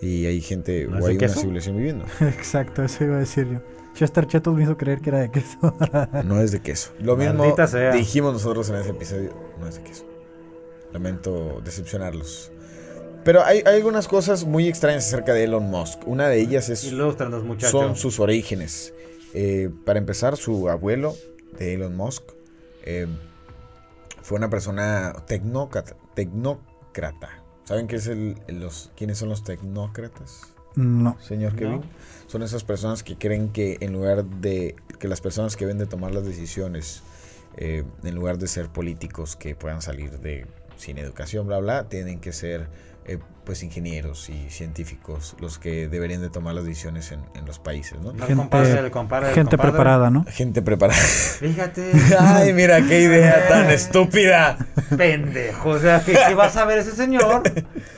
Y 0.00 0.26
hay 0.26 0.40
gente, 0.40 0.86
¿No 0.88 0.98
o 0.98 1.06
hay 1.06 1.16
una 1.16 1.26
queso? 1.26 1.40
civilización 1.40 1.76
viviendo. 1.76 2.04
Exacto, 2.20 2.82
eso 2.84 3.04
iba 3.04 3.16
a 3.16 3.20
decir 3.20 3.46
yo. 3.48 3.60
Chester 3.94 4.26
Chetos 4.26 4.54
me 4.56 4.62
hizo 4.64 4.76
creer 4.76 5.00
que 5.00 5.10
era 5.10 5.20
de 5.20 5.30
queso. 5.30 5.58
No 6.24 6.40
es 6.40 6.50
de 6.52 6.60
queso. 6.60 6.90
Lo 7.00 7.16
mismo 7.16 7.54
dijimos 7.92 8.32
nosotros 8.32 8.68
en 8.70 8.76
ese 8.76 8.90
episodio. 8.90 9.32
No 9.60 9.66
es 9.68 9.76
de 9.76 9.82
queso. 9.82 10.04
Lamento 10.92 11.60
decepcionarlos. 11.64 12.50
Pero 13.24 13.42
hay, 13.42 13.62
hay 13.64 13.76
algunas 13.76 14.06
cosas 14.06 14.44
muy 14.44 14.68
extrañas 14.68 15.06
acerca 15.06 15.32
de 15.32 15.44
Elon 15.44 15.64
Musk. 15.70 16.06
Una 16.06 16.28
de 16.28 16.40
ellas 16.40 16.68
es, 16.68 16.80
son 17.60 17.96
sus 17.96 18.20
orígenes. 18.20 18.92
Eh, 19.32 19.70
para 19.84 19.98
empezar, 19.98 20.36
su 20.36 20.68
abuelo 20.68 21.16
de 21.58 21.74
Elon 21.74 21.96
Musk 21.96 22.22
eh, 22.84 23.06
fue 24.22 24.38
una 24.38 24.50
persona 24.50 25.14
tecnócrata. 25.26 25.96
tecnócrata. 26.14 27.42
¿Saben 27.64 27.86
qué 27.86 27.96
es 27.96 28.06
el, 28.08 28.36
los, 28.48 28.90
quiénes 28.94 29.18
son 29.18 29.30
los 29.30 29.42
tecnócratas? 29.42 30.54
No. 30.74 31.16
señor 31.20 31.52
No. 31.52 31.58
Kevin. 31.58 31.82
Son 32.26 32.42
esas 32.42 32.62
personas 32.62 33.02
que 33.02 33.16
creen 33.16 33.48
que 33.50 33.78
en 33.80 33.92
lugar 33.92 34.24
de 34.24 34.76
que 34.98 35.08
las 35.08 35.20
personas 35.20 35.56
que 35.56 35.64
deben 35.64 35.78
de 35.78 35.86
tomar 35.86 36.14
las 36.14 36.26
decisiones, 36.26 37.02
eh, 37.56 37.84
en 38.02 38.14
lugar 38.14 38.38
de 38.38 38.48
ser 38.48 38.68
políticos 38.68 39.34
que 39.34 39.54
puedan 39.54 39.80
salir 39.80 40.18
de 40.18 40.46
sin 40.76 40.98
educación, 40.98 41.46
bla, 41.46 41.58
bla, 41.58 41.88
tienen 41.88 42.20
que 42.20 42.32
ser 42.32 42.68
eh, 43.06 43.18
pues 43.44 43.62
ingenieros 43.62 44.30
y 44.30 44.48
científicos 44.50 45.36
los 45.38 45.58
que 45.58 45.88
deberían 45.88 46.22
de 46.22 46.30
tomar 46.30 46.54
las 46.54 46.64
decisiones 46.64 47.12
en, 47.12 47.20
en 47.34 47.44
los 47.44 47.58
países, 47.58 48.00
¿no? 48.00 48.12
Gente- 48.12 48.34
compadre, 48.34 48.78
el 48.78 48.90
compadre, 48.90 49.28
el 49.28 49.34
Gente 49.34 49.50
compadre. 49.56 49.72
preparada, 49.72 50.10
¿no? 50.10 50.24
Gente 50.28 50.62
preparada. 50.62 50.98
Fíjate. 51.00 51.90
Ay, 52.18 52.52
mira 52.54 52.80
qué 52.86 53.00
idea 53.02 53.46
tan 53.48 53.70
estúpida. 53.70 54.56
Pendejo. 54.96 55.68
O 55.70 55.78
sea, 55.78 56.02
que 56.04 56.16
si 56.16 56.34
vas 56.34 56.56
a 56.56 56.64
ver 56.64 56.78
ese 56.78 56.92
señor. 56.92 57.42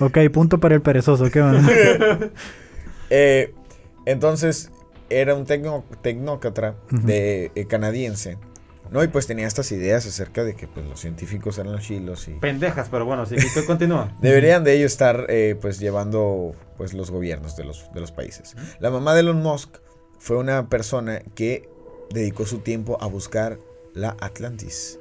Ok, 0.00 0.18
punto 0.32 0.58
para 0.58 0.74
el 0.74 0.82
perezoso. 0.82 1.30
¿Qué 1.30 1.40
más? 1.42 1.64
Eh, 3.10 3.54
entonces, 4.04 4.70
era 5.10 5.34
un 5.36 5.46
tecno- 5.46 5.84
tecnócrata 6.02 6.74
Ujú. 6.92 7.06
de, 7.06 7.52
eh, 7.54 7.66
canadiense. 7.66 8.38
¿No? 8.90 9.02
Y 9.02 9.08
pues 9.08 9.26
tenía 9.26 9.46
estas 9.46 9.70
ideas 9.72 10.06
acerca 10.06 10.44
de 10.44 10.54
que 10.54 10.68
pues, 10.68 10.86
los 10.86 11.00
científicos 11.00 11.58
eran 11.58 11.72
los 11.72 11.82
chilos 11.82 12.28
y 12.28 12.32
Pendejas, 12.34 12.88
pero 12.90 13.04
bueno, 13.04 13.26
sí, 13.26 13.36
que 13.36 13.64
continúa. 13.64 14.14
deberían 14.20 14.64
de 14.64 14.74
ellos 14.74 14.92
estar 14.92 15.26
eh, 15.28 15.56
pues 15.60 15.78
llevando 15.78 16.54
pues 16.76 16.94
los 16.94 17.10
gobiernos 17.10 17.56
de 17.56 17.64
los, 17.64 17.92
de 17.92 18.00
los 18.00 18.12
países. 18.12 18.54
La 18.80 18.90
mamá 18.90 19.14
de 19.14 19.20
Elon 19.20 19.42
Musk 19.42 19.78
fue 20.18 20.36
una 20.36 20.68
persona 20.68 21.20
que 21.34 21.68
dedicó 22.10 22.46
su 22.46 22.58
tiempo 22.58 22.98
a 23.00 23.06
buscar 23.06 23.58
la 23.94 24.16
Atlantis. 24.20 24.98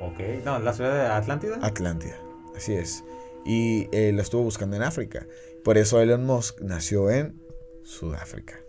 Ok. 0.00 0.44
No, 0.44 0.58
la 0.58 0.72
ciudad 0.72 0.94
de 0.94 1.06
Atlántida. 1.12 1.58
Atlántida, 1.62 2.16
así 2.56 2.74
es. 2.74 3.04
Y 3.44 3.88
eh, 3.92 4.12
la 4.12 4.22
estuvo 4.22 4.42
buscando 4.42 4.76
en 4.76 4.82
África. 4.82 5.26
Por 5.64 5.78
eso 5.78 6.00
Elon 6.00 6.24
Musk 6.24 6.60
nació 6.60 7.10
en 7.10 7.40
Sudáfrica. 7.84 8.61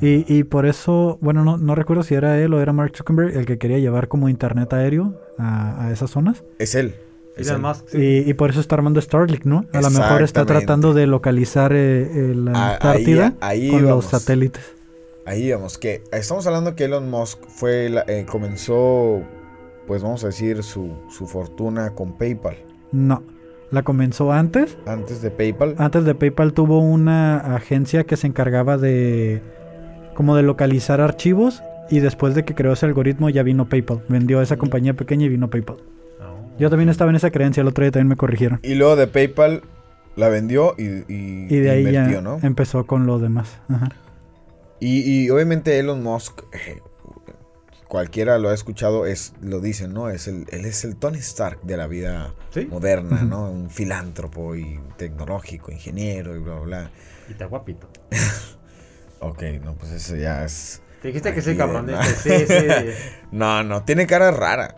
Y, 0.00 0.24
y 0.32 0.44
por 0.44 0.66
eso, 0.66 1.18
bueno, 1.20 1.44
no, 1.44 1.56
no 1.58 1.74
recuerdo 1.74 2.02
si 2.02 2.14
era 2.14 2.38
él 2.38 2.54
o 2.54 2.60
era 2.60 2.72
Mark 2.72 2.92
Zuckerberg 2.96 3.36
el 3.36 3.46
que 3.46 3.58
quería 3.58 3.78
llevar 3.78 4.08
como 4.08 4.28
internet 4.28 4.72
aéreo 4.72 5.20
a, 5.38 5.86
a 5.86 5.92
esas 5.92 6.10
zonas. 6.10 6.44
Es 6.58 6.74
él. 6.74 6.94
es 7.36 7.48
Elon 7.48 7.60
él. 7.60 7.66
Musk, 7.68 7.88
sí. 7.88 7.98
Y, 7.98 8.30
y 8.30 8.34
por 8.34 8.50
eso 8.50 8.60
está 8.60 8.76
armando 8.76 9.00
Starlink, 9.00 9.44
¿no? 9.44 9.64
A 9.72 9.80
lo 9.80 9.90
mejor 9.90 10.22
está 10.22 10.44
tratando 10.46 10.94
de 10.94 11.06
localizar 11.06 11.72
eh, 11.72 12.02
eh, 12.30 12.34
la 12.34 12.72
Antártida 12.74 13.34
ahí- 13.40 13.62
ahí 13.66 13.70
con 13.70 13.84
vamos. 13.84 14.04
los 14.04 14.04
satélites. 14.06 14.62
Ahí 15.26 15.50
vamos, 15.52 15.76
que 15.78 16.02
estamos 16.12 16.46
hablando 16.46 16.74
que 16.74 16.84
Elon 16.84 17.10
Musk 17.10 17.38
fue 17.48 17.88
la- 17.90 18.04
eh, 18.08 18.24
comenzó, 18.28 19.20
pues 19.86 20.02
vamos 20.02 20.24
a 20.24 20.28
decir, 20.28 20.62
su, 20.62 20.92
su 21.10 21.26
fortuna 21.26 21.94
con 21.94 22.16
PayPal. 22.16 22.56
No. 22.92 23.22
La 23.70 23.82
comenzó 23.82 24.32
antes. 24.32 24.78
Antes 24.86 25.20
de 25.20 25.30
PayPal. 25.30 25.74
Antes 25.76 26.06
de 26.06 26.14
PayPal 26.14 26.54
tuvo 26.54 26.78
una 26.80 27.36
agencia 27.54 28.04
que 28.04 28.16
se 28.16 28.26
encargaba 28.26 28.78
de 28.78 29.42
como 30.18 30.34
de 30.34 30.42
localizar 30.42 31.00
archivos 31.00 31.62
y 31.88 32.00
después 32.00 32.34
de 32.34 32.44
que 32.44 32.52
creó 32.56 32.72
ese 32.72 32.86
algoritmo 32.86 33.30
ya 33.30 33.44
vino 33.44 33.68
PayPal. 33.68 34.02
Vendió 34.08 34.40
a 34.40 34.42
esa 34.42 34.56
compañía 34.56 34.94
pequeña 34.94 35.26
y 35.26 35.28
vino 35.28 35.48
PayPal. 35.48 35.76
No. 36.18 36.58
Yo 36.58 36.68
también 36.70 36.88
estaba 36.88 37.10
en 37.10 37.16
esa 37.16 37.30
creencia, 37.30 37.60
el 37.60 37.68
otro 37.68 37.84
día 37.84 37.92
también 37.92 38.08
me 38.08 38.16
corrigieron. 38.16 38.58
Y 38.64 38.74
luego 38.74 38.96
de 38.96 39.06
PayPal 39.06 39.62
la 40.16 40.28
vendió 40.28 40.74
y, 40.76 40.82
y, 41.06 41.46
Y 41.48 41.58
de 41.60 41.70
ahí 41.70 41.86
invirtió, 41.86 42.10
ya 42.14 42.20
¿no? 42.20 42.40
empezó 42.42 42.84
con 42.84 43.06
lo 43.06 43.20
demás. 43.20 43.60
Ajá. 43.68 43.90
Y, 44.80 45.02
y 45.08 45.30
obviamente 45.30 45.78
Elon 45.78 46.02
Musk, 46.02 46.42
eh, 46.52 46.80
cualquiera 47.86 48.38
lo 48.38 48.48
ha 48.48 48.54
escuchado, 48.54 49.06
es, 49.06 49.34
lo 49.40 49.60
dicen, 49.60 49.92
¿no? 49.92 50.10
Es 50.10 50.26
el, 50.26 50.46
él 50.50 50.64
es 50.64 50.82
el 50.84 50.96
Tony 50.96 51.18
Stark 51.18 51.60
de 51.62 51.76
la 51.76 51.86
vida 51.86 52.34
Sí. 52.50 52.66
moderna. 52.66 53.22
¿no? 53.22 53.48
Un 53.52 53.70
filántropo 53.70 54.56
y 54.56 54.80
tecnológico, 54.96 55.70
ingeniero 55.70 56.34
y 56.34 56.40
bla, 56.40 56.54
bla, 56.54 56.62
bla. 56.64 56.90
Y 57.28 57.32
está 57.32 57.44
guapito. 57.46 57.88
Ok, 59.20 59.42
no, 59.62 59.74
pues 59.74 59.92
eso 59.92 60.16
ya 60.16 60.44
es... 60.44 60.82
Te 61.02 61.08
dijiste 61.08 61.32
que 61.34 61.54
no. 61.54 61.82
dijiste, 61.82 62.46
Sí, 62.46 62.46
sí. 62.46 62.92
No, 63.32 63.62
no, 63.62 63.82
tiene 63.84 64.06
cara 64.06 64.30
rara. 64.30 64.76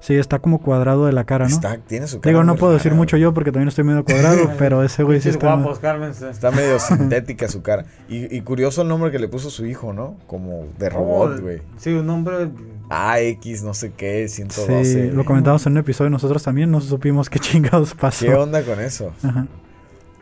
Sí, 0.00 0.16
está 0.16 0.40
como 0.40 0.60
cuadrado 0.60 1.06
de 1.06 1.12
la 1.12 1.22
cara, 1.24 1.46
¿no? 1.46 1.54
Está, 1.54 1.78
tiene 1.78 2.08
su 2.08 2.20
cara 2.20 2.32
Digo, 2.32 2.42
no 2.42 2.56
puedo 2.56 2.72
decir 2.72 2.90
rara, 2.90 2.98
mucho 2.98 3.16
yo 3.16 3.32
porque 3.32 3.52
también 3.52 3.68
estoy 3.68 3.84
medio 3.84 4.04
cuadrado, 4.04 4.50
pero 4.58 4.82
ese 4.82 5.04
güey 5.04 5.20
sí 5.20 5.28
está... 5.28 5.54
guapos, 5.54 5.78
cálmense. 5.78 6.28
Está 6.28 6.50
medio 6.50 6.78
sintética 6.80 7.46
su 7.46 7.62
cara. 7.62 7.84
Y, 8.08 8.36
y 8.36 8.40
curioso 8.40 8.82
el 8.82 8.88
nombre 8.88 9.12
que 9.12 9.20
le 9.20 9.28
puso 9.28 9.48
su 9.48 9.64
hijo, 9.64 9.92
¿no? 9.92 10.16
Como 10.26 10.66
de 10.76 10.90
robot, 10.90 11.38
Oh, 11.38 11.40
güey. 11.40 11.62
Sí, 11.76 11.90
un 11.92 12.06
nombre. 12.06 12.50
AX, 12.90 13.62
no 13.62 13.74
sé 13.74 13.92
qué, 13.92 14.26
112. 14.28 14.84
Sí, 14.84 15.10
lo 15.14 15.24
comentamos 15.24 15.64
en 15.66 15.72
un 15.74 15.78
episodio 15.78 16.10
nosotros 16.10 16.42
también, 16.42 16.70
no 16.70 16.80
supimos 16.80 17.30
qué 17.30 17.38
chingados 17.38 17.94
pasó. 17.94 18.26
¿Qué 18.26 18.34
onda 18.34 18.62
con 18.64 18.80
eso? 18.80 19.12
Ajá. 19.22 19.46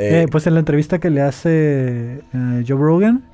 Eh, 0.00 0.22
Eh, 0.22 0.26
pues 0.30 0.46
en 0.46 0.54
la 0.54 0.60
entrevista 0.60 0.98
que 0.98 1.10
le 1.10 1.20
hace 1.20 2.20
eh, 2.32 2.64
Joe 2.66 2.78
Rogan, 2.78 3.24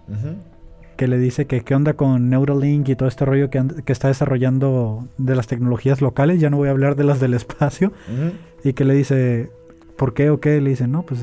que 0.97 1.07
le 1.09 1.19
dice 1.19 1.47
que 1.47 1.61
qué 1.63 1.75
onda 1.75 1.93
con 1.95 2.31
Neuralink 2.31 2.89
y 2.89 2.97
todo 2.97 3.09
este 3.09 3.25
rollo 3.27 3.51
que, 3.51 3.63
está 3.93 4.09
desarrollando 4.09 5.07
de 5.19 5.37
las 5.37 5.47
tecnologías 5.47 6.01
locales, 6.01 6.41
ya 6.41 6.49
no 6.51 6.57
voy 6.57 6.69
a 6.69 6.71
hablar 6.73 6.97
de 6.97 7.05
las 7.05 7.21
del 7.21 7.35
espacio, 7.35 7.93
y 8.65 8.73
que 8.73 8.85
le 8.85 8.95
dice, 8.95 9.51
¿por 9.97 10.15
qué 10.15 10.31
o 10.31 10.41
qué? 10.41 10.61
Le 10.61 10.71
dice, 10.71 10.87
no, 10.89 11.05
pues 11.05 11.21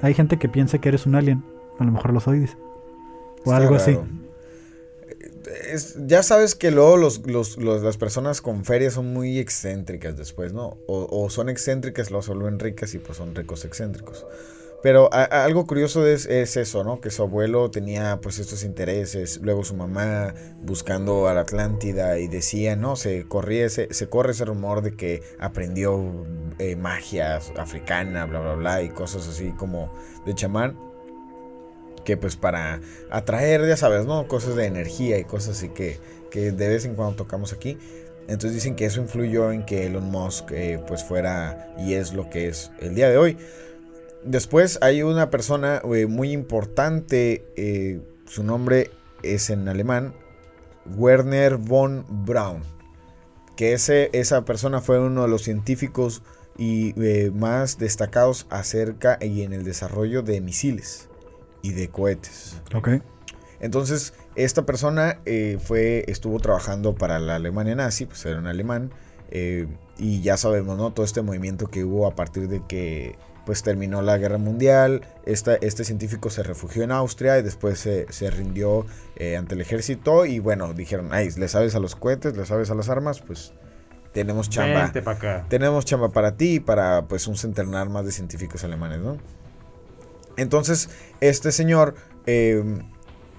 hay 0.00 0.14
gente 0.14 0.38
que 0.38 0.48
piensa 0.48 0.78
que 0.78 0.88
eres 0.90 1.06
un 1.06 1.14
alien, 1.16 1.42
a 1.78 1.84
lo 1.84 1.90
mejor 1.92 2.12
lo 2.12 2.20
soy, 2.20 2.38
dice. 2.40 2.56
O 3.44 3.52
Está 3.52 3.56
algo 3.56 3.74
así. 3.74 3.98
Es- 5.70 5.96
ya 6.06 6.22
sabes 6.22 6.54
que 6.54 6.70
luego 6.70 6.96
los, 6.96 7.26
los- 7.26 7.58
los- 7.58 7.82
las 7.82 7.96
personas 7.96 8.40
con 8.40 8.64
ferias 8.64 8.94
son 8.94 9.12
muy 9.12 9.38
excéntricas 9.38 10.16
después, 10.16 10.52
¿no? 10.52 10.78
O, 10.86 11.06
o 11.10 11.28
son 11.30 11.48
excéntricas, 11.48 12.10
los 12.10 12.28
vuelven 12.28 12.58
ricas 12.58 12.94
y 12.94 12.98
pues 12.98 13.18
son 13.18 13.34
ricos 13.34 13.64
excéntricos. 13.64 14.24
Pero 14.84 15.08
a- 15.14 15.24
algo 15.46 15.66
curioso 15.66 16.06
es, 16.06 16.26
es 16.26 16.58
eso, 16.58 16.84
¿no? 16.84 17.00
Que 17.00 17.10
su 17.10 17.22
abuelo 17.22 17.70
tenía 17.70 18.20
pues 18.20 18.38
estos 18.38 18.64
intereses, 18.64 19.40
luego 19.42 19.64
su 19.64 19.74
mamá 19.74 20.34
buscando 20.60 21.26
a 21.26 21.32
la 21.32 21.40
Atlántida 21.40 22.18
y 22.18 22.28
decía, 22.28 22.76
¿no? 22.76 22.94
Se, 22.94 23.26
corría 23.26 23.64
ese, 23.64 23.88
se 23.94 24.10
corre 24.10 24.32
ese 24.32 24.44
rumor 24.44 24.82
de 24.82 24.94
que 24.94 25.22
aprendió 25.38 26.26
eh, 26.58 26.76
magia 26.76 27.36
africana, 27.56 28.26
bla, 28.26 28.40
bla, 28.40 28.54
bla, 28.56 28.82
y 28.82 28.90
cosas 28.90 29.26
así 29.26 29.52
como 29.52 29.90
de 30.26 30.34
chamán 30.34 30.78
que 32.04 32.18
pues 32.18 32.36
para 32.36 32.82
atraer, 33.10 33.66
ya 33.66 33.78
sabes, 33.78 34.04
¿no? 34.04 34.28
Cosas 34.28 34.54
de 34.54 34.66
energía 34.66 35.16
y 35.18 35.24
cosas 35.24 35.56
así 35.56 35.70
que, 35.70 35.98
que 36.30 36.52
de 36.52 36.68
vez 36.68 36.84
en 36.84 36.94
cuando 36.94 37.16
tocamos 37.16 37.54
aquí. 37.54 37.78
Entonces 38.26 38.52
dicen 38.52 38.76
que 38.76 38.84
eso 38.84 39.00
influyó 39.00 39.50
en 39.50 39.64
que 39.64 39.86
Elon 39.86 40.10
Musk 40.10 40.50
eh, 40.52 40.78
pues 40.86 41.04
fuera 41.04 41.74
y 41.78 41.94
es 41.94 42.12
lo 42.12 42.28
que 42.28 42.48
es 42.48 42.70
el 42.80 42.94
día 42.94 43.08
de 43.08 43.16
hoy. 43.16 43.38
Después 44.24 44.78
hay 44.80 45.02
una 45.02 45.28
persona 45.28 45.82
eh, 45.84 46.06
muy 46.06 46.32
importante, 46.32 47.44
eh, 47.56 48.00
su 48.26 48.42
nombre 48.42 48.90
es 49.22 49.50
en 49.50 49.68
alemán, 49.68 50.14
Werner 50.96 51.58
von 51.58 52.06
Braun, 52.08 52.62
que 53.54 53.74
ese, 53.74 54.08
esa 54.14 54.46
persona 54.46 54.80
fue 54.80 54.98
uno 54.98 55.22
de 55.22 55.28
los 55.28 55.42
científicos 55.42 56.22
y 56.56 56.94
eh, 57.02 57.30
más 57.34 57.78
destacados 57.78 58.46
acerca 58.48 59.18
y 59.20 59.42
en 59.42 59.52
el 59.52 59.62
desarrollo 59.62 60.22
de 60.22 60.40
misiles 60.40 61.08
y 61.60 61.72
de 61.72 61.88
cohetes. 61.88 62.62
Ok. 62.74 62.88
Entonces, 63.60 64.14
esta 64.36 64.66
persona 64.66 65.20
fue, 65.60 66.04
estuvo 66.08 66.38
trabajando 66.38 66.94
para 66.94 67.18
la 67.18 67.36
Alemania 67.36 67.74
nazi, 67.74 68.04
pues 68.04 68.24
era 68.26 68.38
un 68.38 68.46
alemán, 68.46 68.90
y 69.96 70.20
ya 70.20 70.36
sabemos, 70.36 70.76
¿no? 70.76 70.92
Todo 70.92 71.06
este 71.06 71.22
movimiento 71.22 71.68
que 71.68 71.84
hubo 71.84 72.06
a 72.06 72.14
partir 72.14 72.48
de 72.48 72.62
que 72.66 73.16
pues 73.46 73.62
terminó 73.62 74.00
la 74.02 74.16
guerra 74.18 74.38
mundial, 74.38 75.02
esta- 75.26 75.56
este 75.56 75.84
científico 75.84 76.30
se 76.30 76.42
refugió 76.42 76.82
en 76.82 76.92
Austria 76.92 77.38
y 77.38 77.42
después 77.42 77.78
se, 77.78 78.10
se 78.12 78.30
rindió 78.30 78.86
eh, 79.16 79.36
ante 79.36 79.54
el 79.54 79.60
ejército 79.60 80.24
y 80.26 80.38
bueno, 80.38 80.72
dijeron, 80.74 81.08
ay, 81.12 81.28
le 81.36 81.48
sabes 81.48 81.74
a 81.74 81.80
los 81.80 81.94
cohetes, 81.96 82.36
le 82.36 82.46
sabes 82.46 82.70
a 82.70 82.74
las 82.74 82.88
armas, 82.88 83.20
pues 83.20 83.52
tenemos 84.12 84.48
chamba. 84.48 84.84
Acá. 84.84 85.46
Tenemos 85.48 85.84
chamba 85.84 86.08
para 86.10 86.36
ti 86.36 86.54
y 86.54 86.60
para 86.60 87.06
pues 87.06 87.26
un 87.26 87.36
centenar 87.36 87.88
más 87.88 88.04
de 88.06 88.12
científicos 88.12 88.62
alemanes, 88.64 89.00
¿no? 89.00 89.18
Entonces, 90.36 90.88
este 91.20 91.52
señor, 91.52 91.94
eh, 92.26 92.62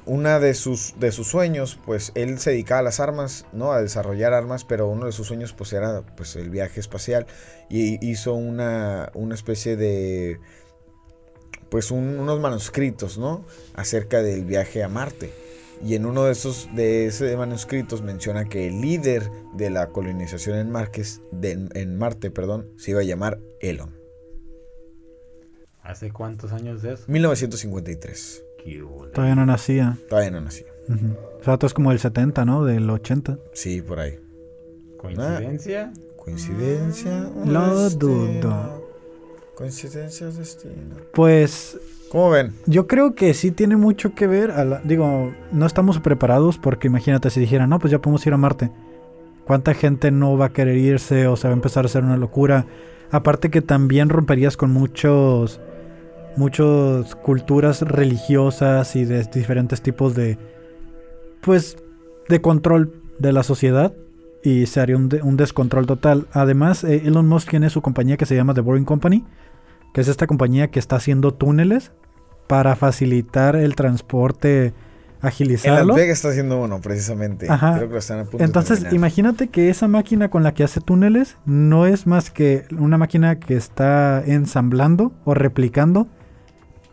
una 0.06 0.39
de 0.39 0.53
sus, 0.53 0.93
de 0.99 1.12
sus 1.12 1.28
sueños, 1.28 1.80
pues 1.86 2.12
él 2.16 2.39
se 2.39 2.51
dedicaba 2.51 2.80
a 2.80 2.84
las 2.84 2.99
armas, 2.99 3.45
¿no? 3.53 3.72
A 3.72 3.82
desarrollar 3.82 4.34
armas, 4.34 4.64
pero 4.66 4.88
uno 4.88 5.06
de 5.08 5.12
sus 5.12 5.28
sueños 5.28 5.53
pues 5.53 5.74
era 5.74 6.03
pues 6.16 6.36
el 6.36 6.49
viaje 6.49 6.80
espacial 6.80 7.26
y 7.70 8.06
hizo 8.08 8.34
una, 8.34 9.10
una 9.16 9.36
especie 9.36 9.76
de, 9.76 10.39
pues 11.70 11.91
un- 11.91 12.20
unos 12.20 12.39
manuscritos, 12.39 13.18
¿no? 13.18 13.45
Acerca 13.74 14.22
del 14.22 14.45
viaje 14.45 14.84
a 14.84 14.88
Marte. 14.89 15.32
Y 15.84 15.95
en 15.95 16.06
uno 16.06 16.24
de 16.24 16.32
esos 16.32 16.70
de 16.74 17.06
esos 17.08 17.36
manuscritos 17.36 18.01
menciona 18.01 18.45
que 18.45 18.68
el 18.68 18.80
líder 18.82 19.30
de 19.56 19.70
la 19.70 19.88
colonización 19.89 20.58
en, 20.58 20.72
Marques, 20.72 21.22
de- 21.32 21.68
en 21.74 21.97
Marte 21.97 22.32
perdón, 22.32 22.70
se 22.78 22.91
iba 22.91 23.01
a 23.01 23.03
llamar 23.03 23.39
Elon. 23.60 23.93
¿Hace 25.82 26.12
cuántos 26.12 26.51
años 26.53 26.82
de 26.82 26.93
eso? 26.93 27.03
1953. 27.08 28.43
Qué. 28.66 29.11
Todavía 29.13 29.36
no 29.36 29.45
nacía. 29.45 29.97
Todavía 30.09 30.32
no 30.32 30.41
nací. 30.41 30.66
Ujú. 30.89 31.16
O 31.39 31.43
sea, 31.43 31.57
tú 31.57 31.66
es 31.68 31.74
como 31.74 31.91
el 31.91 31.99
70, 31.99 32.43
¿no? 32.45 32.66
Del 32.66 32.89
80. 32.89 33.38
Sí, 33.53 33.82
por 33.82 33.99
ahí. 33.99 34.20
¿Coincidencia? 34.97 35.91
¿Coincidencia? 36.18 37.30
o 37.36 37.45
Lo 37.45 37.80
destino? 37.84 38.07
dudo. 38.09 38.86
¿Coincidencia 39.55 40.28
o 40.28 40.32
destino? 40.32 40.95
Pues 41.13 41.78
¿Cómo 42.11 42.30
ven? 42.32 42.53
yo 42.66 42.88
creo 42.88 43.16
que 43.16 43.34
sí 43.34 43.51
tiene 43.51 43.78
mucho 43.78 44.13
que 44.16 44.28
ver. 44.28 44.51
a 44.51 44.66
la- 44.66 44.82
digo, 44.84 45.34
no 45.51 45.66
estamos 45.66 45.99
preparados 45.99 46.57
porque 46.57 46.88
imagínate 46.88 47.30
si 47.30 47.39
dijeran, 47.39 47.70
no, 47.70 47.80
pues 47.80 47.91
ya 47.91 47.99
podemos 47.99 48.26
ir 48.28 48.34
a 48.34 48.38
Marte. 48.38 48.72
¿Cuánta 49.45 49.74
gente 49.76 50.09
no 50.11 50.38
va 50.38 50.45
a 50.47 50.53
querer 50.53 50.76
irse 50.78 51.28
o 51.28 51.36
se 51.36 51.47
va 51.47 51.53
a 51.53 51.55
empezar 51.55 51.86
a 51.86 51.88
hacer 51.88 52.03
una 52.03 52.18
locura? 52.18 52.66
Aparte 53.11 53.49
que 53.51 53.61
también 53.61 54.09
romperías 54.09 54.57
con 54.57 54.72
muchos, 54.74 55.61
muchas 56.38 57.16
culturas 57.16 57.82
religiosas 57.82 58.96
y 58.96 59.06
de 59.06 59.24
diferentes 59.24 59.82
tipos 59.82 60.16
de, 60.16 60.38
pues, 61.42 61.78
de 62.30 62.42
control 62.42 62.94
de 63.20 63.32
la 63.32 63.44
sociedad 63.44 63.94
y 64.44 64.66
se 64.68 64.80
haría 64.80 64.98
un, 64.98 65.10
de- 65.10 65.22
un 65.22 65.38
descontrol 65.38 65.86
total. 65.86 66.28
Además, 66.34 66.84
eh, 66.84 67.04
Elon 67.06 67.28
Musk 67.28 67.50
tiene 67.50 67.70
su 67.70 67.82
compañía 67.82 68.18
que 68.18 68.26
se 68.26 68.36
llama 68.36 68.54
The 68.54 68.62
Boring 68.62 68.86
Company, 68.86 69.24
que 69.94 70.02
es 70.02 70.08
esta 70.08 70.28
compañía 70.28 70.70
que 70.70 70.80
está 70.80 70.98
haciendo 70.98 71.34
túneles 71.34 71.92
para 72.48 72.76
facilitar 72.76 73.56
el 73.56 73.76
transporte, 73.76 74.68
En 74.68 74.74
agilizarlo. 75.22 75.88
Las 75.88 75.96
Vegas 75.96 76.18
está 76.18 76.30
haciendo 76.30 76.62
uno, 76.62 76.80
precisamente. 76.82 77.48
Ajá. 77.50 77.76
Creo 77.78 77.88
que 77.88 77.94
lo 77.94 78.00
están 78.00 78.20
a 78.20 78.24
punto 78.26 78.44
Entonces, 78.44 78.86
imagínate 78.92 79.48
que 79.48 79.70
esa 79.70 79.88
máquina 79.88 80.30
con 80.30 80.44
la 80.44 80.54
que 80.54 80.64
hace 80.64 80.82
túneles 80.82 81.38
no 81.46 81.88
es 81.88 82.06
más 82.06 82.30
que 82.30 82.66
una 82.78 82.98
máquina 83.00 83.40
que 83.40 83.56
está 83.56 84.22
ensamblando 84.24 85.14
o 85.24 85.34
replicando 85.34 86.08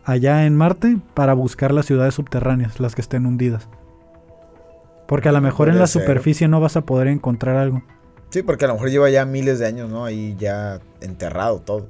allá 0.03 0.45
en 0.45 0.55
Marte 0.55 0.97
para 1.13 1.33
buscar 1.33 1.73
las 1.73 1.85
ciudades 1.85 2.13
subterráneas, 2.15 2.79
las 2.79 2.95
que 2.95 3.01
estén 3.01 3.25
hundidas. 3.25 3.69
Porque 5.07 5.29
a 5.29 5.31
lo 5.31 5.41
mejor 5.41 5.69
en 5.69 5.79
la 5.79 5.87
ser. 5.87 6.01
superficie 6.01 6.47
no 6.47 6.59
vas 6.59 6.77
a 6.77 6.81
poder 6.81 7.07
encontrar 7.07 7.55
algo. 7.55 7.83
Sí, 8.29 8.41
porque 8.41 8.65
a 8.65 8.67
lo 8.67 8.75
mejor 8.75 8.89
lleva 8.89 9.09
ya 9.09 9.25
miles 9.25 9.59
de 9.59 9.67
años, 9.67 9.89
¿no? 9.89 10.05
Ahí 10.05 10.35
ya 10.39 10.79
enterrado 11.01 11.59
todo. 11.59 11.87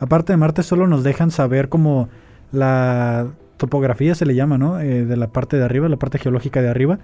Aparte 0.00 0.32
de 0.32 0.36
Marte 0.36 0.62
solo 0.62 0.86
nos 0.86 1.04
dejan 1.04 1.30
saber 1.30 1.68
como 1.68 2.08
la 2.52 3.28
topografía 3.58 4.14
se 4.14 4.26
le 4.26 4.34
llama, 4.34 4.58
¿no? 4.58 4.80
Eh, 4.80 5.04
de 5.04 5.16
la 5.16 5.28
parte 5.28 5.56
de 5.56 5.64
arriba, 5.64 5.88
la 5.88 5.96
parte 5.96 6.18
geológica 6.18 6.62
de 6.62 6.68
arriba. 6.68 6.98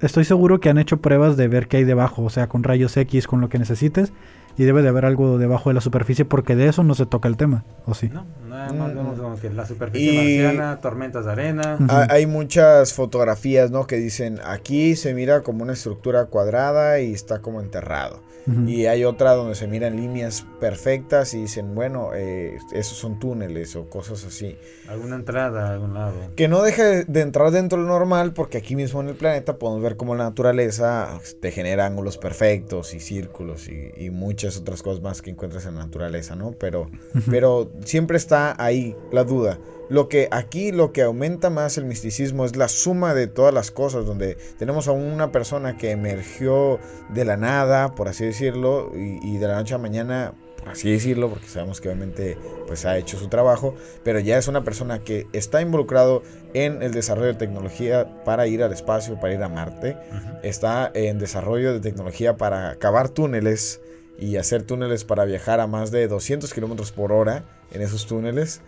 Estoy 0.00 0.24
seguro 0.24 0.60
que 0.60 0.68
han 0.68 0.78
hecho 0.78 0.98
pruebas 0.98 1.36
de 1.36 1.48
ver 1.48 1.66
qué 1.66 1.78
hay 1.78 1.84
debajo, 1.84 2.22
o 2.22 2.30
sea, 2.30 2.48
con 2.48 2.62
rayos 2.62 2.96
X, 2.96 3.26
con 3.26 3.40
lo 3.40 3.48
que 3.48 3.58
necesites, 3.58 4.12
y 4.56 4.64
debe 4.64 4.82
de 4.82 4.88
haber 4.88 5.04
algo 5.04 5.38
debajo 5.38 5.70
de 5.70 5.74
la 5.74 5.80
superficie 5.80 6.24
porque 6.24 6.54
de 6.56 6.68
eso 6.68 6.84
no 6.84 6.94
se 6.94 7.06
toca 7.06 7.28
el 7.28 7.36
tema, 7.36 7.64
¿o 7.86 7.94
sí? 7.94 8.08
No, 8.12 8.24
nada 8.48 8.72
más 8.72 8.92
Mm. 8.92 8.96
vemos 8.96 9.18
como 9.20 9.36
que 9.40 9.50
la 9.50 9.66
superficie 9.66 10.12
Y- 10.12 10.42
marciana, 10.42 10.80
tormentas 10.80 11.24
de 11.24 11.32
arena. 11.32 11.78
Hay 12.10 12.26
muchas 12.26 12.92
fotografías, 12.92 13.70
¿no? 13.70 13.86
Que 13.86 13.96
dicen, 13.96 14.38
aquí 14.44 14.94
se 14.96 15.12
mira 15.14 15.42
como 15.42 15.62
una 15.64 15.72
estructura 15.72 16.26
cuadrada 16.26 17.00
y 17.00 17.12
está 17.12 17.40
como 17.40 17.60
enterrado. 17.60 18.22
Y 18.66 18.84
hay 18.84 19.04
otra 19.06 19.32
donde 19.32 19.54
se 19.54 19.66
miran 19.66 19.96
líneas 19.96 20.44
perfectas 20.60 21.32
y 21.32 21.40
dicen, 21.40 21.74
bueno, 21.74 22.10
eh, 22.14 22.58
esos 22.72 22.98
son 22.98 23.18
túneles 23.18 23.74
o 23.74 23.88
cosas 23.88 24.22
así. 24.26 24.58
Alguna 24.94 25.16
entrada 25.16 25.68
a 25.68 25.72
algún 25.72 25.94
lado. 25.94 26.14
Que 26.36 26.46
no 26.46 26.62
deje 26.62 27.04
de 27.04 27.20
entrar 27.20 27.50
dentro 27.50 27.78
de 27.78 27.84
lo 27.84 27.90
normal 27.90 28.32
porque 28.32 28.58
aquí 28.58 28.76
mismo 28.76 29.00
en 29.00 29.08
el 29.08 29.16
planeta 29.16 29.58
podemos 29.58 29.82
ver 29.82 29.96
cómo 29.96 30.14
la 30.14 30.22
naturaleza 30.22 31.18
te 31.40 31.50
genera 31.50 31.84
ángulos 31.84 32.16
perfectos 32.16 32.94
y 32.94 33.00
círculos 33.00 33.68
y, 33.68 33.90
y 33.96 34.10
muchas 34.10 34.56
otras 34.56 34.82
cosas 34.82 35.02
más 35.02 35.20
que 35.20 35.30
encuentras 35.30 35.66
en 35.66 35.74
la 35.74 35.84
naturaleza, 35.84 36.36
¿no? 36.36 36.52
Pero, 36.52 36.90
pero 37.30 37.72
siempre 37.84 38.16
está 38.16 38.54
ahí 38.62 38.96
la 39.10 39.24
duda. 39.24 39.58
Lo 39.88 40.08
que 40.08 40.28
aquí 40.30 40.70
lo 40.70 40.92
que 40.92 41.02
aumenta 41.02 41.50
más 41.50 41.76
el 41.76 41.84
misticismo 41.84 42.44
es 42.44 42.56
la 42.56 42.68
suma 42.68 43.14
de 43.14 43.26
todas 43.26 43.52
las 43.52 43.70
cosas, 43.70 44.06
donde 44.06 44.36
tenemos 44.58 44.88
a 44.88 44.92
una 44.92 45.32
persona 45.32 45.76
que 45.76 45.90
emergió 45.90 46.78
de 47.10 47.24
la 47.24 47.36
nada, 47.36 47.96
por 47.96 48.08
así 48.08 48.24
decirlo, 48.24 48.92
y, 48.94 49.18
y 49.22 49.38
de 49.38 49.48
la 49.48 49.56
noche 49.56 49.74
a 49.74 49.78
mañana, 49.78 50.34
por 50.58 50.70
así 50.70 50.90
decirlo, 50.90 51.28
porque 51.28 51.46
sabemos 51.46 51.80
que 51.80 51.88
obviamente 51.88 52.38
pues 52.66 52.84
ha 52.86 52.96
hecho 52.96 53.18
su 53.18 53.28
trabajo, 53.28 53.74
pero 54.02 54.18
ya 54.18 54.38
es 54.38 54.48
una 54.48 54.64
persona 54.64 55.00
que 55.00 55.26
está 55.32 55.60
involucrado 55.60 56.22
en 56.54 56.82
el 56.82 56.92
desarrollo 56.92 57.28
de 57.28 57.34
tecnología 57.34 58.24
para 58.24 58.46
ir 58.46 58.62
al 58.62 58.72
espacio, 58.72 59.20
para 59.20 59.34
ir 59.34 59.42
a 59.42 59.48
Marte, 59.48 59.96
está 60.42 60.90
en 60.94 61.18
desarrollo 61.18 61.72
de 61.72 61.80
tecnología 61.80 62.36
para 62.36 62.76
cavar 62.76 63.08
túneles 63.08 63.80
y 64.18 64.36
hacer 64.36 64.62
túneles 64.62 65.04
para 65.04 65.24
viajar 65.24 65.60
a 65.60 65.66
más 65.66 65.90
de 65.90 66.06
200 66.08 66.52
kilómetros 66.54 66.92
por 66.92 67.12
hora 67.12 67.44
en 67.72 67.82
esos 67.82 68.06
túneles. 68.06 68.60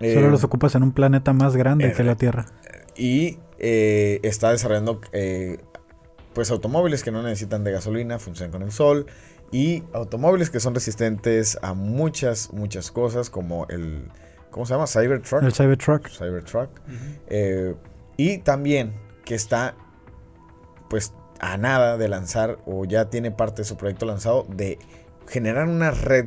Solo 0.00 0.28
Eh, 0.28 0.30
los 0.30 0.44
ocupas 0.44 0.74
en 0.76 0.84
un 0.84 0.92
planeta 0.92 1.32
más 1.32 1.56
grande 1.56 1.92
que 1.92 2.04
la 2.04 2.14
Tierra. 2.14 2.46
y 2.96 3.38
eh, 3.58 4.20
está 4.22 4.52
desarrollando 4.52 5.00
eh, 5.12 5.58
pues 6.32 6.50
automóviles 6.52 7.02
que 7.02 7.10
no 7.10 7.22
necesitan 7.22 7.64
de 7.64 7.72
gasolina, 7.72 8.20
funcionan 8.20 8.52
con 8.52 8.62
el 8.62 8.70
sol 8.70 9.06
y 9.50 9.82
automóviles 9.92 10.50
que 10.50 10.60
son 10.60 10.74
resistentes 10.74 11.58
a 11.62 11.74
muchas 11.74 12.52
muchas 12.52 12.90
cosas 12.90 13.30
como 13.30 13.66
el 13.68 14.08
¿cómo 14.50 14.66
se 14.66 14.74
llama? 14.74 14.86
Cybertruck. 14.86 15.42
El 15.42 15.52
Cybertruck. 15.52 16.08
Cybertruck. 16.08 16.70
Ujú. 16.86 16.96
Eh, 17.28 17.74
y 18.16 18.38
también 18.38 18.92
que 19.24 19.34
está 19.34 19.74
pues 20.90 21.12
a 21.40 21.56
nada 21.56 21.96
de 21.96 22.08
lanzar 22.08 22.58
o 22.66 22.84
ya 22.84 23.10
tiene 23.10 23.30
parte 23.30 23.62
de 23.62 23.64
su 23.64 23.76
proyecto 23.76 24.06
lanzado 24.06 24.46
de 24.48 24.78
generar 25.28 25.68
una 25.68 25.90
red 25.90 26.26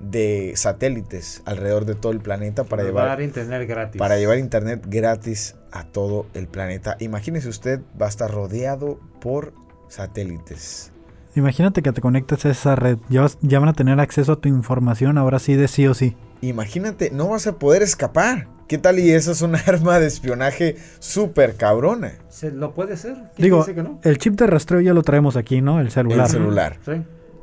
de 0.00 0.52
satélites 0.56 1.42
alrededor 1.44 1.84
de 1.84 1.94
todo 1.94 2.12
el 2.12 2.20
planeta 2.20 2.64
para 2.64 2.82
llevar 2.82 3.06
Dar 3.06 3.22
internet 3.22 3.68
gratis. 3.68 3.98
para 3.98 4.18
llevar 4.18 4.38
internet 4.38 4.84
gratis 4.86 5.56
a 5.70 5.84
todo 5.84 6.26
el 6.34 6.48
planeta. 6.48 6.96
Imagínese 7.00 7.48
usted, 7.48 7.80
va 8.00 8.06
a 8.06 8.08
estar 8.08 8.30
rodeado 8.30 8.98
por 9.20 9.54
satélites. 9.88 10.92
Imagínate 11.34 11.82
que 11.82 11.92
te 11.92 12.00
conectes 12.00 12.44
a 12.44 12.50
esa 12.50 12.76
red. 12.76 12.98
Ya, 13.08 13.22
vas- 13.22 13.38
ya 13.40 13.58
van 13.58 13.68
a 13.70 13.72
tener 13.72 13.98
acceso 14.00 14.32
a 14.32 14.36
tu 14.40 14.48
información 14.48 15.16
ahora 15.18 15.38
sí 15.38 15.54
de 15.54 15.68
sí 15.68 15.86
o 15.86 15.94
sí. 15.94 16.16
Imagínate, 16.42 17.10
no 17.10 17.28
vas 17.28 17.46
a 17.46 17.58
poder 17.58 17.82
escapar. 17.82 18.48
¿Qué 18.68 18.78
tal 18.78 18.98
y 18.98 19.10
esa 19.12 19.32
es 19.32 19.42
un 19.42 19.54
arma 19.66 19.98
de 19.98 20.06
espionaje 20.06 20.76
súper 20.98 21.56
cabrona? 21.56 22.12
¿Se 22.28 22.50
lo 22.50 22.74
puede 22.74 22.96
ser? 22.96 23.14
¿Quién 23.14 23.28
Digo, 23.38 23.58
dice 23.58 23.74
que 23.74 23.82
no? 23.82 24.00
el 24.02 24.18
chip 24.18 24.34
de 24.34 24.46
rastreo 24.46 24.80
ya 24.80 24.94
lo 24.94 25.02
traemos 25.02 25.36
aquí, 25.36 25.60
¿no? 25.60 25.80
El 25.80 25.90
celular. 25.90 26.26
El 26.26 26.30
celular. 26.32 26.78
Sí. 26.84 26.92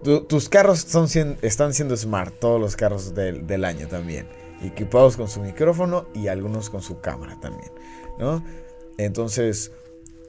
Tu- 0.04 0.22
tus 0.26 0.50
carros 0.50 0.80
son 0.80 1.08
están 1.42 1.74
siendo 1.74 1.96
smart, 1.98 2.34
todos 2.40 2.60
los 2.60 2.76
carros 2.76 3.14
del, 3.16 3.46
del 3.48 3.66
año 3.66 3.88
también. 3.88 4.28
Equipados 4.62 5.18
con 5.18 5.28
su 5.30 5.42
micrófono 5.42 6.06
y 6.14 6.28
algunos 6.28 6.70
con 6.70 6.82
su 6.82 7.00
cámara 7.00 7.38
también, 7.42 7.72
¿no? 8.20 8.44
Entonces, 8.98 9.72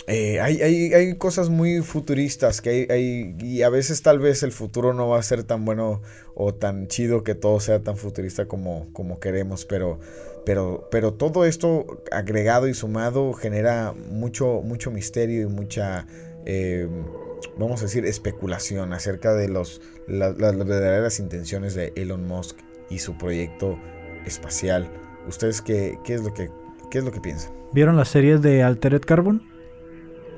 eh, 0.06 0.40
hay, 0.40 0.62
hay, 0.62 0.94
hay, 0.94 1.16
cosas 1.16 1.50
muy 1.50 1.82
futuristas 1.82 2.60
que 2.60 2.86
hay, 2.90 3.36
y 3.38 3.62
a 3.62 3.68
veces 3.68 4.02
tal 4.02 4.18
vez 4.18 4.42
el 4.42 4.52
futuro 4.52 4.94
no 4.94 5.08
va 5.08 5.18
a 5.18 5.22
ser 5.22 5.44
tan 5.44 5.64
bueno 5.64 6.02
o 6.34 6.54
tan 6.54 6.88
chido 6.88 7.22
que 7.22 7.34
todo 7.34 7.60
sea 7.60 7.82
tan 7.82 7.96
futurista 7.96 8.46
como, 8.46 8.92
como 8.92 9.20
queremos, 9.20 9.66
pero, 9.66 10.00
pero, 10.44 10.88
pero 10.90 11.14
todo 11.14 11.44
esto 11.44 12.02
agregado 12.10 12.66
y 12.66 12.74
sumado 12.74 13.32
genera 13.34 13.92
mucho, 13.92 14.62
mucho 14.62 14.90
misterio 14.90 15.42
y 15.42 15.46
mucha, 15.46 16.06
eh, 16.46 16.88
vamos 17.58 17.80
a 17.80 17.84
decir, 17.84 18.06
especulación 18.06 18.92
acerca 18.92 19.34
de 19.34 19.48
los, 19.48 19.80
las 20.08 20.36
verdaderas 20.36 21.20
intenciones 21.20 21.74
de 21.74 21.92
Elon 21.94 22.26
Musk 22.26 22.56
y 22.88 22.98
su 22.98 23.16
proyecto 23.18 23.78
espacial. 24.24 24.90
¿Ustedes 25.28 25.60
qué, 25.60 25.98
qué, 26.04 26.14
es, 26.14 26.22
lo 26.22 26.32
que, 26.32 26.50
qué 26.90 26.98
es 26.98 27.04
lo 27.04 27.12
que 27.12 27.20
piensan? 27.20 27.52
¿Vieron 27.72 27.96
las 27.96 28.08
series 28.08 28.42
de 28.42 28.62
Altered 28.62 29.02
Carbon? 29.02 29.49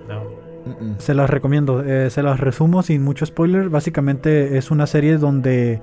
No. 0.08 0.42
Se 0.98 1.14
las 1.14 1.28
recomiendo, 1.28 1.82
eh, 1.82 2.10
se 2.10 2.22
las 2.22 2.38
resumo 2.38 2.82
sin 2.82 3.02
mucho 3.02 3.26
spoiler. 3.26 3.68
Básicamente 3.68 4.56
es 4.58 4.70
una 4.70 4.86
serie 4.86 5.18
donde 5.18 5.80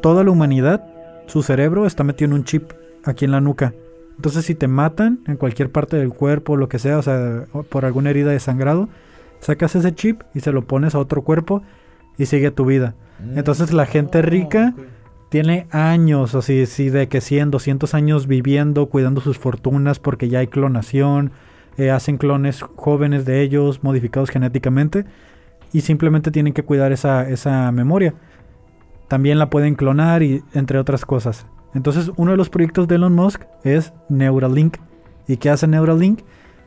toda 0.00 0.24
la 0.24 0.30
humanidad, 0.30 0.84
su 1.26 1.42
cerebro 1.42 1.86
está 1.86 2.02
metido 2.04 2.30
en 2.30 2.34
un 2.34 2.44
chip 2.44 2.72
aquí 3.04 3.24
en 3.24 3.32
la 3.32 3.40
nuca. 3.40 3.74
Entonces 4.16 4.46
si 4.46 4.54
te 4.54 4.68
matan 4.68 5.20
en 5.26 5.36
cualquier 5.36 5.70
parte 5.70 5.96
del 5.96 6.10
cuerpo, 6.10 6.56
lo 6.56 6.68
que 6.68 6.78
sea, 6.78 6.98
o 6.98 7.02
sea, 7.02 7.44
por 7.68 7.84
alguna 7.84 8.10
herida 8.10 8.30
de 8.30 8.40
sangrado, 8.40 8.88
sacas 9.40 9.76
ese 9.76 9.94
chip 9.94 10.22
y 10.34 10.40
se 10.40 10.52
lo 10.52 10.66
pones 10.66 10.94
a 10.94 10.98
otro 10.98 11.22
cuerpo 11.22 11.62
y 12.16 12.26
sigue 12.26 12.50
tu 12.50 12.64
vida. 12.64 12.94
Mm. 13.20 13.38
Entonces 13.38 13.72
la 13.72 13.84
gente 13.84 14.22
rica 14.22 14.74
tiene 15.28 15.66
años, 15.70 16.34
así, 16.34 16.64
sí, 16.66 16.88
de 16.88 17.08
que 17.08 17.20
100, 17.20 17.50
200 17.50 17.94
años 17.94 18.26
viviendo, 18.26 18.86
cuidando 18.86 19.20
sus 19.20 19.38
fortunas 19.38 19.98
porque 19.98 20.28
ya 20.28 20.38
hay 20.38 20.46
clonación, 20.46 21.32
eh, 21.78 21.90
hacen 21.90 22.18
clones 22.18 22.62
jóvenes 22.62 23.24
de 23.24 23.42
ellos, 23.42 23.82
modificados 23.82 24.30
genéticamente, 24.30 25.04
y 25.72 25.82
simplemente 25.82 26.30
tienen 26.30 26.52
que 26.52 26.64
cuidar 26.64 26.92
esa, 26.92 27.28
esa 27.28 27.70
memoria. 27.72 28.14
También 29.08 29.38
la 29.38 29.50
pueden 29.50 29.74
clonar 29.74 30.22
y 30.22 30.42
entre 30.54 30.78
otras 30.78 31.04
cosas. 31.04 31.46
Entonces 31.74 32.10
uno 32.16 32.30
de 32.30 32.36
los 32.36 32.50
proyectos 32.50 32.88
de 32.88 32.94
Elon 32.94 33.14
Musk 33.14 33.42
es 33.62 33.92
Neuralink. 34.08 34.78
¿Y 35.28 35.36
qué 35.36 35.50
hace 35.50 35.66
Neuralink? 35.66 36.20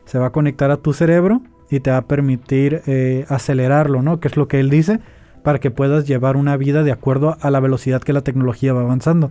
Se 0.04 0.18
va 0.18 0.26
a 0.26 0.32
conectar 0.32 0.70
a 0.70 0.76
tu 0.76 0.92
cerebro 0.92 1.42
y 1.70 1.80
te 1.80 1.90
va 1.90 1.98
a 1.98 2.06
permitir 2.06 2.82
eh, 2.86 3.24
acelerarlo, 3.28 4.02
¿no? 4.02 4.20
Que 4.20 4.28
es 4.28 4.36
lo 4.36 4.48
que 4.48 4.60
él 4.60 4.70
dice, 4.70 5.00
para 5.42 5.58
que 5.58 5.70
puedas 5.70 6.06
llevar 6.06 6.36
una 6.36 6.56
vida 6.56 6.82
de 6.82 6.92
acuerdo 6.92 7.36
a 7.40 7.50
la 7.50 7.60
velocidad 7.60 8.02
que 8.02 8.12
la 8.12 8.22
tecnología 8.22 8.72
va 8.72 8.82
avanzando, 8.82 9.30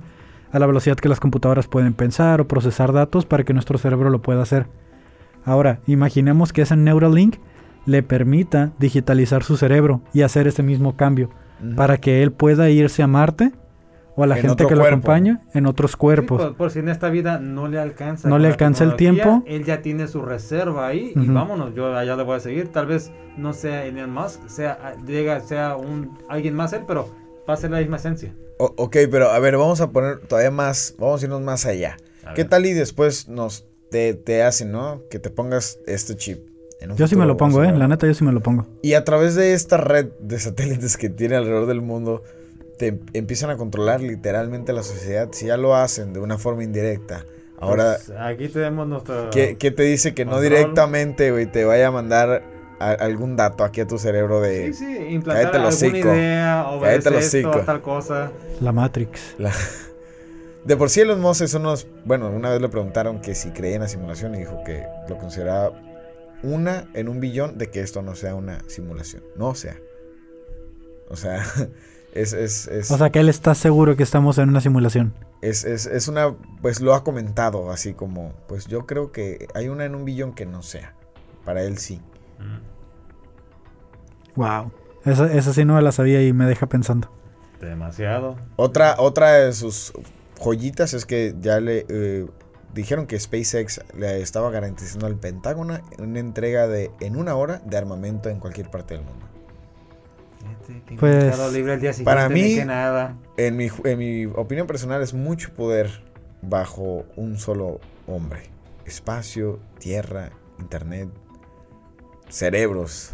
a 0.52 0.60
la 0.60 0.66
velocidad 0.66 0.98
que 0.98 1.10
las 1.10 1.20
computadoras 1.20 1.68
pueden 1.68 1.94
pensar 1.94 2.42
o 2.42 2.48
procesar 2.48 2.94
datos 2.94 3.26
para 3.26 3.44
que 3.44 3.54
nuestro 3.54 3.78
cerebro 3.78 4.10
lo 4.10 4.22
pueda 4.22 4.42
hacer. 4.42 4.68
Ahora, 5.46 5.80
imaginemos 5.88 6.54
que 6.54 6.62
ese 6.64 6.76
Neuralink 6.76 7.38
le 7.86 8.04
permita 8.04 8.72
digitalizar 8.80 9.44
su 9.44 9.58
cerebro 9.58 10.02
y 10.14 10.22
hacer 10.22 10.48
ese 10.48 10.64
mismo 10.64 10.96
cambio 10.96 11.30
para 11.76 11.98
que 11.98 12.22
él 12.24 12.32
pueda 12.32 12.70
irse 12.70 13.02
a 13.04 13.08
Marte 13.08 13.52
o 14.16 14.24
a 14.24 14.28
la 14.28 14.36
En 14.36 14.42
gente 14.42 14.66
que 14.68 14.76
lo 14.76 14.82
cuerpo. 14.82 14.88
acompaña 14.98 15.42
en 15.54 15.66
otros 15.66 15.92
Sí, 15.92 15.98
cuerpos. 15.98 16.42
por, 16.42 16.56
por 16.56 16.72
si 16.72 16.80
en 16.80 16.90
esta 16.90 17.10
vida 17.10 17.40
no 17.40 17.68
le 17.68 17.80
alcanza. 17.80 18.28
No 18.30 18.38
le 18.38 18.48
alcanza 18.48 18.84
el 18.84 18.96
tiempo. 18.96 19.44
Él 19.48 19.64
ya 19.64 19.82
tiene 19.82 20.08
su 20.08 20.22
reserva 20.22 20.88
ahí 20.88 21.14
y 21.16 21.28
vámonos, 21.28 21.74
yo 21.74 21.96
allá 21.96 22.16
le 22.16 22.24
voy 22.24 22.36
a 22.38 22.40
seguir. 22.40 22.68
Tal 22.70 22.86
vez 22.86 23.12
no 23.38 23.54
sea 23.54 23.86
Elon 23.86 24.12
Musk, 24.12 24.48
sea, 24.48 24.96
llega, 25.08 25.40
sea 25.40 25.76
un, 25.78 26.18
alguien 26.30 26.54
más 26.56 26.74
él, 26.74 26.82
pero 26.88 27.10
va 27.50 27.54
a 27.54 27.58
ser 27.58 27.72
la 27.72 27.80
misma 27.80 27.96
esencia. 27.98 28.34
O- 28.60 28.74
ok, 28.78 28.98
pero 29.10 29.30
a 29.30 29.40
ver, 29.40 29.58
vamos 29.58 29.80
a 29.82 29.92
poner 29.92 30.20
todavía 30.20 30.52
más, 30.52 30.96
vamos 31.00 31.22
a 31.22 31.26
irnos 31.26 31.42
más 31.42 31.66
allá. 31.66 31.96
A 32.26 32.34
¿Qué 32.34 32.44
ver. 32.44 32.50
tal 32.50 32.66
y 32.66 32.74
después 32.74 33.30
nos 33.30 33.66
te, 33.90 34.14
te 34.14 34.44
hacen, 34.44 34.72
¿no? 34.72 35.04
Que 35.10 35.20
te 35.20 35.30
pongas 35.30 35.80
este 35.88 36.16
chip. 36.16 36.48
en 36.80 36.92
un 36.92 36.98
Yo 36.98 37.08
sí 37.08 37.16
me 37.16 37.26
lo 37.26 37.36
pongo, 37.38 37.64
eh. 37.64 37.68
ver. 37.68 37.78
La 37.78 37.88
neta, 37.88 38.08
yo 38.08 38.14
sí 38.14 38.24
me 38.24 38.32
lo 38.32 38.42
pongo. 38.42 38.66
Y 38.82 38.94
a 38.94 39.04
través 39.04 39.36
de 39.36 39.54
esta 39.54 39.78
red 39.78 40.08
de 40.20 40.40
satélites 40.40 40.96
que 40.98 41.10
tiene 41.10 41.36
alrededor 41.36 41.66
del 41.68 41.82
mundo, 41.82 42.24
te 42.78 42.88
em- 42.88 43.00
empiezan 43.14 43.50
a 43.50 43.58
controlar 43.58 44.00
literalmente 44.02 44.72
la 44.74 44.84
sociedad. 44.84 45.30
Si 45.32 45.48
ya 45.48 45.58
lo 45.58 45.76
hacen 45.76 46.14
de 46.14 46.20
una 46.20 46.38
forma 46.38 46.64
indirecta. 46.64 47.26
Ahora, 47.58 47.98
Pues, 48.06 48.18
aquí 48.18 48.48
tenemos 48.48 48.88
nuestro. 48.88 49.30
¿qué, 49.32 49.58
qué 49.58 49.72
te 49.72 49.84
dice 49.84 50.14
que 50.14 50.24
no 50.24 50.32
control. 50.32 50.50
directamente, 50.50 51.32
güey, 51.32 51.46
te 51.46 51.66
vaya 51.66 51.88
a 51.88 51.92
mandar 51.92 52.42
a- 52.80 52.92
algún 52.94 53.36
dato 53.36 53.66
aquí 53.66 53.82
a 53.82 53.88
tu 53.88 53.98
cerebro 53.98 54.40
de... 54.40 54.72
Sí, 54.72 54.86
sí, 54.86 54.98
implantar 55.10 55.54
alguna 55.58 55.98
idea, 55.98 56.68
obedecer 56.70 57.12
el 57.12 57.20
esto, 57.20 57.52
tal 57.66 57.82
cosa. 57.82 58.32
La 58.62 58.72
Matrix. 58.72 59.36
La- 59.38 59.52
De 60.66 60.76
por 60.76 60.90
sí 60.90 61.02
Elon 61.02 61.22
Musk 61.22 61.42
es 61.42 61.54
unos... 61.54 61.88
Bueno, 62.06 62.30
una 62.30 62.50
vez 62.50 62.62
le 62.62 62.70
preguntaron 62.70 63.22
que 63.22 63.34
si 63.34 63.52
creía 63.52 63.76
en 63.76 63.82
la 63.82 63.88
simulación 63.88 64.36
y 64.36 64.40
dijo 64.40 64.62
que 64.66 64.86
lo 65.08 65.18
consideraba 65.18 65.72
una 66.44 66.88
en 66.94 67.10
un 67.10 67.20
billón 67.20 67.58
de 67.58 67.70
que 67.70 67.82
esto 67.82 68.02
no 68.02 68.16
sea 68.16 68.36
una 68.36 68.60
simulación. 68.68 69.24
No 69.36 69.56
sea. 69.56 69.78
O 71.10 71.16
sea, 71.16 71.44
es... 72.14 72.34
es, 72.34 72.68
es 72.68 72.92
O 72.92 72.98
sea 72.98 73.10
que 73.10 73.20
él 73.20 73.30
está 73.30 73.56
seguro 73.56 73.96
que 73.96 74.04
estamos 74.04 74.38
en 74.38 74.50
una 74.50 74.62
simulación. 74.62 75.14
es, 75.42 75.64
es, 75.64 75.86
es 75.86 76.08
una... 76.08 76.36
Pues 76.62 76.82
lo 76.82 76.94
ha 76.94 77.04
comentado 77.04 77.72
así 77.72 77.94
como... 77.94 78.34
Pues 78.48 78.68
yo 78.68 78.86
creo 78.86 79.12
que 79.12 79.48
hay 79.54 79.70
una 79.70 79.86
en 79.86 79.96
un 79.96 80.04
billón 80.04 80.34
que 80.34 80.46
no 80.46 80.62
sea. 80.62 80.94
Para 81.46 81.64
él 81.64 81.78
sí. 81.78 82.02
Wow. 84.36 84.72
Esa, 85.06 85.32
esa 85.34 85.54
sí 85.54 85.64
no 85.64 85.76
me 85.76 85.82
la 85.82 85.94
sabía 85.94 86.22
y 86.22 86.34
me 86.34 86.46
deja 86.46 86.68
pensando. 86.68 87.10
Demasiado. 87.62 88.36
Otra, 88.58 88.96
otra 89.00 89.32
de 89.32 89.54
sus 89.54 89.94
joyitas 90.40 90.94
es 90.94 91.06
que 91.06 91.36
ya 91.40 91.60
le 91.60 91.86
eh, 91.90 92.26
dijeron 92.74 93.08
que 93.08 93.20
SpaceX 93.20 93.82
le 93.98 94.22
estaba 94.22 94.50
garantizando 94.52 95.06
al 95.08 95.16
Pentágono 95.16 95.80
una 95.98 96.20
entrega 96.20 96.68
de 96.68 96.92
en 97.00 97.16
una 97.16 97.36
hora 97.36 97.62
de 97.66 97.78
armamento 97.78 98.30
en 98.30 98.40
cualquier 98.40 98.70
parte 98.70 98.96
del 98.96 99.04
mundo. 99.04 99.26
Pues, 101.00 101.36
para 102.04 102.30
mí- 102.30 102.56
que 102.56 102.66
nada. 102.66 103.18
En 103.38 103.58
mi, 103.58 103.70
en 103.84 103.98
mi 103.98 104.26
opinión 104.26 104.68
personal 104.68 105.02
es 105.02 105.14
mucho 105.14 105.52
poder 105.54 106.04
bajo 106.42 107.06
un 107.16 107.38
solo 107.38 107.80
hombre. 108.08 108.44
Espacio, 108.86 109.60
tierra, 109.80 110.32
internet, 110.60 111.10
cerebros. 112.30 113.12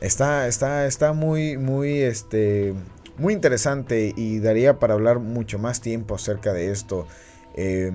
Está, 0.00 0.46
está, 0.48 0.86
está 0.86 1.12
muy, 1.12 1.56
muy, 1.58 1.98
este, 2.00 2.74
muy 3.20 3.34
interesante 3.34 4.12
y 4.16 4.40
daría 4.40 4.78
para 4.78 4.94
hablar 4.94 5.18
mucho 5.18 5.58
más 5.58 5.80
tiempo 5.80 6.14
acerca 6.14 6.52
de 6.52 6.70
esto. 6.70 7.06
Eh, 7.54 7.92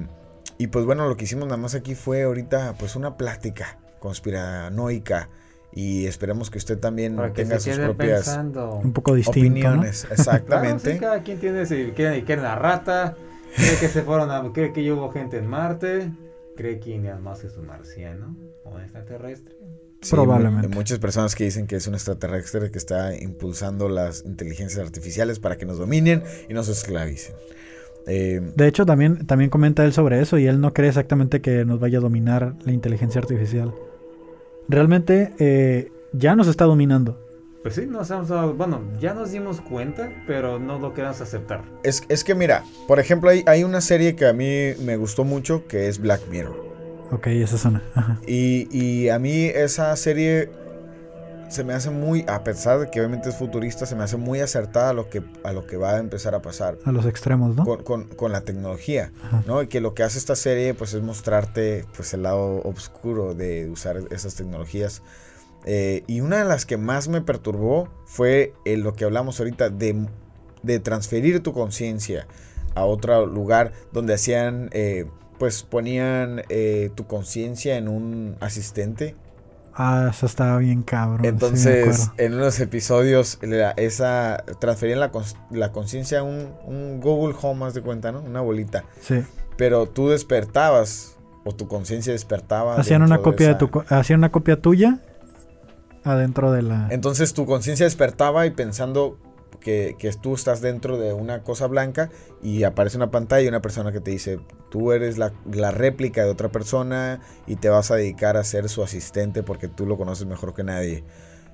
y 0.58 0.68
pues 0.68 0.86
bueno, 0.86 1.08
lo 1.10 1.18
que 1.18 1.26
hicimos 1.26 1.46
nada 1.48 1.58
más 1.58 1.76
aquí 1.76 1.96
fue 1.96 2.24
ahorita 2.24 2.76
pues 2.78 2.96
una 2.96 3.18
plática 3.18 3.80
conspiranoica 4.00 5.30
y 5.74 6.06
esperemos 6.06 6.50
que 6.50 6.58
usted 6.58 6.80
también 6.80 7.18
que 7.18 7.44
tenga 7.44 7.60
sus 7.60 7.78
propias 7.78 8.26
pensando. 8.26 8.76
Un 8.76 8.94
poco 8.94 9.14
distinto, 9.16 9.40
opiniones. 9.50 10.02
Claro, 10.06 10.16
Exactamente. 10.16 10.94
sí, 10.94 11.00
cada 11.00 11.24
quien 11.24 11.40
tiene 11.40 11.66
si 11.66 11.92
cree 11.92 12.24
que 12.24 12.34
en 12.34 12.44
la 12.44 12.56
rata, 12.56 13.16
cree 13.56 13.78
que 13.78 13.90
se 13.90 14.04
fueron 14.04 14.32
a, 14.32 14.54
cree 14.54 14.72
que 14.72 14.90
hubo 14.92 15.12
gente 15.12 15.38
en 15.38 15.48
Marte, 15.48 16.12
cree 16.56 16.80
que 16.80 16.96
Elon 16.96 17.22
Musk 17.22 17.46
es 17.46 17.58
un 17.58 17.66
marciano 17.66 18.38
o 18.64 18.76
un 18.76 18.82
extraterrestre. 18.82 19.56
Sí, 20.02 20.12
Probablemente. 20.12 20.68
mu- 20.68 20.76
muchas 20.76 21.00
personas 21.00 21.34
que 21.36 21.46
dicen 21.46 21.66
que 21.66 21.78
es 21.78 21.88
un 21.88 21.96
extraterrestre 21.96 22.70
que 22.70 22.78
está 22.78 23.16
impulsando 23.16 23.90
las 23.90 24.24
inteligencias 24.26 24.80
artificiales 24.86 25.40
para 25.40 25.58
que 25.58 25.66
nos 25.66 25.78
dominen 25.80 26.24
y 26.48 26.54
nos 26.54 26.68
esclavicen. 26.70 27.34
Eh. 28.08 28.40
De 28.56 28.68
hecho, 28.68 28.86
también, 28.86 29.26
también 29.26 29.50
comenta 29.50 29.84
él 29.84 29.92
sobre 29.94 30.22
eso 30.22 30.38
y 30.38 30.46
él 30.46 30.62
no 30.62 30.74
cree 30.74 30.90
exactamente 30.90 31.42
que 31.42 31.66
nos 31.66 31.80
vaya 31.80 31.98
a 31.98 32.02
dominar 32.02 32.54
la 32.64 32.72
inteligencia 32.72 33.20
artificial. 33.20 33.74
Realmente 34.68 35.34
eh, 35.40 35.92
ya 36.14 36.36
nos 36.36 36.48
está 36.48 36.66
dominando. 36.66 37.20
Pues 37.64 37.74
sí, 37.76 37.88
nos 37.88 38.12
hemos 38.12 38.28
dado- 38.28 38.54
bueno, 38.54 38.82
ya 39.00 39.16
nos 39.16 39.32
dimos 39.32 39.60
cuenta, 39.60 40.12
pero 40.28 40.60
no 40.60 40.78
lo 40.78 40.94
queremos 40.94 41.20
aceptar. 41.22 41.64
es, 41.84 42.04
es 42.10 42.24
que 42.24 42.36
mira, 42.36 42.64
por 42.88 43.00
ejemplo, 43.00 43.32
hay, 43.32 43.44
hay 43.48 43.64
una 43.64 43.82
serie 43.82 44.16
que 44.16 44.28
a 44.28 44.34
mí 44.34 44.74
me 44.84 44.98
gustó 44.98 45.24
mucho 45.24 45.68
que 45.68 45.88
es 45.88 45.98
Black 46.00 46.22
Mirror. 46.30 46.75
Ok, 47.12 47.28
esa. 47.28 47.82
Ajá. 47.94 48.20
Y, 48.28 48.68
y 48.76 49.10
a 49.10 49.20
mí 49.20 49.44
esa 49.46 49.96
serie 49.96 50.50
se 51.50 51.64
me 51.64 51.74
hace 51.74 51.92
muy, 51.92 52.26
a 52.28 52.44
pesar 52.44 52.80
de 52.80 52.90
que 52.90 53.00
obviamente 53.00 53.30
es 53.30 53.36
futurista, 53.36 53.86
se 53.86 53.96
me 53.96 54.04
hace 54.04 54.18
muy 54.18 54.40
acertada 54.42 54.90
a 54.90 54.94
lo 54.94 55.10
que, 55.10 55.24
a 55.44 55.54
lo 55.54 55.68
que 55.68 55.78
va 55.78 55.92
a 55.92 56.00
empezar 56.00 56.34
a 56.34 56.42
pasar. 56.42 56.78
A 56.86 56.92
los 56.92 57.06
extremos, 57.06 57.56
¿no? 57.56 57.64
con, 57.64 57.84
con- 57.84 58.04
con 58.16 58.32
la 58.32 58.42
tecnología, 58.42 59.12
Ajá. 59.24 59.44
¿no? 59.46 59.62
Y 59.62 59.68
que 59.68 59.80
lo 59.80 59.94
que 59.94 60.02
hace 60.04 60.18
esta 60.18 60.36
serie, 60.36 60.74
pues, 60.74 60.94
es 60.96 61.04
mostrarte, 61.04 61.86
pues, 61.96 62.14
el 62.16 62.24
lado 62.24 62.62
oscuro 62.64 63.36
de 63.36 63.70
usar 63.70 63.98
esas 64.10 64.34
tecnologías. 64.36 65.04
Eh, 65.68 66.04
y 66.08 66.22
una 66.22 66.40
de 66.40 66.46
las 66.46 66.66
que 66.66 66.78
más 66.78 67.08
me 67.08 67.22
perturbó 67.22 67.90
fue 68.06 68.54
eh, 68.66 68.78
lo 68.78 68.94
que 68.94 69.06
hablamos 69.06 69.40
ahorita 69.40 69.70
de, 69.70 70.08
de 70.64 70.80
transferir 70.80 71.42
tu 71.42 71.54
conciencia 71.54 72.28
a 72.74 72.86
otro 72.86 73.26
lugar 73.28 73.72
donde 73.94 74.16
hacían, 74.16 74.70
eh, 74.74 75.06
pues, 75.38 75.64
ponían 75.64 76.42
eh, 76.50 76.92
tu 76.96 77.06
conciencia 77.08 77.78
en 77.78 77.88
un 77.88 78.36
asistente. 78.40 79.16
Ah, 79.78 80.08
eso 80.10 80.26
estaba 80.26 80.58
bien 80.60 80.84
cabrón. 80.84 81.26
Entonces, 81.26 82.10
en 82.18 82.34
unos 82.36 82.60
episodios, 82.62 83.40
la- 83.42 83.72
esa 83.72 84.44
transferían 84.60 85.02
la, 85.02 85.12
la 85.52 85.72
conciencia 85.74 86.20
a 86.20 86.24
un, 86.24 86.50
un 86.66 87.02
Google 87.02 87.36
Home, 87.42 87.66
haz 87.66 87.74
de 87.74 87.82
cuenta, 87.82 88.12
¿no? 88.12 88.22
Una 88.22 88.42
bolita. 88.42 88.86
sí. 89.02 89.24
Pero 89.58 89.86
tú 89.88 90.10
despertabas, 90.10 91.16
o 91.46 91.54
tu 91.56 91.68
conciencia 91.70 92.12
despertaba. 92.12 92.76
Hacían 92.78 93.02
una 93.04 93.22
copia 93.22 93.48
de 93.48 93.52
esa- 93.54 93.58
tu 93.60 93.70
co- 93.70 93.86
hacían 93.88 94.20
una 94.20 94.30
copia 94.32 94.62
tuya 94.62 95.00
adentro 96.04 96.52
de 96.52 96.62
la... 96.62 96.88
Entonces 96.92 97.34
tu 97.34 97.46
conciencia 97.46 97.86
despertaba 97.86 98.46
y 98.46 98.52
pensando 98.52 99.18
que, 99.66 99.96
que 99.98 100.12
tú 100.14 100.36
estás 100.36 100.62
dentro 100.62 101.00
de 101.00 101.12
una 101.14 101.42
cosa 101.42 101.66
blanca 101.66 102.12
y 102.44 102.62
aparece 102.66 102.98
una 102.98 103.10
pantalla 103.10 103.44
y 103.44 103.48
una 103.48 103.64
persona 103.64 103.92
que 103.92 104.00
te 104.00 104.12
dice, 104.12 104.40
tú 104.70 104.92
eres 104.92 105.18
la, 105.18 105.34
la 105.52 105.72
réplica 105.72 106.24
de 106.24 106.30
otra 106.30 106.50
persona 106.50 107.20
y 107.48 107.56
te 107.56 107.70
vas 107.70 107.90
a 107.90 107.96
dedicar 107.96 108.38
a 108.38 108.44
ser 108.44 108.70
su 108.70 108.84
asistente 108.84 109.42
porque 109.42 109.68
tú 109.68 109.88
lo 109.88 109.98
conoces 109.98 110.28
mejor 110.28 110.54
que 110.54 110.64
nadie. 110.64 111.04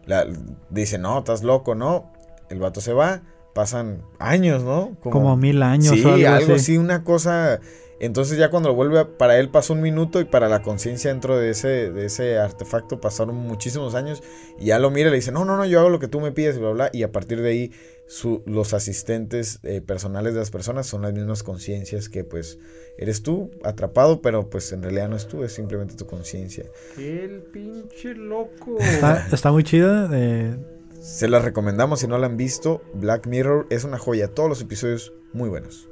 La- 0.05 0.27
dice, 0.69 0.97
no, 0.97 1.19
estás 1.19 1.41
loco, 1.41 1.73
¿no? 1.73 2.11
El 2.49 2.59
vato 2.59 2.81
se 2.81 2.91
va, 2.91 3.21
pasan 3.55 4.01
años, 4.19 4.61
¿no? 4.61 4.97
Como 4.99 5.37
mil 5.37 5.63
años 5.63 5.95
Sí, 5.95 6.03
o 6.05 6.09
algo, 6.11 6.27
algo 6.27 6.53
así. 6.55 6.73
así, 6.73 6.77
una 6.77 7.05
cosa. 7.05 7.61
Entonces 8.03 8.37
ya 8.39 8.49
cuando 8.49 8.69
lo 8.69 8.75
vuelve, 8.75 8.99
a- 8.99 9.17
para 9.17 9.37
él 9.37 9.49
pasó 9.49 9.73
un 9.73 9.81
minuto 9.81 10.19
y 10.19 10.25
para 10.25 10.49
la 10.49 10.63
conciencia 10.63 11.11
dentro 11.11 11.37
de 11.37 11.51
ese, 11.51 11.91
de 11.91 12.05
ese 12.07 12.39
artefacto 12.39 12.99
pasaron 12.99 13.35
muchísimos 13.35 13.93
años 13.93 14.23
y 14.59 14.65
ya 14.65 14.79
lo 14.79 14.89
mira 14.89 15.09
y 15.09 15.11
le 15.11 15.17
dice, 15.17 15.31
no, 15.31 15.45
no, 15.45 15.55
no, 15.55 15.65
yo 15.67 15.79
hago 15.79 15.89
lo 15.89 15.99
que 15.99 16.07
tú 16.07 16.19
me 16.19 16.31
pides 16.31 16.55
y 16.55 16.59
bla, 16.59 16.71
bla, 16.71 16.89
y 16.91 17.03
a 17.03 17.11
partir 17.11 17.39
de 17.41 17.49
ahí 17.49 17.71
su- 18.07 18.41
los 18.47 18.73
asistentes 18.73 19.59
eh, 19.61 19.81
personales 19.81 20.33
de 20.33 20.39
las 20.39 20.49
personas 20.49 20.87
son 20.87 21.03
las 21.03 21.13
mismas 21.13 21.43
conciencias 21.43 22.09
que 22.09 22.23
pues 22.23 22.57
eres 22.97 23.21
tú 23.21 23.51
atrapado, 23.63 24.21
pero 24.23 24.49
pues 24.49 24.71
en 24.71 24.81
realidad 24.81 25.07
no 25.07 25.15
es 25.15 25.27
tú, 25.27 25.43
es 25.43 25.53
simplemente 25.53 25.93
tu 25.95 26.07
conciencia. 26.07 26.65
El 26.97 27.43
pinche 27.53 28.15
loco. 28.15 28.77
Está, 28.79 29.27
está 29.31 29.51
muy 29.51 29.63
chida. 29.63 30.09
eh, 30.11 30.57
Se 30.99 31.27
las 31.29 31.43
recomendamos 31.45 31.99
si 31.99 32.07
no 32.07 32.17
la 32.17 32.25
han 32.25 32.35
visto, 32.35 32.81
Black 32.95 33.27
Mirror 33.27 33.67
es 33.69 33.83
una 33.83 33.99
joya, 33.99 34.27
todos 34.29 34.49
los 34.49 34.59
episodios 34.59 35.13
muy 35.33 35.47
buenos. 35.49 35.87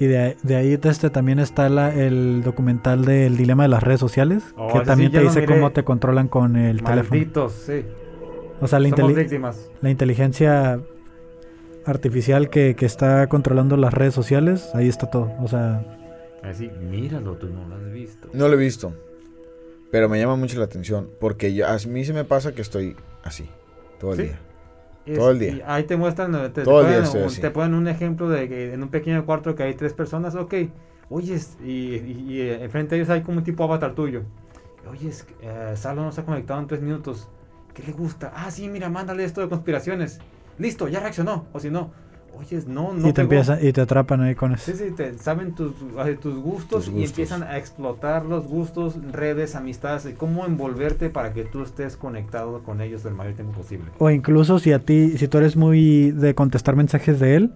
Y 0.00 0.06
de, 0.06 0.36
de 0.42 0.56
ahí 0.56 0.78
este, 0.82 1.10
también 1.10 1.38
está 1.38 1.68
la- 1.68 1.94
el 1.94 2.42
documental 2.42 3.04
del 3.04 3.36
dilema 3.36 3.62
de 3.64 3.68
las 3.68 3.82
redes 3.82 4.00
sociales, 4.00 4.42
Oh, 4.56 4.72
que 4.72 4.80
también 4.80 5.10
sí, 5.12 5.18
te 5.18 5.22
dice 5.22 5.46
cómo 5.46 5.70
te 5.72 5.84
controlan 5.84 6.28
con 6.28 6.56
el 6.56 6.82
teléfono. 6.82 7.10
Malditos, 7.20 7.52
sí. 7.52 7.84
O 8.60 8.66
sea, 8.66 8.78
la, 8.80 8.88
inteli- 8.88 9.14
víctimas. 9.14 9.70
la 9.82 9.90
inteligencia 9.90 10.80
artificial 11.86 12.48
que, 12.50 12.74
que 12.76 12.86
está 12.86 13.26
controlando 13.28 13.76
las 13.76 13.92
redes 13.92 14.14
sociales, 14.14 14.70
ahí 14.74 14.88
está 14.88 15.10
todo. 15.10 15.32
O 15.40 15.48
sea, 15.48 15.84
Así, 16.42 16.70
míralo, 16.90 17.34
tú 17.36 17.48
no 17.48 17.66
lo 17.68 17.74
has 17.76 17.92
visto. 17.92 18.28
No 18.32 18.48
lo 18.48 18.54
he 18.54 18.58
visto. 18.58 18.92
Pero 19.90 20.08
me 20.08 20.18
llama 20.18 20.36
mucho 20.36 20.58
la 20.58 20.64
atención. 20.66 21.08
Porque 21.20 21.54
yo- 21.54 21.66
a 21.66 21.76
mí 21.88 22.04
se 22.04 22.12
me 22.12 22.24
pasa 22.24 22.52
que 22.52 22.62
estoy 22.62 22.96
así. 23.22 23.48
Todo 23.98 24.12
el 24.12 24.16
Sí. 24.18 24.22
día. 24.24 24.38
Es- 25.06 25.18
Todo 25.18 25.30
el 25.32 25.38
día. 25.38 25.52
y 25.52 25.62
ahí 25.66 25.84
te 25.84 25.96
muestran, 25.96 26.32
te, 26.32 26.48
te 26.50 26.64
Todo 26.64 26.80
el 26.80 26.86
día 26.88 26.96
ponen, 27.02 27.22
un- 27.26 27.34
te 27.42 27.50
ponen 27.50 27.74
un 27.74 27.88
ejemplo 27.88 28.28
de 28.28 28.48
que 28.48 28.72
en 28.72 28.82
un 28.82 28.88
pequeño 28.88 29.24
cuarto 29.26 29.54
que 29.54 29.62
hay 29.62 29.74
tres 29.74 29.92
personas, 29.92 30.34
ok, 30.34 30.54
oyes, 31.10 31.56
y, 31.62 31.94
y, 31.96 32.24
y, 32.28 32.40
eh, 32.40 32.64
enfrente 32.64 32.94
de 32.94 33.02
ellos 33.02 33.10
hay 33.10 33.22
como 33.22 33.38
un 33.38 33.44
tipo 33.44 33.64
avatar 33.64 33.94
tuyo. 33.94 34.22
Oyes, 34.90 35.26
eh, 35.42 35.72
Salo 35.76 36.02
no 36.02 36.12
se 36.12 36.20
ha 36.20 36.24
conectado 36.24 36.60
en 36.60 36.66
tres 36.66 36.80
minutos. 36.80 37.28
¿Qué 37.74 37.82
le 37.82 37.92
gusta? 37.92 38.32
Ah, 38.34 38.50
sí, 38.50 38.68
mira, 38.68 38.88
mándale 38.88 39.24
esto 39.24 39.40
de 39.40 39.48
conspiraciones. 39.48 40.20
Listo, 40.58 40.88
ya 40.88 41.00
reaccionó. 41.00 41.46
O 41.52 41.58
si 41.60 41.70
no, 41.70 41.92
oyes, 42.38 42.66
no, 42.66 42.92
no. 42.92 43.08
y 43.08 43.12
te 43.12 43.22
pegó. 43.22 43.22
empieza, 43.34 43.60
y 43.62 43.72
te 43.72 43.80
atrapan 43.80 44.20
ahí 44.22 44.34
con 44.34 44.52
eso. 44.52 44.70
Sí, 44.72 44.76
sí, 44.76 44.90
te, 44.90 45.16
saben 45.18 45.54
tus, 45.54 45.72
tus 46.20 46.38
gustos 46.42 46.84
Tus 46.84 46.88
y 46.88 46.90
gustos. 46.92 47.10
empiezan 47.10 47.42
a 47.42 47.58
explotar 47.58 48.24
los 48.24 48.46
gustos, 48.46 48.96
redes, 49.12 49.54
amistades, 49.54 50.06
y 50.06 50.12
cómo 50.14 50.44
envolverte 50.46 51.10
para 51.10 51.32
que 51.32 51.44
tú 51.44 51.62
estés 51.62 51.96
conectado 51.96 52.62
con 52.62 52.80
ellos 52.80 53.04
el 53.04 53.14
mayor 53.14 53.34
tiempo 53.34 53.52
posible. 53.52 53.90
O 53.98 54.10
incluso 54.10 54.58
si 54.58 54.72
a 54.72 54.78
ti, 54.78 55.16
si 55.18 55.28
tú 55.28 55.38
eres 55.38 55.56
muy 55.56 56.10
de 56.10 56.34
contestar 56.34 56.76
mensajes 56.76 57.20
de 57.20 57.36
él, 57.36 57.52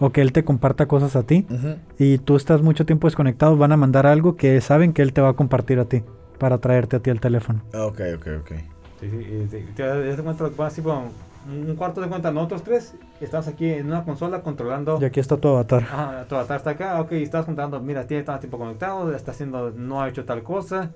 o 0.00 0.10
que 0.10 0.20
él 0.20 0.32
te 0.32 0.44
comparta 0.44 0.86
cosas 0.86 1.14
a 1.16 1.22
ti, 1.22 1.46
Ujú. 1.48 1.76
y 1.98 2.18
tú 2.18 2.36
estás 2.36 2.60
mucho 2.62 2.84
tiempo 2.86 3.06
desconectado, 3.06 3.56
van 3.56 3.72
a 3.72 3.76
mandar 3.76 4.06
algo 4.06 4.36
que 4.36 4.60
saben 4.60 4.92
que 4.92 5.02
él 5.02 5.12
te 5.12 5.20
va 5.20 5.28
a 5.30 5.32
compartir 5.34 5.78
a 5.78 5.84
ti, 5.84 6.02
para 6.38 6.58
traerte 6.58 6.96
a 6.96 7.00
ti 7.00 7.10
el 7.10 7.20
teléfono. 7.20 7.62
Ok, 7.72 8.00
ok, 8.16 8.26
ok. 8.40 8.50
Sí, 9.00 9.10
sí, 9.10 9.16
y 9.16 9.46
te, 9.48 9.60
te 9.76 9.82
das 9.82 10.20
cuenta, 10.20 10.48
así 10.66 10.80
como 10.82 11.10
un 11.48 11.74
cuarto 11.76 12.00
de 12.00 12.08
cuenta, 12.08 12.30
nosotros 12.30 12.62
tres 12.62 12.94
estamos 13.20 13.48
aquí 13.48 13.68
en 13.68 13.86
una 13.86 14.04
consola 14.04 14.42
controlando. 14.42 14.98
Y 15.00 15.04
aquí 15.04 15.20
está 15.20 15.36
tu 15.36 15.48
avatar. 15.48 15.82
Ajá, 15.82 16.24
tu 16.28 16.34
avatar 16.34 16.56
está 16.58 16.70
acá, 16.70 17.00
ok, 17.00 17.12
estás 17.12 17.44
contando, 17.44 17.80
mira, 17.80 18.06
tiene 18.06 18.22
tanto 18.22 18.40
tiempo 18.40 18.58
conectado, 18.58 19.14
está 19.14 19.32
haciendo, 19.32 19.70
no 19.70 20.02
ha 20.02 20.08
hecho 20.08 20.24
tal 20.24 20.42
cosa. 20.42 20.90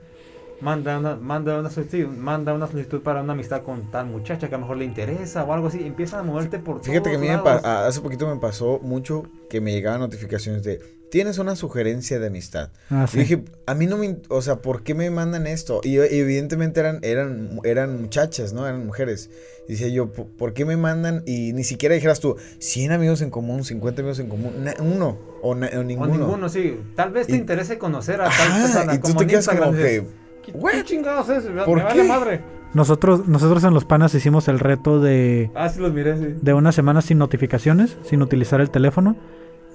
Manda 0.61 0.99
una, 0.99 1.16
manda, 1.16 1.61
una 1.61 1.68
solicitud, 1.68 2.09
manda 2.16 2.55
una 2.55 2.66
solicitud 2.66 3.03
para 3.03 3.20
una 3.20 3.34
amistad 3.34 3.62
con 3.62 3.90
tal 3.90 4.07
muchacha 4.07 4.49
que 4.49 4.55
a 4.55 4.59
lo 4.59 4.62
mejor 4.62 4.78
le 4.78 4.86
interesa 4.86 5.44
o 5.44 5.53
algo 5.53 5.66
así. 5.66 5.84
Empiezan 5.84 6.20
a 6.20 6.22
moverte 6.22 6.59
por 6.59 6.82
Fíjate 6.82 7.11
que 7.11 7.16
a 7.16 7.18
mí 7.18 7.28
me 7.28 7.36
lados. 7.36 7.62
hace 7.62 8.01
poquito 8.01 8.26
me 8.26 8.40
pasó 8.40 8.78
mucho 8.82 9.24
que 9.51 9.61
me 9.61 9.72
llegaban 9.72 10.01
notificaciones 10.01 10.62
de 10.62 10.80
tienes 11.11 11.38
una 11.38 11.57
sugerencia 11.57 12.18
de 12.18 12.26
amistad. 12.26 12.70
Ah, 12.90 13.04
Y 13.07 13.11
sí. 13.11 13.18
dije, 13.18 13.44
a 13.66 13.74
mí 13.74 13.86
no 13.86 13.96
me, 13.96 14.16
o 14.28 14.42
sea, 14.42 14.57
¿por 14.57 14.82
qué 14.82 14.94
me 14.94 15.09
mandan 15.11 15.46
esto? 15.46 15.80
Y, 15.84 15.96
y 15.96 15.98
evidentemente 16.00 16.80
eran, 16.80 16.98
eran, 17.02 17.61
eran 17.64 18.00
muchachas, 18.02 18.52
¿no? 18.52 18.66
Eran 18.66 18.84
mujeres. 18.86 19.30
Y 19.68 19.72
decía 19.72 19.88
yo, 19.88 20.12
"¿Por- 20.12 20.26
¿por 20.26 20.52
qué 20.52 20.64
me 20.64 20.76
mandan? 20.76 21.22
Y 21.26 21.52
ni 21.52 21.64
siquiera 21.64 21.94
dijeras 21.94 22.20
tú, 22.20 22.36
100 22.59 22.92
amigos 22.92 23.20
en 23.22 23.30
común, 23.30 23.64
50 23.64 24.00
amigos 24.02 24.18
en 24.18 24.28
común, 24.28 24.52
na- 24.64 24.74
uno 24.80 25.18
o, 25.42 25.54
na- 25.54 25.70
o 25.74 25.80
O 25.80 25.82
ninguno. 25.84 26.12
ninguno, 26.18 26.48
sí. 26.48 26.78
Tal 26.94 27.11
vez 27.12 27.26
te 27.26 27.32
Y- 27.34 27.36
interese 27.36 27.78
conocer 27.78 28.20
a 28.20 28.24
tal 28.24 28.32
Ajá, 28.48 28.62
persona. 28.62 28.94
y 28.94 28.98
tú 28.98 29.02
como 29.09 29.16
te 29.20 29.26
quedas 29.26 29.44
Instagram, 29.46 29.70
como 29.70 29.82
que, 29.82 30.07
¿Qué, 30.44 30.52
"What? 30.52 30.72
qué 30.72 30.84
chingados 30.84 31.28
es? 31.28 31.44
Me 31.44 31.62
¿Por 31.64 31.82
vale 31.82 32.02
qué? 32.02 32.09
madre. 32.09 32.40
Nosotros, 32.74 33.26
nosotros 33.26 33.64
en 33.64 33.72
los 33.72 33.84
panas 33.84 34.14
hicimos 34.14 34.48
el 34.48 34.59
reto 34.59 35.00
de, 35.00 35.50
Ah, 35.54 35.68
sí 35.68 35.80
los 35.80 35.92
miré, 35.94 36.16
sí. 36.18 36.34
de 36.42 36.52
una 36.52 36.72
semana 36.72 37.00
sin 37.00 37.16
notificaciones, 37.18 37.96
sin 38.04 38.20
utilizar 38.22 38.61
el 38.61 38.70
teléfono. 38.70 39.16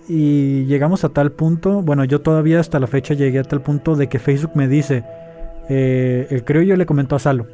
Y 0.09 0.65
llegamos 0.65 1.03
a 1.03 1.09
tal 1.09 1.31
punto, 1.31 1.81
bueno, 1.81 2.03
yo 2.05 2.21
todavía 2.21 2.59
hasta 2.59 2.79
la 2.79 2.87
fecha 2.87 3.13
llegué 3.13 3.39
a 3.39 3.43
tal 3.43 3.61
punto 3.61 3.95
de 3.95 4.09
que 4.09 4.19
Facebook 4.19 4.51
me 4.55 4.67
dice, 4.67 5.03
eh, 5.69 6.27
el 6.29 6.43
creo 6.43 6.61
yo 6.63 6.75
le 6.75 6.85
comentó 6.85 7.15
a 7.15 7.19
Salo. 7.19 7.47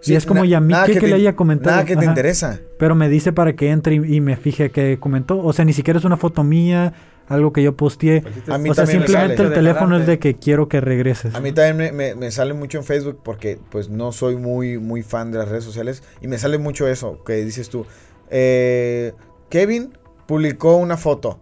Sí, 0.00 0.14
y 0.14 0.16
es 0.16 0.24
como, 0.24 0.40
na- 0.40 0.46
¿y 0.46 0.54
a 0.54 0.60
mí 0.60 0.72
qué 0.86 0.94
que, 0.94 1.00
te- 1.00 1.08
le 1.08 1.14
haya 1.14 1.36
comentado? 1.36 1.72
Nada 1.76 1.84
que 1.84 1.94
te 1.94 2.00
Ajá. 2.00 2.10
interesa. 2.12 2.58
Pero 2.78 2.94
me 2.94 3.08
dice 3.10 3.32
para 3.34 3.54
que 3.54 3.70
entre 3.70 3.96
y, 3.96 4.16
y 4.16 4.20
me 4.22 4.36
fije 4.36 4.70
que 4.70 4.98
comentó. 4.98 5.38
O 5.44 5.52
sea, 5.52 5.66
ni 5.66 5.74
siquiera 5.74 5.98
es 5.98 6.06
una 6.06 6.16
foto 6.16 6.42
mía, 6.42 6.94
algo 7.28 7.52
que 7.52 7.62
yo 7.62 7.76
posteé. 7.76 8.22
Pues 8.22 8.34
A 8.48 8.56
mí 8.56 8.70
O 8.70 8.74
sea, 8.74 8.86
simplemente 8.86 9.36
sale. 9.36 9.48
el 9.48 9.52
teléfono 9.54 9.98
es 9.98 10.06
de 10.06 10.18
que 10.18 10.32
que 10.32 10.38
quiero 10.40 10.68
que 10.70 10.80
regreses. 10.80 11.34
A 11.34 11.40
mí 11.40 11.52
también 11.52 11.76
me, 11.76 11.92
me- 11.92 12.14
me 12.14 12.30
sale 12.30 12.54
mucho 12.54 12.78
en 12.78 12.84
Facebook 12.84 13.20
porque 13.22 13.58
pues 13.70 13.90
no 13.90 14.10
soy 14.12 14.36
muy, 14.36 14.78
muy 14.78 15.02
fan 15.02 15.30
de 15.32 15.38
las 15.38 15.50
redes 15.50 15.64
sociales 15.64 16.02
y 16.22 16.28
me 16.28 16.38
sale 16.38 16.56
mucho 16.56 16.88
eso 16.88 17.22
que 17.22 17.34
dices 17.44 17.68
tú. 17.68 17.84
eh, 18.30 19.12
Kevin 19.50 19.92
publicó 20.26 20.76
una 20.76 20.96
foto. 20.96 21.40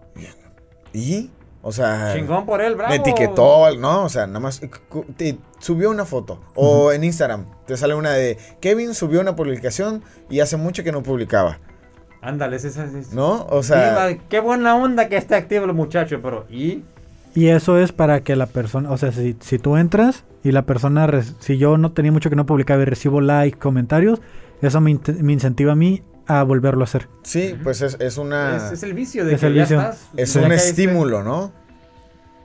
¿Y? 0.92 1.30
O 1.60 1.72
sea, 1.72 2.12
Chingón 2.14 2.46
por 2.46 2.60
él, 2.62 2.76
bravo. 2.76 2.90
me 2.90 2.96
etiquetó, 2.96 3.74
¿no? 3.76 4.04
O 4.04 4.08
sea, 4.08 4.26
nada 4.26 4.40
más 4.40 4.60
te 5.16 5.38
subió 5.58 5.90
una 5.90 6.04
foto. 6.04 6.40
O 6.54 6.92
en 6.92 7.02
Instagram 7.04 7.46
te 7.66 7.76
sale 7.76 7.94
una 7.94 8.12
de 8.12 8.38
Kevin 8.60 8.94
subió 8.94 9.20
una 9.20 9.34
publicación 9.36 10.02
y 10.30 10.40
hace 10.40 10.56
mucho 10.56 10.84
que 10.84 10.92
no 10.92 11.02
publicaba, 11.02 11.58
Ándale, 12.20 12.56
ese 12.56 12.68
es 12.68 12.76
ese- 12.76 13.14
¿no? 13.14 13.46
O 13.50 13.62
sea, 13.62 14.16
qué 14.28 14.40
buena 14.40 14.74
onda 14.76 15.08
que 15.08 15.16
esté 15.16 15.34
activo 15.36 15.64
el 15.66 15.72
muchacho, 15.72 16.20
pero 16.22 16.46
¿y? 16.50 16.82
Y 17.34 17.48
eso 17.48 17.78
es 17.78 17.92
para 17.92 18.20
que 18.22 18.34
la 18.34 18.46
persona, 18.46 18.90
o 18.90 18.96
sea, 18.98 19.12
si, 19.12 19.36
si 19.40 19.58
tú 19.58 19.76
entras 19.76 20.24
y 20.42 20.50
la 20.52 20.62
persona, 20.62 21.08
si 21.38 21.58
yo 21.58 21.78
no 21.78 21.92
tenía 21.92 22.10
mucho 22.10 22.30
que 22.30 22.34
no 22.36 22.46
publicaba 22.46 22.82
y 22.82 22.86
recibo 22.86 23.20
like, 23.20 23.58
comentarios, 23.58 24.20
eso 24.62 24.80
me, 24.80 24.98
me 25.20 25.32
incentiva 25.32 25.72
a 25.72 25.76
mí 25.76 26.02
a 26.28 26.42
volverlo 26.44 26.82
a 26.82 26.84
hacer. 26.84 27.08
sí, 27.22 27.58
pues 27.62 27.80
es, 27.82 27.96
es 28.00 28.18
una... 28.18 28.56
Es, 28.56 28.72
es 28.72 28.82
el 28.82 28.92
vicio 28.94 29.24
de 29.24 29.34
Es 29.34 29.40
que 29.40 29.46
el 29.46 29.54
ya 29.54 29.62
vicio. 29.62 29.80
estás. 29.80 30.08
Es 30.16 30.34
ya 30.34 30.42
un 30.42 30.52
estímulo, 30.52 31.24
¿no? 31.24 31.52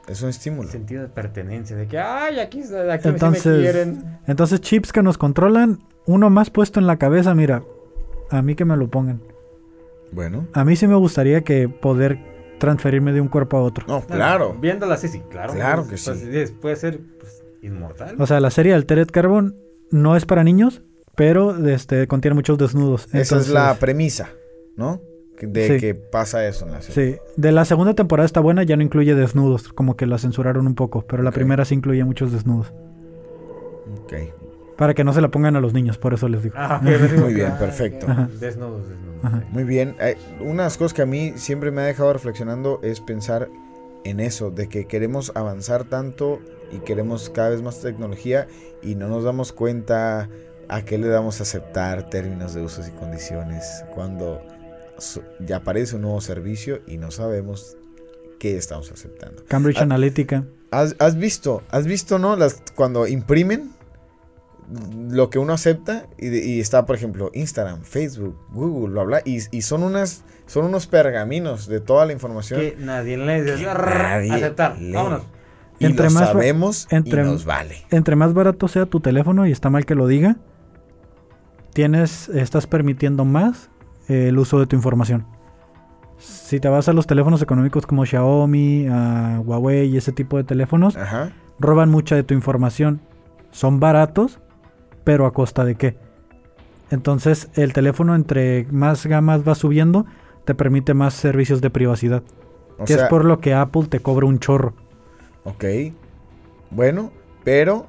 Es 0.07 0.21
un 0.21 0.29
estímulo. 0.29 0.69
Sentido 0.69 1.03
de 1.03 1.09
pertenencia, 1.09 1.75
de 1.75 1.87
que, 1.87 1.99
ay, 1.99 2.39
aquí, 2.39 2.59
aquí 2.61 2.67
sí 2.67 2.73
me 2.73 3.09
Entonces, 3.09 3.61
quieren. 3.61 4.19
entonces 4.27 4.59
chips 4.61 4.91
que 4.91 5.03
nos 5.03 5.17
controlan, 5.17 5.79
uno 6.05 6.29
más 6.29 6.49
puesto 6.49 6.79
en 6.79 6.87
la 6.87 6.97
cabeza, 6.97 7.35
mira, 7.35 7.63
a 8.29 8.41
mí 8.41 8.55
que 8.55 8.65
me 8.65 8.75
lo 8.75 8.89
pongan. 8.89 9.21
Bueno. 10.11 10.47
A 10.53 10.63
mí 10.65 10.75
sí 10.75 10.87
me 10.87 10.95
gustaría 10.95 11.41
que 11.41 11.69
poder 11.69 12.19
transferirme 12.59 13.11
de 13.13 13.21
un 13.21 13.27
cuerpo 13.27 13.57
a 13.57 13.61
otro. 13.61 13.85
No, 13.87 14.01
claro. 14.05 14.55
Viéndola 14.59 14.95
así, 14.95 15.07
sí, 15.07 15.21
claro. 15.29 15.53
Claro 15.53 15.85
pues, 15.87 16.05
que 16.05 16.11
pues, 16.11 16.49
sí. 16.49 16.55
puede 16.61 16.75
ser 16.75 16.99
pues, 17.19 17.43
inmortal. 17.61 18.15
O 18.19 18.27
sea, 18.27 18.39
la 18.39 18.49
serie 18.51 18.73
Altered 18.73 19.07
Carbon 19.09 19.55
no 19.89 20.15
es 20.15 20.25
para 20.25 20.43
niños, 20.43 20.81
pero 21.15 21.65
este 21.67 22.07
contiene 22.07 22.35
muchos 22.35 22.57
desnudos. 22.57 23.07
Esa 23.13 23.37
es 23.37 23.49
la 23.49 23.75
premisa, 23.75 24.29
¿no? 24.75 25.01
De 25.41 25.67
Sí. 25.67 25.77
que 25.79 25.95
pasa 25.95 26.47
eso 26.47 26.65
en 26.65 26.71
la 26.73 26.81
serie. 26.81 27.15
Sí, 27.15 27.19
de 27.35 27.51
la 27.51 27.65
segunda 27.65 27.93
temporada 27.95 28.25
está 28.25 28.39
buena, 28.39 28.63
ya 28.63 28.77
no 28.77 28.83
incluye 28.83 29.13
desnudos, 29.13 29.73
como 29.73 29.97
que 29.97 30.05
la 30.05 30.17
censuraron 30.17 30.67
un 30.67 30.75
poco, 30.75 31.05
pero 31.05 31.21
la 31.23 31.31
primera 31.31 31.65
sí 31.65 31.75
incluye 31.75 32.03
muchos 32.05 32.31
desnudos. 32.31 32.71
Ok. 34.03 34.13
Para 34.77 34.93
que 34.93 35.03
no 35.03 35.13
se 35.13 35.21
la 35.21 35.29
pongan 35.29 35.55
a 35.55 35.59
los 35.59 35.73
niños, 35.73 35.97
por 35.97 36.13
eso 36.13 36.27
les 36.27 36.43
digo. 36.43 36.55
Ah, 36.57 36.79
Muy 36.81 37.33
bien, 37.33 37.51
ah, 37.53 37.59
perfecto. 37.59 38.05
Ajá. 38.09 38.29
Desnudos, 38.39 38.87
desnudos. 38.89 39.23
Ajá. 39.23 39.43
Muy 39.51 39.63
bien. 39.65 39.95
Eh, 39.99 40.15
una 40.39 40.63
de 40.63 40.67
las 40.67 40.77
cosas 40.77 40.93
que 40.93 41.01
a 41.01 41.05
mí 41.05 41.33
siempre 41.35 41.71
me 41.71 41.81
ha 41.81 41.85
dejado 41.85 42.11
reflexionando 42.13 42.79
es 42.81 42.99
pensar 43.01 43.49
en 44.03 44.19
eso, 44.19 44.49
de 44.49 44.67
que 44.69 44.85
queremos 44.85 45.31
avanzar 45.35 45.83
tanto 45.83 46.39
y 46.71 46.79
queremos 46.79 47.29
cada 47.29 47.49
vez 47.49 47.61
más 47.61 47.81
tecnología 47.81 48.47
y 48.81 48.95
no 48.95 49.07
nos 49.09 49.23
damos 49.23 49.53
cuenta 49.53 50.29
a 50.69 50.83
qué 50.83 50.97
le 50.97 51.07
damos 51.07 51.39
a 51.39 51.43
aceptar 51.43 52.09
términos 52.09 52.53
de 52.53 52.61
usos 52.61 52.87
y 52.87 52.91
condiciones 52.91 53.83
cuando 53.93 54.41
ya 55.39 55.57
aparece 55.57 55.95
un 55.95 56.03
nuevo 56.03 56.21
servicio 56.21 56.81
y 56.87 56.97
no 56.97 57.11
sabemos 57.11 57.77
qué 58.39 58.57
estamos 58.57 58.91
aceptando. 58.91 59.43
Cambridge 59.47 59.77
Ah. 59.79 59.83
Analytica. 59.83 60.45
¿Has, 60.71 60.95
has 60.99 61.15
visto, 61.17 61.61
has 61.69 61.85
visto, 61.85 62.17
¿no? 62.19 62.35
Las, 62.35 62.61
cuando 62.75 63.05
imprimen, 63.07 63.71
lo 65.09 65.29
que 65.29 65.37
uno 65.39 65.53
acepta 65.53 66.07
y, 66.17 66.29
de- 66.29 66.45
y 66.45 66.59
está, 66.59 66.85
por 66.85 66.95
ejemplo, 66.95 67.29
Instagram, 67.33 67.81
Facebook, 67.83 68.35
Google, 68.51 68.93
bla, 68.93 69.03
bla, 69.03 69.21
y, 69.25 69.39
y 69.55 69.61
son 69.61 69.83
unas, 69.83 70.23
son 70.47 70.65
unos 70.65 70.87
pergaminos 70.87 71.67
de 71.67 71.79
toda 71.79 72.05
la 72.05 72.13
información 72.13 72.59
Que 72.59 72.75
nadie 72.79 73.17
que 73.17 73.23
nadie 73.25 74.31
Aceptar. 74.31 74.79
lee. 74.79 74.93
Vámonos. 74.93 75.21
Y 75.79 75.85
Entre 75.85 76.05
lo 76.05 76.11
más 76.11 76.29
sabemos 76.29 76.87
entre- 76.91 77.21
y 77.21 77.25
nos 77.25 77.45
vale. 77.45 77.83
Entre 77.91 78.15
más 78.15 78.33
barato 78.33 78.67
sea 78.67 78.85
tu 78.85 78.99
teléfono, 78.99 79.45
y 79.45 79.51
está 79.51 79.69
mal 79.69 79.85
que 79.85 79.95
lo 79.95 80.07
diga, 80.07 80.37
tienes, 81.73 82.29
estás 82.29 82.67
permitiendo 82.67 83.25
más 83.25 83.69
eh, 84.07 84.27
el 84.29 84.37
uso 84.39 84.59
de 84.59 84.67
tu 84.67 84.75
información. 84.75 85.25
Si 86.17 86.59
te 86.59 86.69
vas 86.69 86.87
a 86.87 86.93
los 86.93 87.07
teléfonos 87.07 87.41
económicos 87.41 87.85
como 87.85 88.05
Xiaomi, 88.05 88.87
a 88.89 89.41
Huawei 89.43 89.87
y 89.87 89.97
ese 89.97 90.11
tipo 90.11 90.37
de 90.37 90.43
teléfonos, 90.43 90.95
Ajá. 90.95 91.31
roban 91.59 91.89
mucha 91.89 92.15
de 92.15 92.23
tu 92.23 92.33
información. 92.33 93.01
Son 93.51 93.79
baratos, 93.79 94.39
pero 95.03 95.25
a 95.25 95.33
costa 95.33 95.65
de 95.65 95.75
qué? 95.75 95.97
Entonces, 96.91 97.49
el 97.55 97.73
teléfono 97.73 98.15
entre 98.15 98.67
más 98.71 99.05
gamas 99.05 99.47
va 99.47 99.55
subiendo, 99.55 100.05
te 100.45 100.53
permite 100.55 100.93
más 100.93 101.13
servicios 101.13 101.59
de 101.59 101.69
privacidad. 101.69 102.23
O 102.77 102.85
que 102.85 102.93
sea, 102.93 103.03
es 103.03 103.09
por 103.09 103.25
lo 103.25 103.39
que 103.39 103.53
Apple 103.53 103.85
te 103.89 103.99
cobra 103.99 104.27
un 104.27 104.39
chorro. 104.39 104.73
ok. 105.43 105.65
Bueno, 106.71 107.11
pero, 107.43 107.87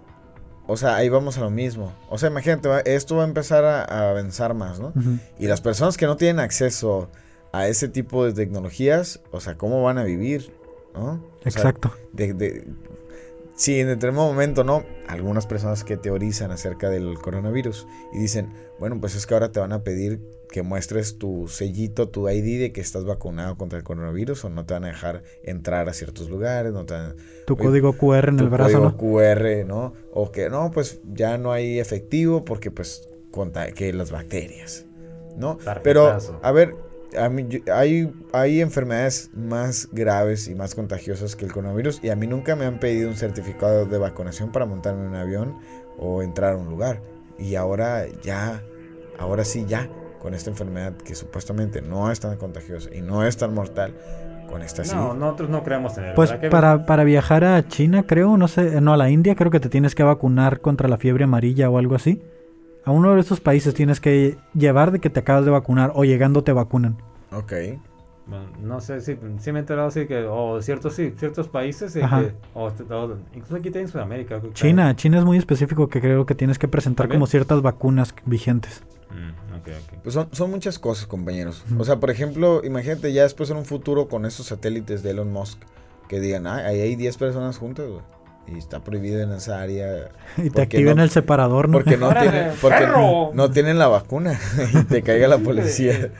o 0.66 0.76
sea, 0.76 0.96
ahí 0.96 1.08
vamos 1.08 1.36
a 1.38 1.40
lo 1.42 1.50
mismo. 1.50 1.92
O 2.08 2.18
sea, 2.18 2.30
imagínate, 2.30 2.68
esto 2.94 3.16
va 3.16 3.24
a 3.24 3.26
empezar 3.26 3.64
a, 3.64 3.84
a 3.84 4.10
avanzar 4.10 4.54
más, 4.54 4.80
¿no? 4.80 4.92
Y 5.38 5.46
las 5.46 5.60
personas 5.60 5.96
que 5.96 6.06
no 6.06 6.16
tienen 6.16 6.40
acceso 6.40 7.08
a 7.52 7.68
ese 7.68 7.88
tipo 7.88 8.24
de 8.24 8.32
tecnologías, 8.32 9.20
o 9.30 9.40
sea, 9.40 9.56
¿cómo 9.56 9.82
van 9.82 9.98
a 9.98 10.04
vivir? 10.04 10.52
¿No? 10.94 11.12
O 11.12 11.50
sea, 11.50 11.50
Exacto. 11.52 11.92
de, 12.12 12.32
de- 12.34 12.66
sí, 13.56 13.78
en 13.80 13.88
determinado 13.88 14.28
momento, 14.28 14.64
¿no? 14.64 14.84
Algunas 15.08 15.46
personas 15.46 15.84
que 15.84 15.96
teorizan 15.96 16.50
acerca 16.50 16.88
del 16.90 17.14
coronavirus 17.18 17.86
y 18.12 18.18
dicen, 18.18 18.52
bueno, 18.80 19.00
pues 19.00 19.14
es 19.14 19.26
que 19.26 19.34
ahora 19.34 19.52
te 19.52 19.60
van 19.60 19.72
a 19.72 19.82
pedir 19.82 20.20
que 20.54 20.62
muestres 20.62 21.18
tu 21.18 21.48
sellito, 21.48 22.10
tu 22.10 22.28
ID 22.28 22.60
de 22.60 22.72
que 22.72 22.80
estás 22.80 23.04
vacunado 23.04 23.56
contra 23.58 23.76
el 23.76 23.82
coronavirus 23.84 24.44
o 24.44 24.50
no 24.50 24.64
te 24.64 24.74
van 24.74 24.84
a 24.84 24.86
dejar 24.86 25.24
entrar 25.42 25.88
a 25.88 25.92
ciertos 25.92 26.30
lugares, 26.30 26.72
no 26.72 26.86
te 26.86 26.94
van 26.94 27.16
Tu 27.44 27.54
Oye, 27.54 27.64
código 27.64 27.92
QR 27.94 28.28
en 28.28 28.36
tu 28.36 28.44
el 28.44 28.50
brazo, 28.50 28.78
código 28.78 28.82
¿no? 28.82 28.96
QR, 28.96 29.64
¿no? 29.64 29.94
O 30.12 30.30
que 30.30 30.48
no, 30.50 30.70
pues 30.70 31.00
ya 31.12 31.38
no 31.38 31.50
hay 31.50 31.80
efectivo 31.80 32.44
porque 32.44 32.70
pues 32.70 33.08
conta 33.32 33.72
que 33.72 33.92
las 33.92 34.12
bacterias, 34.12 34.86
¿no? 35.36 35.58
Pero 35.82 36.16
a 36.40 36.52
ver, 36.52 36.76
a 37.18 37.28
mí 37.28 37.46
yo- 37.48 37.58
hay 37.74 38.12
hay 38.32 38.60
enfermedades 38.60 39.30
más 39.34 39.88
graves 39.90 40.46
y 40.46 40.54
más 40.54 40.76
contagiosas 40.76 41.34
que 41.34 41.46
el 41.46 41.52
coronavirus 41.52 41.98
y 42.04 42.10
a 42.10 42.14
mí 42.14 42.28
nunca 42.28 42.54
me 42.54 42.64
han 42.64 42.78
pedido 42.78 43.08
un 43.08 43.16
certificado 43.16 43.86
de 43.86 43.98
vacunación 43.98 44.52
para 44.52 44.66
montarme 44.66 45.00
en 45.02 45.08
un 45.08 45.16
avión 45.16 45.56
o 45.98 46.22
entrar 46.22 46.52
a 46.52 46.56
un 46.58 46.68
lugar 46.70 47.00
y 47.40 47.56
ahora 47.56 48.06
ya 48.22 48.62
ahora 49.18 49.44
sí 49.44 49.64
ya 49.66 49.90
con 50.24 50.32
esta 50.32 50.48
enfermedad 50.48 50.94
que 50.94 51.14
supuestamente 51.14 51.82
no 51.82 52.10
es 52.10 52.18
tan 52.18 52.38
contagiosa 52.38 52.88
y 52.94 53.02
no 53.02 53.24
es 53.26 53.36
tan 53.36 53.52
mortal 53.52 53.92
con 54.48 54.62
esta 54.62 54.82
sí. 54.82 54.96
No, 54.96 55.12
nosotros 55.12 55.50
no 55.50 55.62
creemos 55.62 55.98
en 55.98 56.04
él. 56.04 56.12
Pues 56.16 56.30
¿verdad 56.30 56.40
que- 56.40 56.48
para, 56.48 56.86
para 56.86 57.04
viajar 57.04 57.44
a 57.44 57.68
China, 57.68 58.04
creo, 58.06 58.38
no 58.38 58.48
sé, 58.48 58.80
no, 58.80 58.94
a 58.94 58.96
la 58.96 59.10
India, 59.10 59.34
creo 59.34 59.50
que 59.50 59.60
te 59.60 59.68
tienes 59.68 59.94
que 59.94 60.02
vacunar 60.02 60.60
contra 60.60 60.88
la 60.88 60.96
fiebre 60.96 61.24
amarilla 61.24 61.68
o 61.68 61.76
algo 61.76 61.94
así. 61.94 62.22
A 62.86 62.90
uno 62.90 63.14
de 63.14 63.20
esos 63.20 63.40
países 63.42 63.74
tienes 63.74 64.00
que 64.00 64.38
llevar 64.54 64.92
de 64.92 64.98
que 64.98 65.10
te 65.10 65.20
acabas 65.20 65.44
de 65.44 65.50
vacunar 65.50 65.92
o 65.94 66.04
llegando 66.06 66.42
te 66.42 66.52
vacunan. 66.54 66.96
Ok. 67.30 67.52
Bueno, 68.26 68.46
no 68.62 68.80
sé 68.80 69.02
si 69.02 69.18
sí 69.40 69.52
me 69.52 69.58
he 69.58 69.60
enterado 69.60 69.88
así 69.88 70.06
que 70.06 70.24
o 70.24 70.62
ciertos 70.62 70.94
sí 70.94 71.12
ciertos 71.18 71.48
países 71.48 71.94
Ajá. 72.02 72.20
que- 72.22 72.32
o, 72.54 72.68
o- 72.68 73.16
incluso 73.34 73.56
aquí 73.56 73.70
en 73.74 73.88
Sudamérica 73.88 74.38
China, 74.54 74.96
China 74.96 75.18
es 75.18 75.26
muy 75.26 75.36
específico 75.36 75.88
que 75.90 76.00
creo 76.00 76.24
que 76.24 76.34
tienes 76.34 76.58
que 76.58 76.66
presentar 76.66 77.04
¿También? 77.04 77.18
como 77.20 77.26
ciertas 77.26 77.60
vacunas 77.60 78.14
vigentes. 78.24 78.82
Mm, 79.10 79.43
Pues 80.02 80.14
son, 80.14 80.28
son 80.32 80.50
muchas 80.50 80.78
cosas, 80.78 81.06
compañeros. 81.06 81.64
O 81.78 81.84
sea, 81.84 81.96
por 81.96 82.10
ejemplo, 82.10 82.62
imagínate 82.64 83.12
ya 83.12 83.22
después 83.22 83.50
en 83.50 83.56
un 83.56 83.64
futuro 83.64 84.08
con 84.08 84.26
esos 84.26 84.46
satélites 84.46 85.02
de 85.02 85.10
Elon 85.10 85.32
Musk 85.32 85.58
que 86.08 86.20
digan, 86.20 86.46
ah, 86.46 86.56
ahí 86.66 86.80
hay 86.80 86.96
10 86.96 87.16
personas 87.16 87.58
juntas, 87.58 87.86
güey. 87.88 88.02
Y 88.46 88.58
está 88.58 88.80
prohibido 88.84 89.22
en 89.22 89.32
esa 89.32 89.62
área 89.62 90.10
Y 90.36 90.50
te 90.50 90.60
activen 90.62 90.96
no- 90.98 91.02
el 91.02 91.08
separador, 91.10 91.68
¿no? 91.68 91.78
porque 91.78 91.96
no 91.96 92.08
¡Órale, 92.08 92.30
tienen, 92.30 92.52
porque 92.60 92.86
no 93.32 93.50
tienen 93.50 93.78
la 93.78 93.88
vacuna 93.88 94.38
y 94.74 94.84
te 94.84 95.02
caiga 95.02 95.28
la 95.28 95.38
policía. 95.38 96.10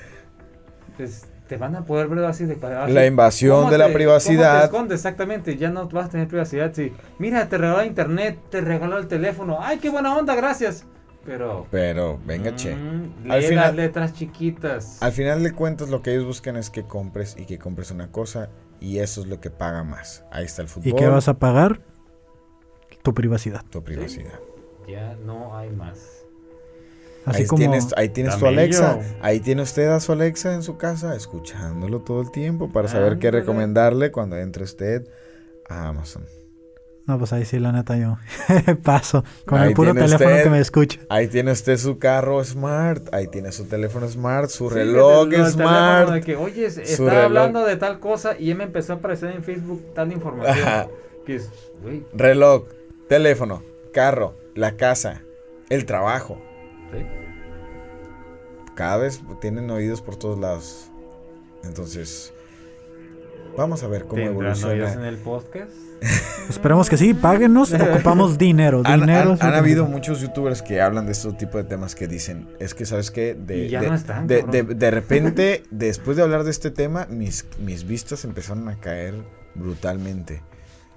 Pues 0.97 1.27
te 1.49 1.59
van 1.59 1.77
a 1.77 1.85
poder 1.85 2.09
ver 2.09 2.25
así 2.25 2.47
de 2.47 2.55
así, 2.55 2.93
La 2.93 3.05
invasión 3.05 3.59
¿cómo 3.59 3.71
de 3.71 3.77
la 3.79 3.89
te- 3.89 3.93
privacidad. 3.93 4.53
¿cómo 4.53 4.61
te 4.61 4.65
escondes? 4.95 4.99
exactamente, 5.01 5.57
ya 5.59 5.69
no 5.71 5.87
vas 5.89 6.07
a 6.07 6.09
tener 6.09 6.27
privacidad. 6.29 6.73
Sí. 6.75 6.93
Mira, 7.19 7.49
te 7.49 7.59
regaló 7.59 7.85
internet, 7.85 8.39
te 8.51 8.61
regaló 8.63 8.97
el 8.97 9.07
teléfono. 9.07 9.59
¡Ay, 9.61 9.79
qué 9.79 9.91
buena 9.91 10.17
onda, 10.17 10.35
gracias! 10.35 10.87
Pero. 11.25 11.67
Pero, 11.71 12.21
venga, 12.27 12.55
che. 12.55 12.75
mm, 12.75 13.31
Al 13.31 13.41
lee 13.41 13.47
final- 13.49 13.65
las 13.67 13.75
letras 13.75 14.13
chiquitas. 14.15 15.03
Al 15.03 15.13
final 15.13 15.43
de 15.43 15.53
cuentas, 15.53 15.89
lo 15.89 16.03
que 16.03 16.13
ellos 16.13 16.27
buscan 16.27 16.57
es 16.57 16.71
que 16.71 16.85
compres 16.85 17.37
y 17.39 17.47
que 17.47 17.59
compres 17.59 17.91
una 17.91 18.11
cosa 18.11 18.51
y 18.81 18.99
eso 18.99 19.23
es 19.23 19.27
lo 19.27 19.41
que 19.41 19.51
paga 19.51 19.85
más. 19.85 20.25
Ahí 20.31 20.45
está 20.45 20.63
el 20.63 20.69
fútbol. 20.69 20.89
¿Y 20.89 20.95
qué 20.95 21.07
vas 21.07 21.29
a 21.29 21.39
pagar? 21.39 21.81
Tu 23.03 23.15
privacidad. 23.15 23.65
Tu 23.71 23.83
privacidad. 23.83 24.39
Ya 24.89 25.15
no 25.25 25.57
hay 25.57 25.71
más. 25.71 26.25
Así 27.27 27.43
ahí 27.43 27.49
como... 27.49 27.61
tienes, 27.61 27.95
ahí 27.97 28.11
tienes 28.11 28.39
tu. 28.39 28.47
Alexa. 28.47 28.99
Ahí 29.23 29.41
tiene 29.41 29.63
usted 29.63 29.89
a 29.89 30.01
su 30.01 30.13
Alexa 30.13 30.55
en 30.55 30.63
su 30.63 30.77
casa, 30.77 31.17
escuchándolo 31.17 32.03
todo 32.03 32.21
el 32.21 32.31
tiempo 32.31 32.71
para 32.71 32.89
saber 32.89 33.19
qué 33.19 33.31
recomendarle 33.31 34.13
cuando 34.13 34.37
entre 34.37 34.65
usted 34.65 35.09
a 35.69 35.89
Amazon. 35.89 36.27
No, 37.07 37.19
pues 37.19 37.35
ahí 37.35 37.45
sí, 37.45 37.59
la 37.59 37.71
neta, 37.71 37.99
yo 37.99 38.17
paso. 38.83 39.25
Con 39.47 39.61
Ahí 39.61 39.69
el 39.69 39.75
puro 39.75 39.93
teléfono 39.93 40.31
usted. 40.31 40.43
que 40.45 40.49
me 40.51 40.59
escucha. 40.61 41.01
Ahí 41.11 41.29
tiene 41.29 41.53
usted 41.53 41.77
su 41.77 41.99
carro 41.99 42.43
smart, 42.43 43.13
ahí 43.13 43.27
tiene 43.29 43.53
su 43.53 43.65
teléfono 43.67 44.09
smart, 44.09 44.49
su 44.49 44.71
Sí, 44.71 44.75
reloj 44.77 45.27
el- 45.27 45.35
el 45.35 45.41
teléfono 45.43 45.53
smart. 45.69 46.11
de 46.13 46.21
que, 46.23 46.37
Oye, 46.37 46.71
su 46.71 46.81
estaba 46.81 47.11
reloj. 47.11 47.25
hablando 47.25 47.65
de 47.67 47.77
tal 47.77 48.01
cosa 48.01 48.37
y 48.39 48.47
ya 48.47 48.55
me 48.55 48.65
empezó 48.65 48.95
a 48.95 48.97
aparecer 48.97 49.35
en 49.35 49.43
Facebook 49.45 49.83
tal 49.95 50.13
información. 50.13 50.67
Ajá. 50.67 50.89
que 51.27 51.37
es, 51.37 51.51
güey, 51.83 52.05
Reloj, 52.15 52.65
teléfono, 53.09 53.63
carro, 53.93 54.35
la 54.55 54.77
casa, 54.77 55.21
el 55.71 55.85
trabajo. 55.87 56.39
¿sí? 56.93 57.05
Cada 58.75 58.97
vez 58.97 59.23
tienen 59.41 59.71
oídos 59.71 60.01
por 60.03 60.17
todos 60.17 60.39
lados. 60.39 60.91
Entonces, 61.65 62.33
vamos 63.57 63.83
a 63.83 63.89
ver 63.89 64.05
cómo 64.05 64.17
¿Tendrán 64.23 64.37
oídos 64.53 64.65
en 64.65 64.71
evoluciona. 64.71 65.09
el 65.09 65.17
podcast? 65.19 65.73
Esperemos 66.49 66.89
que 66.91 66.97
sí, 66.97 67.15
páguenos, 67.15 67.73
ocupamos 67.73 68.39
dinero. 68.39 68.83
Han, 68.85 69.01
dinero 69.01 69.31
han- 69.31 69.35
es 69.35 69.41
lo 69.41 69.45
han 69.47 69.53
que 69.53 69.59
habido 69.59 69.87
muchos 69.87 70.21
youtubers 70.21 70.63
que 70.63 70.81
hablan 70.81 71.07
de 71.07 71.13
este 71.13 71.33
tipo 71.33 71.59
de 71.59 71.65
temas 71.65 71.95
que 71.95 72.07
dicen, 72.07 72.49
es 72.61 72.75
que 72.75 72.85
sabes 72.87 73.11
qué, 73.11 73.35
de, 73.35 73.69
de, 73.69 73.89
no 73.89 73.95
están, 73.95 74.27
de- 74.27 74.43
de 74.63 74.91
repente, 74.91 75.63
después 75.71 76.17
de 76.17 76.23
hablar 76.23 76.45
de 76.45 76.51
este 76.51 76.71
tema, 76.71 77.07
mis, 77.11 77.47
mis 77.59 77.87
vistas 77.87 78.25
empezaron 78.25 78.69
a 78.69 78.77
caer 78.81 79.15
brutalmente. 79.55 80.43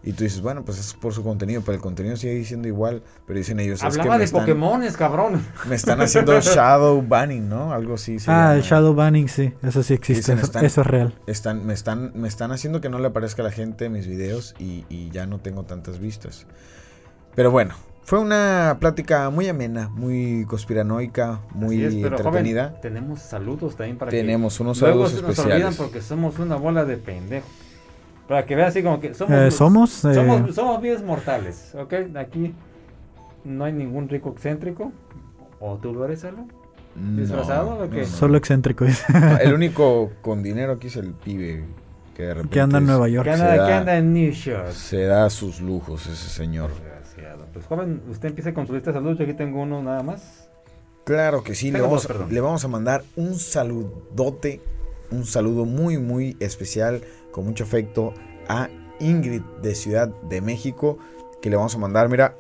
Y 0.03 0.13
tú 0.13 0.23
dices, 0.23 0.41
bueno, 0.41 0.63
pues 0.63 0.79
es 0.79 0.93
por 0.93 1.11
su 1.13 1.21
contenido, 1.23 1.61
pero 1.65 1.75
el 1.75 1.81
contenido 1.81 2.15
sigue 2.15 2.43
siendo 2.45 2.67
igual. 2.67 3.01
Pero 3.25 3.39
dicen 3.39 3.59
ellos, 3.59 3.83
es 3.83 3.93
que 3.95 3.99
Hablaba 4.01 4.17
de 4.19 4.25
están, 4.25 4.41
Pokémones, 4.41 4.95
cabrón. 4.95 5.41
me 5.67 5.75
están 5.75 5.99
haciendo 5.99 6.39
shadow 6.41 7.01
banning, 7.05 7.49
¿no? 7.49 7.73
Algo 7.73 7.95
así. 7.95 8.19
se 8.19 8.31
Ah, 8.31 8.55
el 8.55 8.61
shadow 8.61 8.93
banning, 8.93 9.27
sí, 9.27 9.53
eso 9.63 9.83
sí 9.83 9.93
existe, 9.95 10.21
Dicen, 10.21 10.37
eso, 10.37 10.45
están- 10.45 10.63
eso 10.65 10.81
es 10.81 10.87
real. 10.87 11.13
Están, 11.27 11.65
me, 11.65 11.73
están, 11.73 12.11
me 12.15 12.27
están 12.27 12.51
haciendo 12.51 12.79
que 12.79 12.89
no 12.89 12.99
le 12.99 13.07
aparezca 13.07 13.41
a 13.41 13.45
la 13.45 13.51
gente 13.51 13.89
mis 13.89 14.07
videos 14.07 14.55
y, 14.59 14.85
y 14.87 15.09
ya 15.09 15.25
no 15.25 15.39
tengo 15.39 15.63
tantas 15.63 15.99
vistas. 15.99 16.45
Pero 17.35 17.51
bueno, 17.51 17.75
fue 18.03 18.19
una 18.19 18.77
plática 18.79 19.29
muy 19.29 19.47
amena, 19.49 19.89
muy 19.89 20.45
conspiranoica, 20.47 21.41
muy 21.51 21.83
es, 21.83 21.95
pero, 21.95 22.17
joven, 22.17 22.27
entretenida. 22.45 22.79
tenemos 22.81 23.19
saludos 23.19 23.75
también 23.75 23.97
para 23.97 24.11
Tenemos 24.11 24.59
unos 24.61 24.79
que 24.79 24.85
luego 24.85 25.07
saludos 25.09 25.35
se 25.35 25.41
nos 25.43 25.51
olvidan 25.53 25.73
porque 25.75 26.01
somos 26.01 26.39
una 26.39 26.55
bola 26.55 26.85
de 26.85 26.95
pendejos. 26.97 27.49
Para 28.28 28.45
que 28.45 28.55
vean 28.55 28.67
así 28.69 28.84
como 28.84 28.99
que 28.99 29.13
somos 29.13 29.34
Eh, 29.38 29.51
somos, 29.51 30.05
eh, 30.05 30.13
somos, 30.13 30.53
somos 30.55 30.82
vidas 30.82 31.01
mortales, 31.03 31.73
¿ok? 31.75 31.93
Aquí 32.17 32.53
no 33.45 33.63
hay 33.65 33.73
ningún 33.73 34.09
rico 34.09 34.30
excéntrico. 34.32 34.91
¿O 35.59 35.78
tú 35.78 35.93
lo 35.93 36.05
eres? 36.05 36.23
No, 36.23 36.47
disfrazado 37.21 37.84
o 37.86 37.89
qué? 37.89 38.05
solo 38.05 38.38
excéntrico, 38.38 38.86
No, 38.86 39.38
El 39.38 39.53
único 39.53 40.11
con 40.21 40.43
dinero 40.43 40.73
aquí 40.73 40.88
es 40.88 40.95
el 40.97 41.11
pibe 41.13 41.63
que 42.15 42.23
de 42.23 42.34
repente 42.34 42.53
que 42.53 42.59
anda 42.59 42.78
en 42.80 42.84
es- 42.84 42.89
Nueva 42.89 43.07
York. 43.07 43.28
¿Qué 43.30 43.36
Se 43.38 43.43
anda, 43.43 43.55
da- 43.57 43.67
qué 43.67 43.73
anda 43.73 43.97
en 43.97 44.13
New 44.13 44.32
York? 44.32 44.71
se 44.71 45.03
da 45.05 45.30
sus 45.30 45.61
lujos 45.61 46.05
ese 46.07 46.30
señor. 46.30 46.69
Desgraciado. 46.71 47.45
Pues 47.53 47.65
joven, 47.65 48.01
usted 48.09 48.30
empieza 48.30 48.53
con 48.53 48.67
su 48.67 48.73
lista 48.73 48.91
de 48.91 48.97
saludos. 48.97 49.17
Yo 49.19 49.23
aquí 49.23 49.34
tengo 49.34 49.61
uno 49.61 49.82
nada 49.82 50.03
más. 50.03 50.49
Claro 51.05 51.43
que 51.43 51.55
sí, 51.55 51.71
le 51.71 51.80
vamos, 51.80 52.05
dos, 52.07 52.30
le 52.32 52.41
vamos 52.41 52.65
a 52.65 52.67
mandar 52.67 53.03
un 53.15 53.36
saludote, 53.36 54.59
un 55.11 55.23
saludo 55.25 55.63
muy, 55.65 55.97
muy 55.97 56.36
especial, 56.41 57.01
con 57.38 57.45
mucho 57.45 57.65
afecto 57.65 58.15
a 58.47 58.67
Ingrid 58.99 59.43
de 59.61 59.75
Ciudad 59.75 60.07
de 60.07 60.41
México, 60.41 60.97
que 61.39 61.51
le 61.51 61.55
vamos 61.55 61.75
a 61.75 61.77
mandar, 61.77 62.09
mira, 62.09 62.35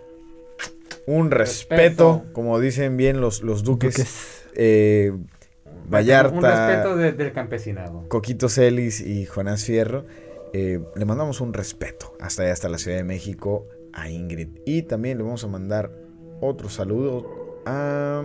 un 1.05 1.29
respeto, 1.29 2.13
Respeto. 2.15 2.33
como 2.33 2.59
dicen 2.59 2.97
bien 2.97 3.21
los, 3.21 3.43
los 3.43 3.63
duques, 3.63 3.93
Duques. 3.95 4.43
eh, 4.55 5.13
Vallarta, 5.87 6.35
Un 6.35 6.41
respeto 6.43 6.95
de- 6.97 7.11
del 7.13 7.31
campesinado. 7.31 8.05
Coquito 8.09 8.49
Celis 8.49 8.99
y 9.01 9.25
Jonás 9.27 9.63
Fierro. 9.63 10.05
eh, 10.53 10.79
le 10.95 11.05
mandamos 11.05 11.41
un 11.41 11.53
respeto 11.53 12.15
hasta 12.19 12.41
allá, 12.41 12.53
hasta 12.53 12.69
la 12.69 12.77
Ciudad 12.79 12.97
de 12.97 13.03
México 13.03 13.67
a 13.93 14.09
Ingrid. 14.09 14.47
Y 14.65 14.81
también 14.81 15.17
le 15.19 15.23
vamos 15.23 15.43
a 15.43 15.47
mandar 15.47 15.91
otro 16.41 16.69
saludo 16.69 17.59
a 17.67 18.23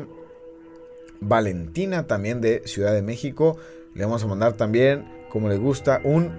Valentina, 1.20 2.06
también 2.06 2.40
de 2.40 2.62
Ciudad 2.64 2.92
de 2.94 3.02
México. 3.02 3.56
Le 3.94 4.04
vamos 4.04 4.24
a 4.24 4.26
mandar 4.26 4.54
también, 4.54 5.04
como 5.30 5.48
le 5.48 5.56
gusta, 5.58 6.00
un 6.04 6.32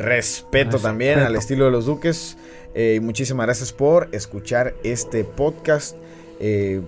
respeto, 0.00 0.78
también 0.78 1.18
al 1.20 1.36
estilo 1.36 1.66
de 1.66 1.70
los 1.70 1.86
Duques. 1.86 2.36
Eh, 2.74 3.00
muchísimas 3.02 3.46
gracias 3.46 3.72
por 3.72 4.08
escuchar 4.12 4.74
este 4.84 5.24
podcast, 5.24 5.96
eh, 6.40 6.80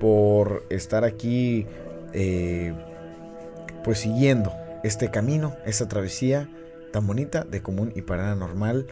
por 0.00 0.64
estar 0.70 1.04
aquí, 1.04 1.66
eh, 2.12 2.72
pues 3.84 4.00
siguiendo 4.00 4.52
este 4.84 5.10
camino, 5.10 5.56
esta 5.64 5.88
travesía 5.88 6.48
tan 6.92 7.06
bonita 7.06 7.44
de 7.44 7.62
común 7.62 7.92
y 7.94 8.02
paranormal. 8.02 8.86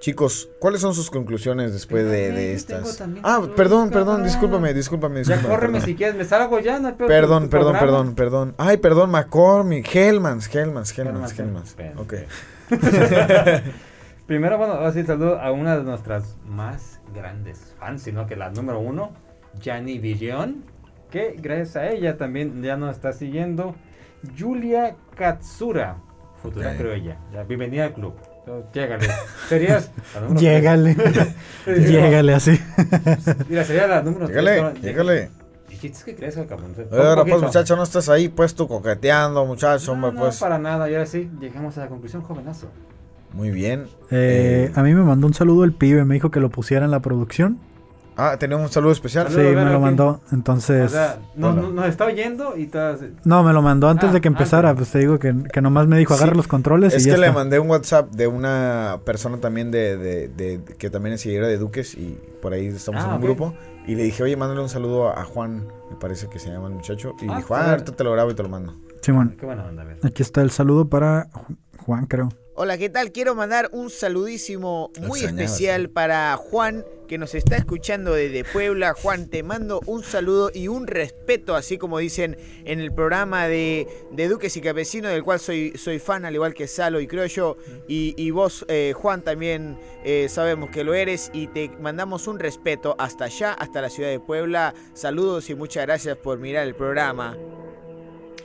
Chicos, 0.00 0.48
¿cuáles 0.58 0.82
son 0.82 0.94
sus 0.94 1.10
conclusiones 1.10 1.72
después 1.72 2.04
de, 2.04 2.30
de 2.30 2.52
estas? 2.54 3.02
Ah, 3.22 3.40
perdón, 3.56 3.88
perdón, 3.90 4.22
discúlpame, 4.22 4.74
discúlpame, 4.74 5.24
Ya 5.24 5.34
discúlpame. 5.36 5.54
córreme 5.54 5.80
si 5.80 5.94
quieres, 5.94 6.14
me 6.14 6.24
salgo 6.26 6.58
ya, 6.60 6.78
no 6.78 6.88
hay 6.88 6.94
peor, 6.94 7.08
Perdón, 7.08 7.44
tu 7.44 7.50
perdón, 7.50 7.72
programa. 7.72 7.80
perdón, 7.80 8.14
perdón. 8.14 8.54
Ay, 8.58 8.76
perdón, 8.78 9.10
McCormick, 9.10 9.86
Hellmans, 9.94 10.46
Hellmans, 10.54 10.90
Hellmans, 10.98 10.98
Hellmans, 10.98 11.38
Hellmans. 11.38 11.74
Hellmans. 11.78 12.00
Ok. 12.00 12.14
Primero, 14.26 14.56
bueno, 14.56 14.74
ahora 14.74 14.92
sí 14.92 15.02
saludo 15.04 15.38
a 15.38 15.52
una 15.52 15.76
de 15.76 15.84
nuestras 15.84 16.36
más 16.46 17.00
grandes 17.14 17.74
fans, 17.78 18.02
sino 18.02 18.26
que 18.26 18.36
la 18.36 18.50
número 18.50 18.80
uno, 18.80 19.12
Jani 19.62 19.98
Villion, 19.98 20.64
que 21.10 21.36
gracias 21.38 21.76
a 21.76 21.88
ella 21.90 22.16
también 22.16 22.62
ya 22.62 22.76
nos 22.76 22.94
está 22.96 23.12
siguiendo. 23.12 23.74
Julia 24.38 24.96
Katsura, 25.14 25.96
futura 26.42 26.70
Ok. 26.70 26.76
creo 26.78 26.92
ella. 26.94 27.18
Ya, 27.32 27.42
bienvenida 27.42 27.84
al 27.84 27.92
club. 27.92 28.14
Llégale. 28.72 29.06
Serías 29.48 29.90
Llégale. 30.36 30.96
Llégale 31.66 32.34
así. 32.34 32.58
Mira, 33.48 33.64
sería 33.64 33.86
la 33.86 34.02
número 34.02 34.26
Llégale, 34.28 34.50
pero- 34.52 34.74
llégale. 34.74 35.30
¿Y 35.84 35.90
qué 35.90 35.96
es 35.96 36.04
que 36.04 36.14
crees, 36.14 36.34
cabrón? 36.48 36.74
Ahora 36.92 37.24
pues, 37.24 37.42
muchacho, 37.42 37.76
no 37.76 37.82
estás 37.82 38.08
ahí, 38.08 38.28
pues 38.28 38.54
tú 38.54 38.66
coqueteando, 38.66 39.44
muchacho, 39.44 39.94
No, 39.94 40.06
hombre, 40.06 40.12
no, 40.12 40.20
pues. 40.26 40.38
para 40.38 40.58
nada. 40.58 40.88
Y 40.90 40.94
ahora 40.94 41.06
sí, 41.06 41.30
llegamos 41.40 41.76
a 41.76 41.80
la 41.82 41.88
conclusión, 41.88 42.22
jovenazo. 42.22 42.68
Muy 43.32 43.50
bien. 43.50 43.84
Eh, 44.10 44.70
Eh, 44.70 44.72
a 44.74 44.82
mí 44.82 44.94
me 44.94 45.02
mandó 45.02 45.26
un 45.26 45.34
saludo 45.34 45.64
el 45.64 45.72
pibe, 45.72 46.04
me 46.04 46.14
dijo 46.14 46.30
que 46.30 46.40
lo 46.40 46.50
pusiera 46.50 46.84
en 46.84 46.90
la 46.90 47.00
producción. 47.00 47.58
Ah, 48.16 48.36
tenemos 48.38 48.64
un 48.66 48.70
saludo 48.72 48.92
especial. 48.92 49.26
Sí, 49.28 49.34
Saludo, 49.34 49.64
me 49.64 49.70
lo 49.72 49.80
mandó. 49.80 50.20
Entonces, 50.30 50.86
O 50.86 50.88
sea, 50.94 51.18
no- 51.34 51.48
hola. 51.50 51.62
no- 51.62 51.70
nos 51.72 51.86
está 51.86 52.04
oyendo 52.04 52.56
y 52.56 52.66
todas... 52.68 53.00
no, 53.24 53.42
me 53.42 53.52
lo 53.52 53.60
mandó 53.60 53.88
antes 53.88 54.10
Ah, 54.10 54.12
de 54.12 54.20
que 54.20 54.28
empezara. 54.28 54.70
antes. 54.70 54.82
Pues 54.82 54.92
te 54.92 54.98
digo 55.00 55.18
que, 55.18 55.34
que 55.52 55.60
nomás 55.60 55.88
me 55.88 55.98
dijo 55.98 56.14
Sí, 56.14 56.22
agarra 56.22 56.36
los 56.36 56.46
controles 56.46 56.94
Es 56.94 57.02
y 57.04 57.08
ya 57.08 57.14
que 57.14 57.20
le 57.22 57.26
está. 57.26 57.38
mandé 57.38 57.58
un 57.58 57.68
WhatsApp 57.70 58.10
de 58.12 58.26
una 58.28 59.00
persona 59.04 59.38
también 59.38 59.70
de, 59.72 59.96
de- 59.96 60.28
de- 60.28 60.60
que 60.78 60.90
también 60.90 61.14
es 61.14 61.22
seguidora 61.22 61.48
de 61.48 61.58
Duques 61.58 61.94
y 61.94 62.18
por 62.40 62.52
ahí 62.52 62.66
estamos 62.66 63.02
Ah, 63.04 63.08
en 63.08 63.14
un 63.16 63.20
grupo. 63.20 63.54
Y 63.86 63.96
le 63.96 64.04
dije, 64.04 64.22
oye, 64.22 64.36
mándale 64.36 64.60
un 64.62 64.68
saludo 64.68 65.08
a, 65.08 65.20
a 65.20 65.24
Juan, 65.24 65.66
me 65.90 65.96
parece 65.96 66.28
que 66.28 66.38
se 66.38 66.50
llama 66.50 66.68
el 66.68 66.74
muchacho. 66.74 67.14
Y 67.20 67.26
Ah, 67.28 67.36
dijo, 67.38 67.54
ah, 67.56 67.70
ahorita 67.72 67.92
te 67.92 68.04
lo 68.04 68.12
grabo 68.12 68.30
y 68.30 68.34
te 68.34 68.42
lo 68.44 68.48
mando. 68.48 68.74
Simón, 69.02 69.36
Qué 69.38 69.44
buena 69.44 69.64
onda, 69.64 69.82
a 69.82 69.86
ver. 69.86 69.98
aquí 70.04 70.22
está 70.22 70.40
el 70.40 70.50
saludo 70.50 70.88
para 70.88 71.26
Ju- 71.32 71.56
Juan, 71.84 72.06
creo. 72.06 72.28
Hola, 72.56 72.78
¿qué 72.78 72.88
tal? 72.88 73.10
Quiero 73.10 73.34
mandar 73.34 73.68
un 73.72 73.90
saludísimo 73.90 74.92
muy 75.00 75.24
especial 75.24 75.82
sí. 75.82 75.88
para 75.88 76.36
Juan, 76.36 76.84
que 77.08 77.18
nos 77.18 77.34
está 77.34 77.56
escuchando 77.56 78.14
desde 78.14 78.44
Puebla. 78.44 78.94
Juan, 78.94 79.26
te 79.28 79.42
mando 79.42 79.80
un 79.86 80.04
saludo 80.04 80.52
y 80.54 80.68
un 80.68 80.86
respeto, 80.86 81.56
así 81.56 81.78
como 81.78 81.98
dicen 81.98 82.38
en 82.64 82.78
el 82.78 82.92
programa 82.92 83.48
de, 83.48 83.88
de 84.12 84.28
Duques 84.28 84.56
y 84.56 84.60
Campesinos, 84.60 85.10
del 85.10 85.24
cual 85.24 85.40
soy, 85.40 85.72
soy 85.76 85.98
fan, 85.98 86.24
al 86.24 86.32
igual 86.32 86.54
que 86.54 86.68
Salo 86.68 87.00
y 87.00 87.08
Croyo. 87.08 87.56
Y, 87.88 88.14
y 88.16 88.30
vos, 88.30 88.64
eh, 88.68 88.92
Juan, 88.94 89.22
también 89.22 89.76
eh, 90.04 90.28
sabemos 90.30 90.70
que 90.70 90.84
lo 90.84 90.94
eres 90.94 91.32
y 91.32 91.48
te 91.48 91.70
mandamos 91.80 92.28
un 92.28 92.38
respeto 92.38 92.94
hasta 93.00 93.24
allá, 93.24 93.52
hasta 93.52 93.82
la 93.82 93.90
ciudad 93.90 94.10
de 94.10 94.20
Puebla. 94.20 94.74
Saludos 94.92 95.50
y 95.50 95.56
muchas 95.56 95.86
gracias 95.86 96.16
por 96.18 96.38
mirar 96.38 96.68
el 96.68 96.76
programa. 96.76 97.36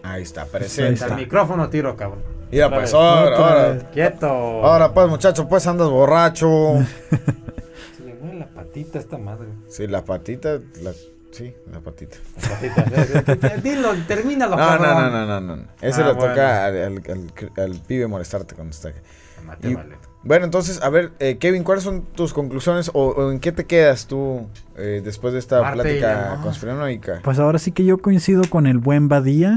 Ahí 0.01 0.24
está, 0.24 0.47
Ahí 0.51 0.64
está. 0.64 1.05
Al 1.05 1.16
micrófono 1.16 1.70
tiro, 1.70 1.95
cabrón. 1.95 2.39
Mira, 2.52 2.66
Otra 2.68 2.78
pues 2.80 2.91
vez. 2.91 2.93
ahora, 2.93 3.34
Otra 3.36 3.47
ahora. 3.47 3.70
vez. 3.74 3.84
Quieto. 3.93 4.28
Ahora 4.28 4.93
pues, 4.93 5.08
muchacho, 5.10 5.47
pues 5.47 5.68
andas 5.68 5.89
borracho. 5.89 6.47
Se 7.97 8.04
le 8.04 8.14
mueve 8.16 8.39
la 8.39 8.47
patita 8.47 8.97
a 8.97 9.02
esta 9.02 9.18
madre. 9.18 9.47
Sí, 9.68 9.88
la 9.88 10.04
patita, 10.04 10.60
la, 10.82 10.91
sí, 11.32 11.54
la 11.72 11.80
patita. 11.80 12.18
La 12.41 12.84
patita. 13.24 13.50
Dilo, 13.58 13.89
termínalo, 14.08 14.56
No, 14.58 14.64
no, 14.64 14.68
cabrón. 14.84 15.12
no, 15.14 15.26
no, 15.28 15.41
no, 15.41 15.56
no. 15.58 15.64
Ese 15.82 16.02
Ah, 16.02 16.08
le 16.08 16.14
bueno. 16.14 16.30
toca 16.34 16.66
al, 16.66 16.78
al- 16.78 17.04
al- 17.08 17.64
al 17.64 17.72
pibe 17.82 18.08
molestarte 18.08 18.56
cuando 18.56 18.72
está 18.72 18.89
aquí. 18.89 19.00
Mate, 19.45 19.70
Y- 19.70 19.76
vale. 19.76 19.95
Bueno, 20.22 20.43
entonces, 20.43 20.82
a 20.82 20.89
ver, 20.89 21.12
eh, 21.20 21.38
Kevin, 21.38 21.64
¿cuáles 21.64 21.86
son 21.86 22.02
tus 22.02 22.34
conclusiones 22.34 22.91
o, 22.93 23.06
o 23.08 23.32
en 23.32 23.39
qué 23.39 23.54
te 23.54 23.66
quedas 23.66 24.06
tú 24.06 24.50
eh, 24.76 25.02
después 25.02 25.32
de 25.32 25.39
esta 25.39 25.62
Marte 25.62 25.82
plática 25.82 26.08
demás. 26.24 26.39
conspiranoica? 26.43 27.22
Pues 27.24 27.39
ahora 27.39 27.58
sí 27.58 27.72
que 27.72 27.86
yo 27.86 28.00
coincido 28.00 28.41
con 28.50 28.68
el 28.68 28.80
buen 28.80 29.08
Badía. 29.08 29.56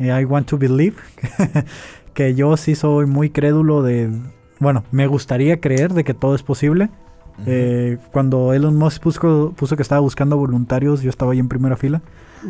eh, 0.00 0.06
I 0.20 0.24
want 0.24 0.48
to 0.48 0.58
believe. 0.58 0.96
que 2.14 2.34
yo 2.34 2.56
sí 2.56 2.74
soy 2.74 3.06
muy 3.06 3.30
crédulo 3.30 3.82
de. 3.82 4.10
Bueno, 4.58 4.84
me 4.90 5.06
gustaría 5.06 5.60
creer 5.60 5.94
de 5.94 6.04
que 6.04 6.14
todo 6.14 6.34
es 6.34 6.42
posible. 6.42 6.90
Eh, 7.46 7.96
cuando 8.12 8.52
Elon 8.52 8.76
Musk 8.76 9.02
puso, 9.02 9.54
puso 9.56 9.76
que 9.76 9.82
estaba 9.82 10.00
buscando 10.00 10.36
voluntarios, 10.36 11.00
yo 11.00 11.08
estaba 11.08 11.32
ahí 11.32 11.38
en 11.38 11.48
primera 11.48 11.76
fila 11.76 12.02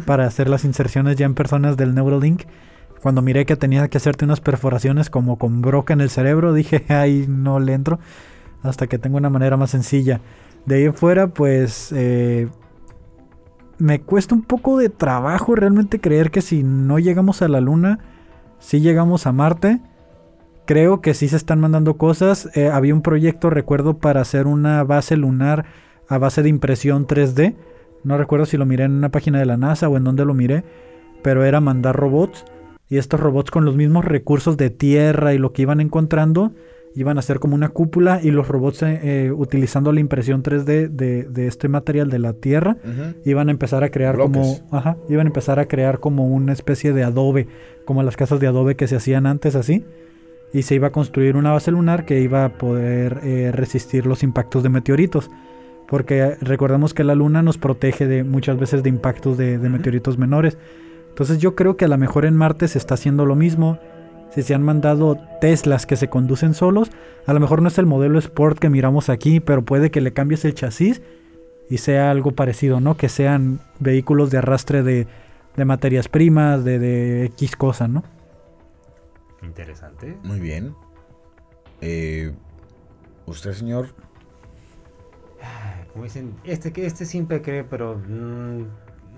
para 0.05 0.27
hacer 0.27 0.49
las 0.49 0.65
inserciones 0.65 1.17
ya 1.17 1.27
en 1.27 1.35
personas 1.35 1.77
del 1.77 1.95
Neuralink. 1.95 2.43
Cuando 3.01 3.23
miré 3.23 3.47
que 3.47 3.57
tenía 3.57 3.89
que 3.89 3.99
hacerte 3.99 4.25
unas 4.25 4.41
perforaciones 4.41 5.09
como 5.09 5.39
con 5.39 5.63
broca 5.63 5.93
en 5.93 6.01
el 6.01 6.11
cerebro, 6.11 6.53
dije, 6.55 6.85
ay, 6.89 7.27
no 7.29 7.61
le 7.61 7.75
entro. 7.75 7.99
Hasta 8.63 8.89
que 8.89 8.99
tengo 8.99 9.17
una 9.17 9.31
manera 9.31 9.57
más 9.57 9.71
sencilla. 9.71 10.21
De 10.67 10.77
ahí 10.77 10.93
fuera, 10.93 11.29
pues 11.29 11.93
eh, 11.93 12.49
me 13.79 14.01
cuesta 14.01 14.35
un 14.35 14.43
poco 14.43 14.77
de 14.77 14.91
trabajo 14.91 15.55
realmente 15.55 16.01
creer 16.01 16.31
que 16.31 16.43
si 16.43 16.63
no 16.63 16.99
llegamos 16.99 17.41
a 17.41 17.49
la 17.49 17.61
luna, 17.61 17.99
si 18.61 18.81
llegamos 18.81 19.27
a 19.27 19.33
Marte. 19.33 19.81
Creo 20.67 21.01
que 21.01 21.15
sí 21.15 21.27
se 21.27 21.37
están 21.37 21.59
mandando 21.59 21.97
cosas. 21.97 22.49
Eh, 22.55 22.69
había 22.69 22.95
un 22.95 23.03
proyecto, 23.03 23.51
recuerdo, 23.51 23.99
para 23.99 24.21
hacer 24.21 24.47
una 24.47 24.85
base 24.85 25.17
lunar 25.17 25.65
a 26.09 26.19
base 26.19 26.45
de 26.45 26.49
impresión 26.49 27.09
3D. 27.09 27.57
No 28.05 28.17
recuerdo 28.17 28.47
si 28.47 28.57
lo 28.57 28.67
miré 28.67 28.85
en 28.85 28.93
una 28.93 29.11
página 29.11 29.41
de 29.41 29.47
la 29.47 29.57
NASA 29.57 29.89
o 29.89 29.97
en 29.97 30.05
dónde 30.05 30.25
lo 30.25 30.35
miré. 30.35 30.63
Pero 31.23 31.45
era 31.45 31.61
mandar 31.61 31.97
robots. 31.97 32.45
Y 32.89 32.99
estos 32.99 33.19
robots 33.19 33.51
con 33.51 33.65
los 33.65 33.75
mismos 33.75 34.05
recursos 34.05 34.57
de 34.57 34.71
tierra 34.71 35.35
y 35.35 35.39
lo 35.39 35.53
que 35.53 35.63
iban 35.63 35.81
encontrando, 35.81 36.53
iban 36.95 37.19
a 37.19 37.23
ser 37.23 37.39
como 37.39 37.55
una 37.55 37.69
cúpula. 37.69 38.21
Y 38.23 38.31
los 38.31 38.49
robots, 38.49 38.83
eh, 38.83 39.01
eh, 39.03 39.33
utilizando 39.33 39.93
la 39.93 40.01
impresión 40.01 40.43
3D 40.43 40.89
de, 40.89 41.25
de 41.25 41.47
este 41.47 41.69
material 41.69 42.11
de 42.11 42.19
la 42.19 42.33
tierra, 42.33 42.77
iban 43.25 43.49
a 43.49 43.53
empezar 43.53 43.85
a 43.85 43.91
crear 43.91 44.17
Bloques. 44.17 44.33
como 44.33 44.79
ajá, 44.79 44.97
iban 45.09 45.27
a 45.27 45.31
empezar 45.31 45.59
a 45.59 45.67
crear 45.67 46.01
como 46.01 46.27
una 46.29 46.53
especie 46.53 46.93
de 46.93 47.05
adobe, 47.05 47.47
como 47.85 48.03
las 48.03 48.17
casas 48.17 48.41
de 48.41 48.47
adobe 48.47 48.77
que 48.77 48.89
se 48.89 48.97
hacían 48.97 49.27
antes 49.27 49.55
así, 49.55 49.85
y 50.53 50.63
se 50.63 50.75
iba 50.75 50.89
a 50.89 50.93
construir 50.93 51.37
una 51.37 51.53
base 51.53 51.71
lunar 51.71 52.05
que 52.05 52.21
iba 52.21 52.45
a 52.45 52.51
poder 52.51 53.21
eh, 53.23 53.53
resistir 53.53 54.07
los 54.07 54.23
impactos 54.23 54.63
de 54.63 54.69
meteoritos, 54.69 55.31
porque 55.89 56.37
recordemos 56.41 56.95
que 56.95 57.05
la 57.05 57.15
luna 57.15 57.43
nos 57.43 57.59
protege 57.59 58.07
de 58.07 58.25
muchas 58.25 58.59
veces 58.59 58.83
de 58.83 58.89
impactos 58.89 59.37
de, 59.37 59.59
meteoritos 59.59 60.19
menores. 60.19 60.57
Entonces 61.09 61.39
yo 61.39 61.57
creo 61.57 61.77
que 61.77 61.85
a 61.85 61.89
lo 61.89 61.99
mejor 61.99 62.25
en 62.25 62.37
Marte 62.37 62.69
se 62.69 62.79
está 62.79 62.95
haciendo 62.95 63.27
lo 63.27 63.35
mismo. 63.35 63.79
Si 64.31 64.43
se 64.43 64.55
han 64.55 64.63
mandado 64.63 65.19
Teslas 65.41 65.87
que 65.87 65.97
se 65.97 66.09
conducen 66.09 66.55
solos, 66.55 66.91
a 67.27 67.33
lo 67.33 67.41
mejor 67.41 67.63
no 67.63 67.69
es 67.69 67.79
el 67.79 67.87
modelo 67.87 68.19
Sport 68.19 68.59
que 68.59 68.71
miramos 68.71 69.09
aquí, 69.09 69.41
pero 69.41 69.65
puede 69.65 69.91
que 69.91 70.01
le 70.01 70.13
cambies 70.13 70.45
el 70.45 70.55
chasis 70.55 71.03
y 71.69 71.79
sea 71.79 72.11
algo 72.11 72.33
parecido, 72.33 72.81
¿no? 72.81 72.97
Que 72.97 73.09
sean 73.09 73.61
vehículos 73.79 74.31
de 74.31 74.39
arrastre 74.39 74.83
de, 74.83 75.07
de 75.57 75.65
materias 75.65 76.09
primas, 76.09 76.65
de, 76.65 76.79
de 76.79 77.25
X 77.27 77.57
cosa, 77.57 77.89
¿no? 77.89 78.05
Interesante. 79.43 80.17
Muy 80.23 80.39
bien. 80.39 80.75
Eh, 81.81 82.33
¿Usted, 83.27 83.53
señor? 83.53 83.89
Como 85.93 86.05
dicen, 86.05 86.35
este 86.45 86.73
que 86.73 86.87
este 86.87 87.05
siempre 87.05 87.43
cree, 87.43 87.65
pero 87.65 87.97
mm, 87.99 88.65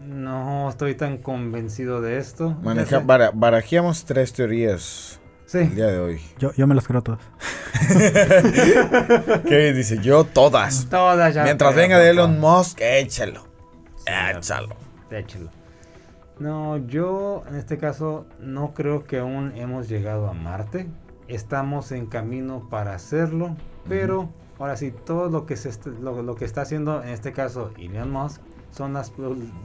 no 0.06 0.68
estoy 0.68 0.94
tan 0.94 1.18
convencido 1.18 2.00
de 2.00 2.18
esto. 2.18 2.50
Maneja, 2.62 3.00
bara- 3.00 3.30
barajeamos 3.32 4.04
tres 4.04 4.32
teorías 4.32 5.20
Sí. 5.46 5.58
el 5.58 5.74
día 5.74 5.86
de 5.86 5.98
hoy. 6.00 6.20
Yo, 6.38 6.52
yo 6.54 6.66
me 6.66 6.74
las 6.74 6.86
creo 6.86 7.02
todas. 7.02 7.20
Kevin 9.48 9.74
dice, 9.76 9.98
yo 10.02 10.24
todas. 10.24 10.86
Todas 10.88 11.34
ya. 11.34 11.44
Mientras 11.44 11.74
venga 11.74 11.98
de 11.98 12.10
Elon. 12.10 12.38
Musk, 12.40 12.80
échalo. 12.80 13.46
Échalo. 14.06 14.76
Échelo. 15.10 15.50
No, 16.38 16.78
yo 16.86 17.44
en 17.48 17.54
este 17.56 17.78
caso 17.78 18.26
no 18.40 18.72
creo 18.74 19.04
que 19.04 19.18
aún 19.18 19.52
hemos 19.56 19.88
llegado 19.88 20.28
a 20.28 20.32
Marte. 20.32 20.88
Estamos 21.28 21.92
en 21.92 22.06
camino 22.06 22.68
para 22.68 22.94
hacerlo, 22.94 23.56
pero 23.88 24.28
ahora 24.58 24.76
sí, 24.76 24.90
todo 24.92 25.28
lo 25.28 25.46
que, 25.46 25.56
se 25.56 25.68
est- 25.68 25.86
lo, 25.86 26.22
lo 26.22 26.34
que 26.34 26.44
está 26.44 26.62
haciendo 26.62 27.02
en 27.02 27.10
este 27.10 27.32
caso 27.32 27.70
Elon 27.78 28.10
Musk 28.10 28.40
son 28.72 28.92
las, 28.94 29.12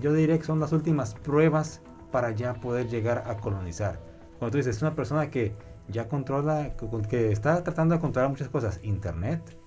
yo 0.01 0.14
diría 0.14 0.38
que 0.38 0.43
son 0.45 0.60
las 0.60 0.72
últimas 0.72 1.16
pruebas 1.16 1.82
para 2.12 2.32
ya 2.32 2.53
poder 2.53 2.88
llegar 2.88 3.24
a 3.26 3.38
colonizar. 3.38 3.99
Cuando 4.38 4.51
tú 4.51 4.58
dices, 4.58 4.78
es 4.78 4.82
una 4.82 4.93
persona 4.93 5.30
que 5.32 5.55
ya 5.88 6.08
controla, 6.08 6.76
que, 7.10 7.32
está 7.32 7.64
tratando 7.64 7.95
de 7.95 8.01
controlar 8.01 8.30
muchas 8.30 8.49
cosas, 8.49 8.80
Internet, 8.84 9.58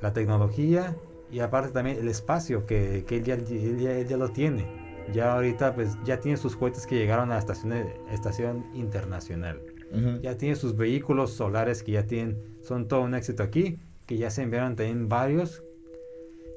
la 0.00 0.12
tecnología 0.12 0.96
Y 1.30 1.40
aparte 1.40 1.70
también 1.72 1.98
el 1.98 2.08
espacio 2.08 2.64
que, 2.64 3.04
que 3.06 3.18
él, 3.18 3.24
ya, 3.24 3.34
él 3.34 3.78
ya- 3.78 3.92
él 3.92 4.08
ya 4.08 4.16
lo 4.16 4.30
tiene. 4.30 4.66
Ya 5.12 5.34
ahorita 5.34 5.74
pues 5.74 5.98
ya 6.02 6.20
tiene 6.20 6.38
sus 6.38 6.56
cohetes 6.56 6.86
que 6.86 6.94
llegaron 6.96 7.30
a 7.30 7.34
la 7.34 7.38
estación, 7.40 7.74
estación 8.10 8.64
internacional. 8.72 9.60
Ujú. 9.92 10.20
Ya 10.22 10.38
tiene 10.38 10.56
sus 10.56 10.74
vehículos 10.74 11.34
solares 11.34 11.82
que 11.82 11.92
ya 11.92 12.04
tienen, 12.06 12.38
son 12.62 12.88
todo 12.88 13.02
un 13.02 13.14
éxito 13.14 13.42
aquí, 13.42 13.78
que 14.06 14.16
ya 14.16 14.30
se 14.30 14.42
enviaron 14.42 14.74
también 14.74 15.10
varios. 15.10 15.62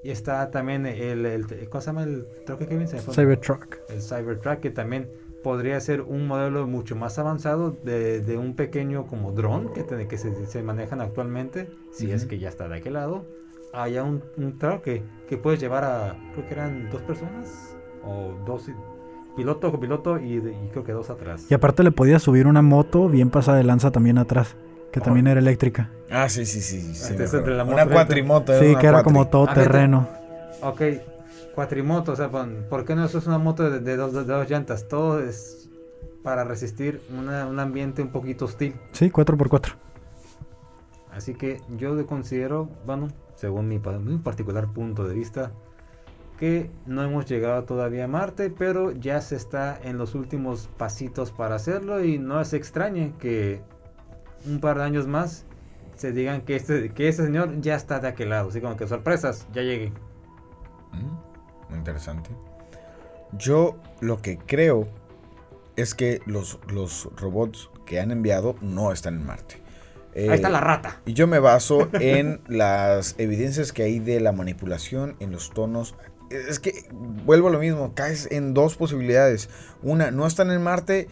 Y 0.04 0.10
está 0.10 0.49
también 0.52 0.86
el, 0.86 1.26
el 1.26 1.45
¿cómo 1.70 1.82
se 1.82 1.88
llama 1.88 2.04
el 2.04 2.26
fue? 3.02 3.14
Cybertruck. 3.14 3.78
el 3.89 4.02
Cybertruck, 4.02 4.60
que 4.60 4.72
también 4.72 5.10
podría 5.43 5.80
ser 5.80 6.02
un 6.02 6.28
modelo 6.28 6.66
mucho 6.68 6.95
más 6.95 7.18
avanzado 7.20 7.72
de, 7.84 8.22
de 8.22 8.38
un 8.38 8.56
pequeño 8.56 9.06
como 9.08 9.32
dron 9.32 9.74
que, 9.74 9.84
te- 9.84 10.08
que 10.08 10.18
se, 10.18 10.45
se 10.45 10.64
manejan 10.64 11.02
actualmente, 11.02 11.70
si 11.91 12.12
es 12.12 12.26
que 12.26 12.39
ya 12.39 12.49
está 12.49 12.68
de 12.68 12.78
aquel 12.78 12.93
lado. 12.93 13.26
Haya 13.74 14.04
un, 14.04 14.22
un 14.38 14.58
truck 14.60 14.82
que, 14.82 15.04
que 15.30 15.38
puedes 15.38 15.60
llevar 15.60 15.84
a, 15.84 16.18
creo 16.34 16.47
que 16.47 16.54
eran 16.54 16.89
dos 16.89 17.02
personas, 17.04 17.76
o 18.04 18.34
dos, 18.45 18.70
piloto, 19.36 19.72
copiloto 19.72 20.20
y, 20.20 20.39
creo 20.72 20.84
que 20.84 20.91
dos 20.91 21.10
atrás. 21.10 21.45
Y 21.49 21.54
aparte 21.54 21.84
le 21.84 21.91
podía 21.91 22.20
subir 22.20 22.47
una 22.47 22.62
moto 22.62 23.08
bien 23.08 23.30
pasada 23.30 23.58
de 23.58 23.64
lanza 23.64 23.91
también 23.91 24.18
atrás, 24.18 24.56
que 24.92 25.00
también 25.00 25.28
era 25.28 25.39
eléctrica. 25.39 25.89
Ah, 26.10 26.28
sí, 26.30 26.46
sí, 26.46 26.62
sí. 26.62 26.82
sí, 26.96 27.14
Este 27.18 27.38
entre 27.38 27.56
la 27.56 27.64
una 27.64 27.84
moto- 27.86 27.94
cuatrimoto. 27.94 28.60
Sí, 28.60 28.66
una 28.72 28.80
que 28.80 28.88
era 28.88 28.98
cuatri. 29.04 29.14
como 29.14 29.28
todo 29.28 29.46
Ah. 29.50 29.54
Ok, 30.62 30.82
cuatrimoto, 31.56 32.12
o 32.12 32.16
sea, 32.16 32.30
¿por 32.30 32.86
qué 32.86 32.96
no 32.96 33.06
eso 33.06 33.18
es 33.18 33.28
una 33.28 33.38
moto 33.38 33.70
de, 33.70 33.80
de 33.80 33.96
dos, 33.96 34.14
de 34.14 34.24
dos 34.26 34.50
llantas? 34.50 34.88
Todo 34.88 35.20
es 35.22 35.70
para 36.24 36.44
resistir 36.44 37.02
una- 37.18 37.48
un 37.48 37.60
ambiente 37.60 38.02
un 38.02 38.10
poquito 38.10 38.46
hostil. 38.46 38.76
Sí, 38.92 39.10
4x4. 39.10 39.74
Así 41.12 41.34
que 41.34 41.62
yo 41.78 41.96
de- 41.96 42.06
considero, 42.06 42.70
bueno, 42.86 43.08
según 43.36 43.68
mi, 43.68 43.80
mi 43.80 44.18
particular 44.18 44.68
punto 44.68 45.08
de 45.08 45.14
vista, 45.16 45.52
que 46.38 46.70
no 46.86 47.04
hemos 47.04 47.26
llegado 47.26 47.64
todavía 47.66 48.06
a 48.06 48.08
Marte, 48.08 48.50
pero 48.50 48.92
ya 48.92 49.22
se 49.22 49.36
está 49.36 49.80
en 49.84 49.98
los 49.98 50.16
últimos 50.16 50.70
pasitos 50.78 51.32
para 51.32 51.56
hacerlo 51.56 52.04
y 52.04 52.18
no 52.18 52.42
es 52.42 52.54
extraño 52.54 53.14
que 53.20 53.62
un 54.46 54.60
par 54.60 54.78
de 54.78 54.84
años 54.84 55.08
más 55.08 55.46
se 55.98 56.12
digan 56.12 56.42
que 56.42 56.56
este, 56.56 56.89
que 56.89 57.08
este 57.08 57.24
señor 57.24 57.62
ya 57.62 57.76
está 57.76 58.00
de 58.00 58.08
aquel 58.08 58.30
lado, 58.30 58.50
así 58.50 58.60
como 58.60 58.76
que 58.76 58.88
sorpresas, 58.88 59.48
ya 59.54 59.62
llegué. 59.62 59.92
Mm, 60.94 61.70
Muy 61.70 61.78
interesante. 61.78 62.32
Yo 63.34 63.78
lo 64.00 64.22
que 64.22 64.38
creo 64.38 64.88
es 65.76 65.94
que 65.94 66.22
los, 66.26 66.60
los 66.74 67.08
robots 67.16 67.70
que 67.86 68.00
han 68.00 68.12
enviado 68.12 68.56
no 68.62 68.92
están 68.92 69.16
en 69.16 69.26
Marte. 69.26 69.62
Eh, 70.14 70.28
Ahí 70.30 70.36
está 70.36 70.50
la 70.50 70.60
rata. 70.60 71.00
Y 71.06 71.14
yo 71.14 71.28
me 71.28 71.39
baso 71.39 71.88
en 71.94 72.42
las 72.48 73.16
evidencias 73.18 73.72
que 73.72 73.84
hay 73.84 74.00
de 74.00 74.20
la 74.20 74.32
manipulación 74.32 75.16
en 75.20 75.32
los 75.32 75.52
tonos. 75.52 75.96
Es 76.30 76.60
que 76.60 76.86
vuelvo 77.26 77.50
a 77.50 77.52
lo 77.52 77.60
mismo, 77.60 77.94
caes 77.94 78.28
en 78.32 78.54
dos 78.54 78.76
posibilidades. 78.76 79.50
Una, 79.82 80.12
no 80.12 80.26
están 80.26 80.52
en 80.52 80.62
Marte, 80.64 81.08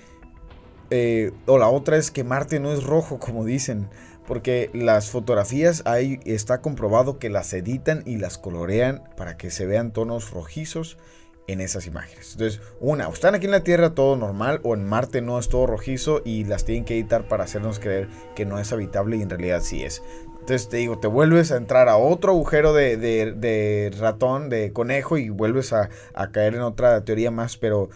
eh, 0.90 1.32
o 1.46 1.58
la 1.58 1.70
otra 1.70 1.98
es 1.98 2.12
que 2.12 2.24
Marte 2.24 2.60
no 2.60 2.72
es 2.72 2.84
rojo, 2.84 3.20
como 3.20 3.46
dicen. 3.46 3.90
Porque 4.28 4.70
las 4.74 5.10
fotografías 5.10 5.82
ahí 5.86 6.20
está 6.24 6.62
comprobado 6.62 7.18
que 7.18 7.30
las 7.32 7.52
editan 7.52 8.04
y 8.06 8.18
las 8.18 8.38
colorean 8.38 9.04
para 9.18 9.38
que 9.38 9.50
se 9.50 9.66
vean 9.66 9.92
tonos 9.92 10.30
rojizos 10.30 11.00
en 11.48 11.62
esas 11.62 11.88
imágenes. 11.88 12.34
Entonces, 12.34 12.62
una, 12.80 13.08
o 13.08 13.14
están 13.14 13.34
aquí 13.34 13.46
en 13.46 13.52
la 13.52 13.64
Tierra 13.64 13.96
todo 13.96 14.16
normal, 14.18 14.60
o 14.62 14.76
en 14.76 14.86
Marte 14.86 15.22
no 15.22 15.40
es 15.40 15.50
todo 15.50 15.66
rojizo 15.66 16.22
y 16.24 16.44
las 16.44 16.64
tienen 16.64 16.86
que 16.86 16.94
editar 16.94 17.28
para 17.28 17.46
hacernos 17.46 17.80
creer 17.80 18.08
que 18.36 18.46
no 18.46 18.60
es 18.60 18.72
habitable 18.72 19.18
y 19.18 19.24
en 19.24 19.32
realidad 19.32 19.62
sí 19.64 19.84
es. 19.84 20.04
Entonces 20.42 20.70
te 20.70 20.78
digo, 20.78 21.00
te 21.00 21.08
vuelves 21.08 21.52
a 21.52 21.58
entrar 21.58 21.90
a 21.90 21.98
otro 21.98 22.34
agujero 22.34 22.74
de, 22.74 22.98
de- 22.98 23.92
ratón, 24.00 24.50
de 24.50 24.74
conejo, 24.74 25.18
y 25.18 25.30
vuelves 25.30 25.74
a 25.74 25.90
caer 26.32 26.54
en 26.54 26.62
otra 26.62 27.04
teoría 27.04 27.32
más, 27.32 27.58
pero 27.58 27.90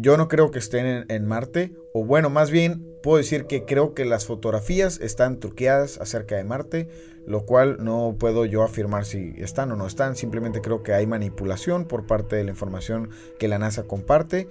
yo 0.00 0.16
no 0.16 0.28
creo 0.28 0.50
que 0.50 0.58
estén 0.58 0.86
en, 0.86 1.04
en 1.08 1.26
Marte, 1.26 1.72
o 1.92 2.04
bueno, 2.04 2.30
más 2.30 2.50
bien 2.50 2.84
puedo 3.02 3.18
decir 3.18 3.46
que 3.46 3.64
creo 3.64 3.94
que 3.94 4.04
las 4.04 4.26
fotografías 4.26 5.00
están 5.00 5.38
truqueadas 5.40 5.98
acerca 5.98 6.36
de 6.36 6.44
Marte, 6.44 6.88
lo 7.26 7.44
cual 7.44 7.76
no 7.80 8.16
puedo 8.18 8.44
yo 8.46 8.62
afirmar 8.62 9.04
si 9.04 9.34
están 9.38 9.70
o 9.72 9.76
no 9.76 9.86
están, 9.86 10.16
simplemente 10.16 10.60
creo 10.60 10.82
que 10.82 10.94
hay 10.94 11.06
manipulación 11.06 11.84
por 11.84 12.06
parte 12.06 12.36
de 12.36 12.44
la 12.44 12.50
información 12.50 13.10
que 13.38 13.48
la 13.48 13.58
NASA 13.58 13.84
comparte, 13.84 14.48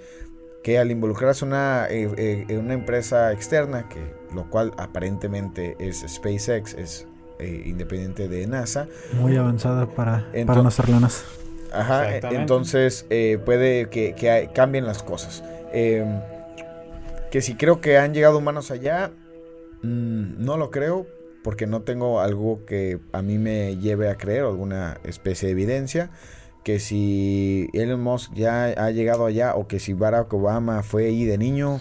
que 0.62 0.78
al 0.78 0.90
involucrarse 0.90 1.44
una, 1.44 1.86
eh, 1.88 2.44
eh, 2.48 2.58
una 2.58 2.74
empresa 2.74 3.32
externa, 3.32 3.88
que 3.88 4.00
lo 4.34 4.48
cual 4.50 4.72
aparentemente 4.76 5.76
es 5.78 6.04
SpaceX, 6.06 6.74
es 6.74 7.06
eh, 7.38 7.62
independiente 7.66 8.28
de 8.28 8.46
NASA, 8.46 8.88
Muy 9.14 9.36
avanzada 9.36 9.86
para, 9.86 10.24
para 10.26 10.38
Entonces- 10.38 10.62
no 10.62 10.68
hacer 10.68 10.88
lanas. 10.88 11.24
Ajá, 11.72 12.16
e- 12.16 12.20
entonces 12.30 13.06
eh, 13.10 13.38
puede 13.44 13.88
que, 13.88 14.48
cambien 14.54 14.86
las 14.86 15.02
cosas. 15.02 15.44
Eh, 15.72 16.04
que 17.30 17.42
si 17.42 17.54
creo 17.54 17.80
que 17.80 17.98
han 17.98 18.14
llegado 18.14 18.38
humanos 18.38 18.70
allá, 18.70 19.10
mm, 19.82 20.44
no 20.44 20.56
lo 20.56 20.70
creo, 20.70 21.06
porque 21.42 21.66
no 21.66 21.82
tengo 21.82 22.20
algo 22.20 22.64
que 22.66 22.98
a 23.12 23.22
mí 23.22 23.38
me 23.38 23.76
lleve 23.76 24.08
a 24.08 24.16
creer, 24.16 24.44
alguna 24.44 24.98
especie 25.04 25.46
de 25.46 25.52
evidencia. 25.52 26.10
Que 26.64 26.80
si 26.80 27.70
Elon 27.72 28.02
Musk 28.02 28.34
ya 28.34 28.64
ha 28.64 28.90
llegado 28.90 29.24
allá, 29.26 29.54
o 29.54 29.66
que 29.68 29.78
si 29.78 29.92
Barack 29.94 30.32
Obama 30.34 30.82
fue 30.82 31.06
ahí 31.06 31.24
de 31.24 31.38
niño, 31.38 31.80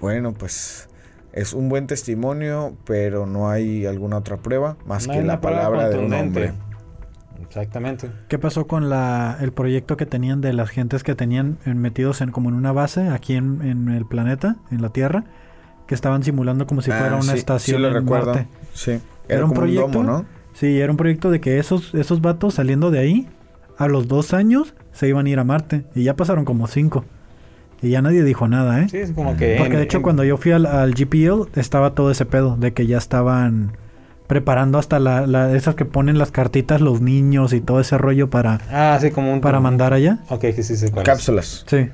bueno, 0.00 0.34
pues 0.34 0.88
es 1.32 1.52
un 1.52 1.68
buen 1.68 1.88
testimonio, 1.88 2.76
pero 2.84 3.26
no 3.26 3.50
hay 3.50 3.86
alguna 3.86 4.18
otra 4.18 4.36
prueba 4.36 4.76
más 4.86 5.08
No 5.08 5.14
que 5.14 5.22
la 5.22 5.40
palabra 5.40 5.88
de 5.88 5.98
un 5.98 6.12
hombre. 6.12 6.52
Exactamente. 7.46 8.10
¿Qué 8.28 8.38
pasó 8.38 8.66
con 8.66 8.88
la, 8.90 9.36
el 9.40 9.52
proyecto 9.52 9.96
que 9.96 10.06
tenían 10.06 10.40
de 10.40 10.52
las 10.52 10.70
gentes 10.70 11.02
que 11.02 11.14
tenían 11.14 11.58
en- 11.66 11.78
metidos 11.78 12.20
en 12.20 12.30
como 12.30 12.48
en 12.48 12.54
una 12.54 12.72
base 12.72 13.08
aquí 13.08 13.34
en, 13.34 13.60
en 13.62 13.88
el 13.88 14.06
planeta, 14.06 14.56
en 14.70 14.82
la 14.82 14.88
Tierra, 14.90 15.24
que 15.86 15.94
estaban 15.94 16.22
simulando 16.22 16.66
como 16.66 16.82
si 16.82 16.90
Ah, 16.90 16.98
fuera 16.98 17.14
una 17.16 17.32
sí, 17.32 17.38
estación 17.38 17.76
sí 17.76 17.82
lo 17.82 17.88
en 17.88 17.94
recuerdo. 17.94 18.34
Marte? 18.34 18.48
Sí. 18.72 18.90
Era, 18.92 19.00
Era 19.28 19.44
un 19.44 19.50
como 19.50 19.60
proyecto. 19.60 19.86
un 19.86 19.92
domo, 19.92 20.04
¿no? 20.04 20.24
Sí, 20.54 20.78
era 20.80 20.90
un 20.90 20.96
proyecto 20.96 21.30
de 21.30 21.40
que 21.40 21.58
esos, 21.58 21.94
esos 21.94 22.20
vatos 22.20 22.54
saliendo 22.54 22.90
de 22.90 22.98
ahí, 23.00 23.28
a 23.76 23.88
los 23.88 24.06
dos 24.08 24.32
años 24.34 24.74
se 24.92 25.08
iban 25.08 25.26
a 25.26 25.28
ir 25.30 25.38
a 25.38 25.44
Marte. 25.44 25.84
Y 25.94 26.04
ya 26.04 26.14
pasaron 26.16 26.44
como 26.44 26.66
cinco. 26.68 27.04
Y 27.82 27.90
ya 27.90 28.00
nadie 28.00 28.22
dijo 28.22 28.46
nada, 28.48 28.80
¿eh? 28.80 28.88
Sí, 28.88 28.98
es 28.98 29.10
como 29.12 29.36
que... 29.36 29.56
Porque 29.58 29.72
en- 29.74 29.78
de 29.78 29.82
hecho 29.84 29.96
en- 29.98 30.02
cuando 30.04 30.24
yo 30.24 30.36
fui 30.36 30.52
al, 30.52 30.64
al 30.64 30.94
GPL 30.94 31.48
estaba 31.56 31.94
todo 31.94 32.10
ese 32.10 32.24
pedo 32.24 32.56
de 32.56 32.72
que 32.72 32.86
ya 32.86 32.96
estaban 32.98 33.76
preparando 34.26 34.78
hasta 34.78 34.98
la, 34.98 35.26
la- 35.26 35.54
esas 35.54 35.74
que 35.74 35.84
ponen 35.84 36.18
las 36.18 36.30
cartitas 36.30 36.80
los 36.80 37.00
niños 37.00 37.52
y 37.52 37.60
todo 37.60 37.80
ese 37.80 37.98
rollo 37.98 38.30
para, 38.30 38.60
Ah, 38.70 38.98
sí, 39.00 39.10
como 39.10 39.32
un... 39.32 39.40
para 39.40 39.60
mandar 39.60 39.92
allá. 39.92 40.18
Ok, 40.30 40.44
sí, 40.56 40.62
sí, 40.62 40.76
sí. 40.76 40.86
Cápsulas. 41.04 41.64
Sí. 41.68 41.88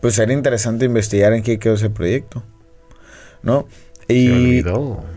Pues 0.00 0.14
sería 0.14 0.34
interesante 0.36 0.84
investigar 0.84 1.32
en 1.32 1.42
qué 1.42 1.58
quedó 1.58 1.74
ese 1.74 1.90
proyecto. 1.90 2.42
¿No? 3.42 3.66
Y, 4.08 4.62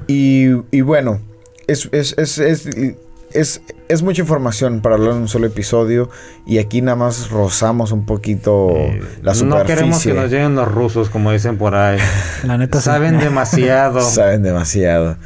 y, 0.08 0.52
y 0.72 0.82
bueno, 0.82 1.20
es, 1.68 1.90
es, 1.92 2.16
es, 2.18 2.38
es, 2.40 2.68
es- 3.32 3.62
es 3.88 4.02
mucha 4.02 4.22
información 4.22 4.82
para 4.82 4.96
hablar 4.96 5.12
en 5.12 5.18
un 5.18 5.28
solo 5.28 5.46
episodio. 5.48 6.10
Y 6.48 6.58
aquí 6.60 6.82
nada 6.82 6.96
más 6.96 7.30
rozamos 7.30 7.92
un 7.92 8.06
poquito 8.06 8.72
Eh, 8.76 9.02
la 9.22 9.34
No 9.34 9.64
queremos 9.64 9.98
superficie. 9.98 10.14
que 10.14 10.20
nos 10.20 10.32
lleguen 10.32 10.56
los 10.56 10.72
rusos, 10.72 11.10
como 11.10 11.32
dicen 11.32 11.58
por 11.58 11.76
ahí. 11.76 12.00
La 12.44 12.58
neta 12.58 12.80
sí. 12.80 12.86
Saben 12.86 13.20
demasiado. 13.20 14.02
Saben 14.10 14.42
demasiado. 14.44 15.18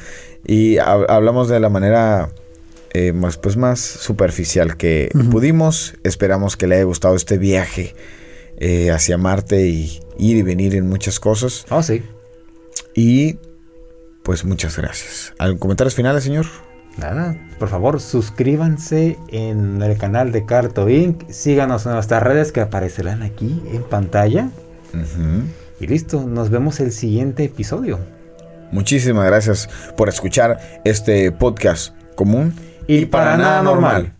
Y 0.51 0.77
hab- 0.77 1.05
hablamos 1.09 1.47
de 1.47 1.59
la 1.59 1.69
manera 1.69 2.29
eh, 2.93 3.13
más, 3.13 3.37
pues 3.37 3.55
más 3.55 3.79
superficial 3.79 4.77
que 4.77 5.09
pudimos. 5.29 5.93
Esperamos 6.03 6.57
que 6.57 6.65
le 6.65 6.75
haya 6.75 6.85
gustado 6.85 7.15
este 7.15 7.37
viaje 7.37 7.93
eh, 8.57 8.89
hacia 8.89 9.17
Marte 9.19 9.67
y 9.67 9.99
ir 10.17 10.37
y 10.37 10.41
venir 10.41 10.73
en 10.73 10.89
muchas 10.89 11.19
cosas. 11.19 11.65
Oh, 11.69 11.83
sí. 11.83 12.01
Y 12.95 13.37
pues 14.23 14.43
muchas 14.43 14.75
gracias. 14.75 15.33
¿Algún 15.37 15.59
comentarios 15.59 15.93
finales, 15.93 16.23
señor? 16.23 16.47
Nada, 16.97 17.37
por 17.59 17.69
favor 17.69 18.01
suscríbanse 18.01 19.17
en 19.27 19.81
el 19.83 19.97
canal 19.97 20.31
de 20.31 20.45
Carto 20.45 20.89
Inc. 20.89 21.29
Síganos 21.29 21.85
en 21.85 21.91
nuestras 21.93 22.23
redes 22.23 22.51
que 22.51 22.61
aparecerán 22.61 23.21
aquí 23.21 23.61
en 23.71 23.83
pantalla. 23.83 24.49
Y 25.79 25.85
listo, 25.85 26.25
nos 26.25 26.49
vemos 26.49 26.79
el 26.79 26.91
siguiente 26.91 27.43
episodio. 27.43 27.99
Muchísimas 28.71 29.25
gracias 29.25 29.69
por 29.95 30.09
escuchar 30.09 30.59
este 30.83 31.31
podcast 31.31 31.93
común 32.15 32.53
Y 32.87 33.05
para 33.05 33.37
nada 33.37 33.61
normal. 33.61 34.13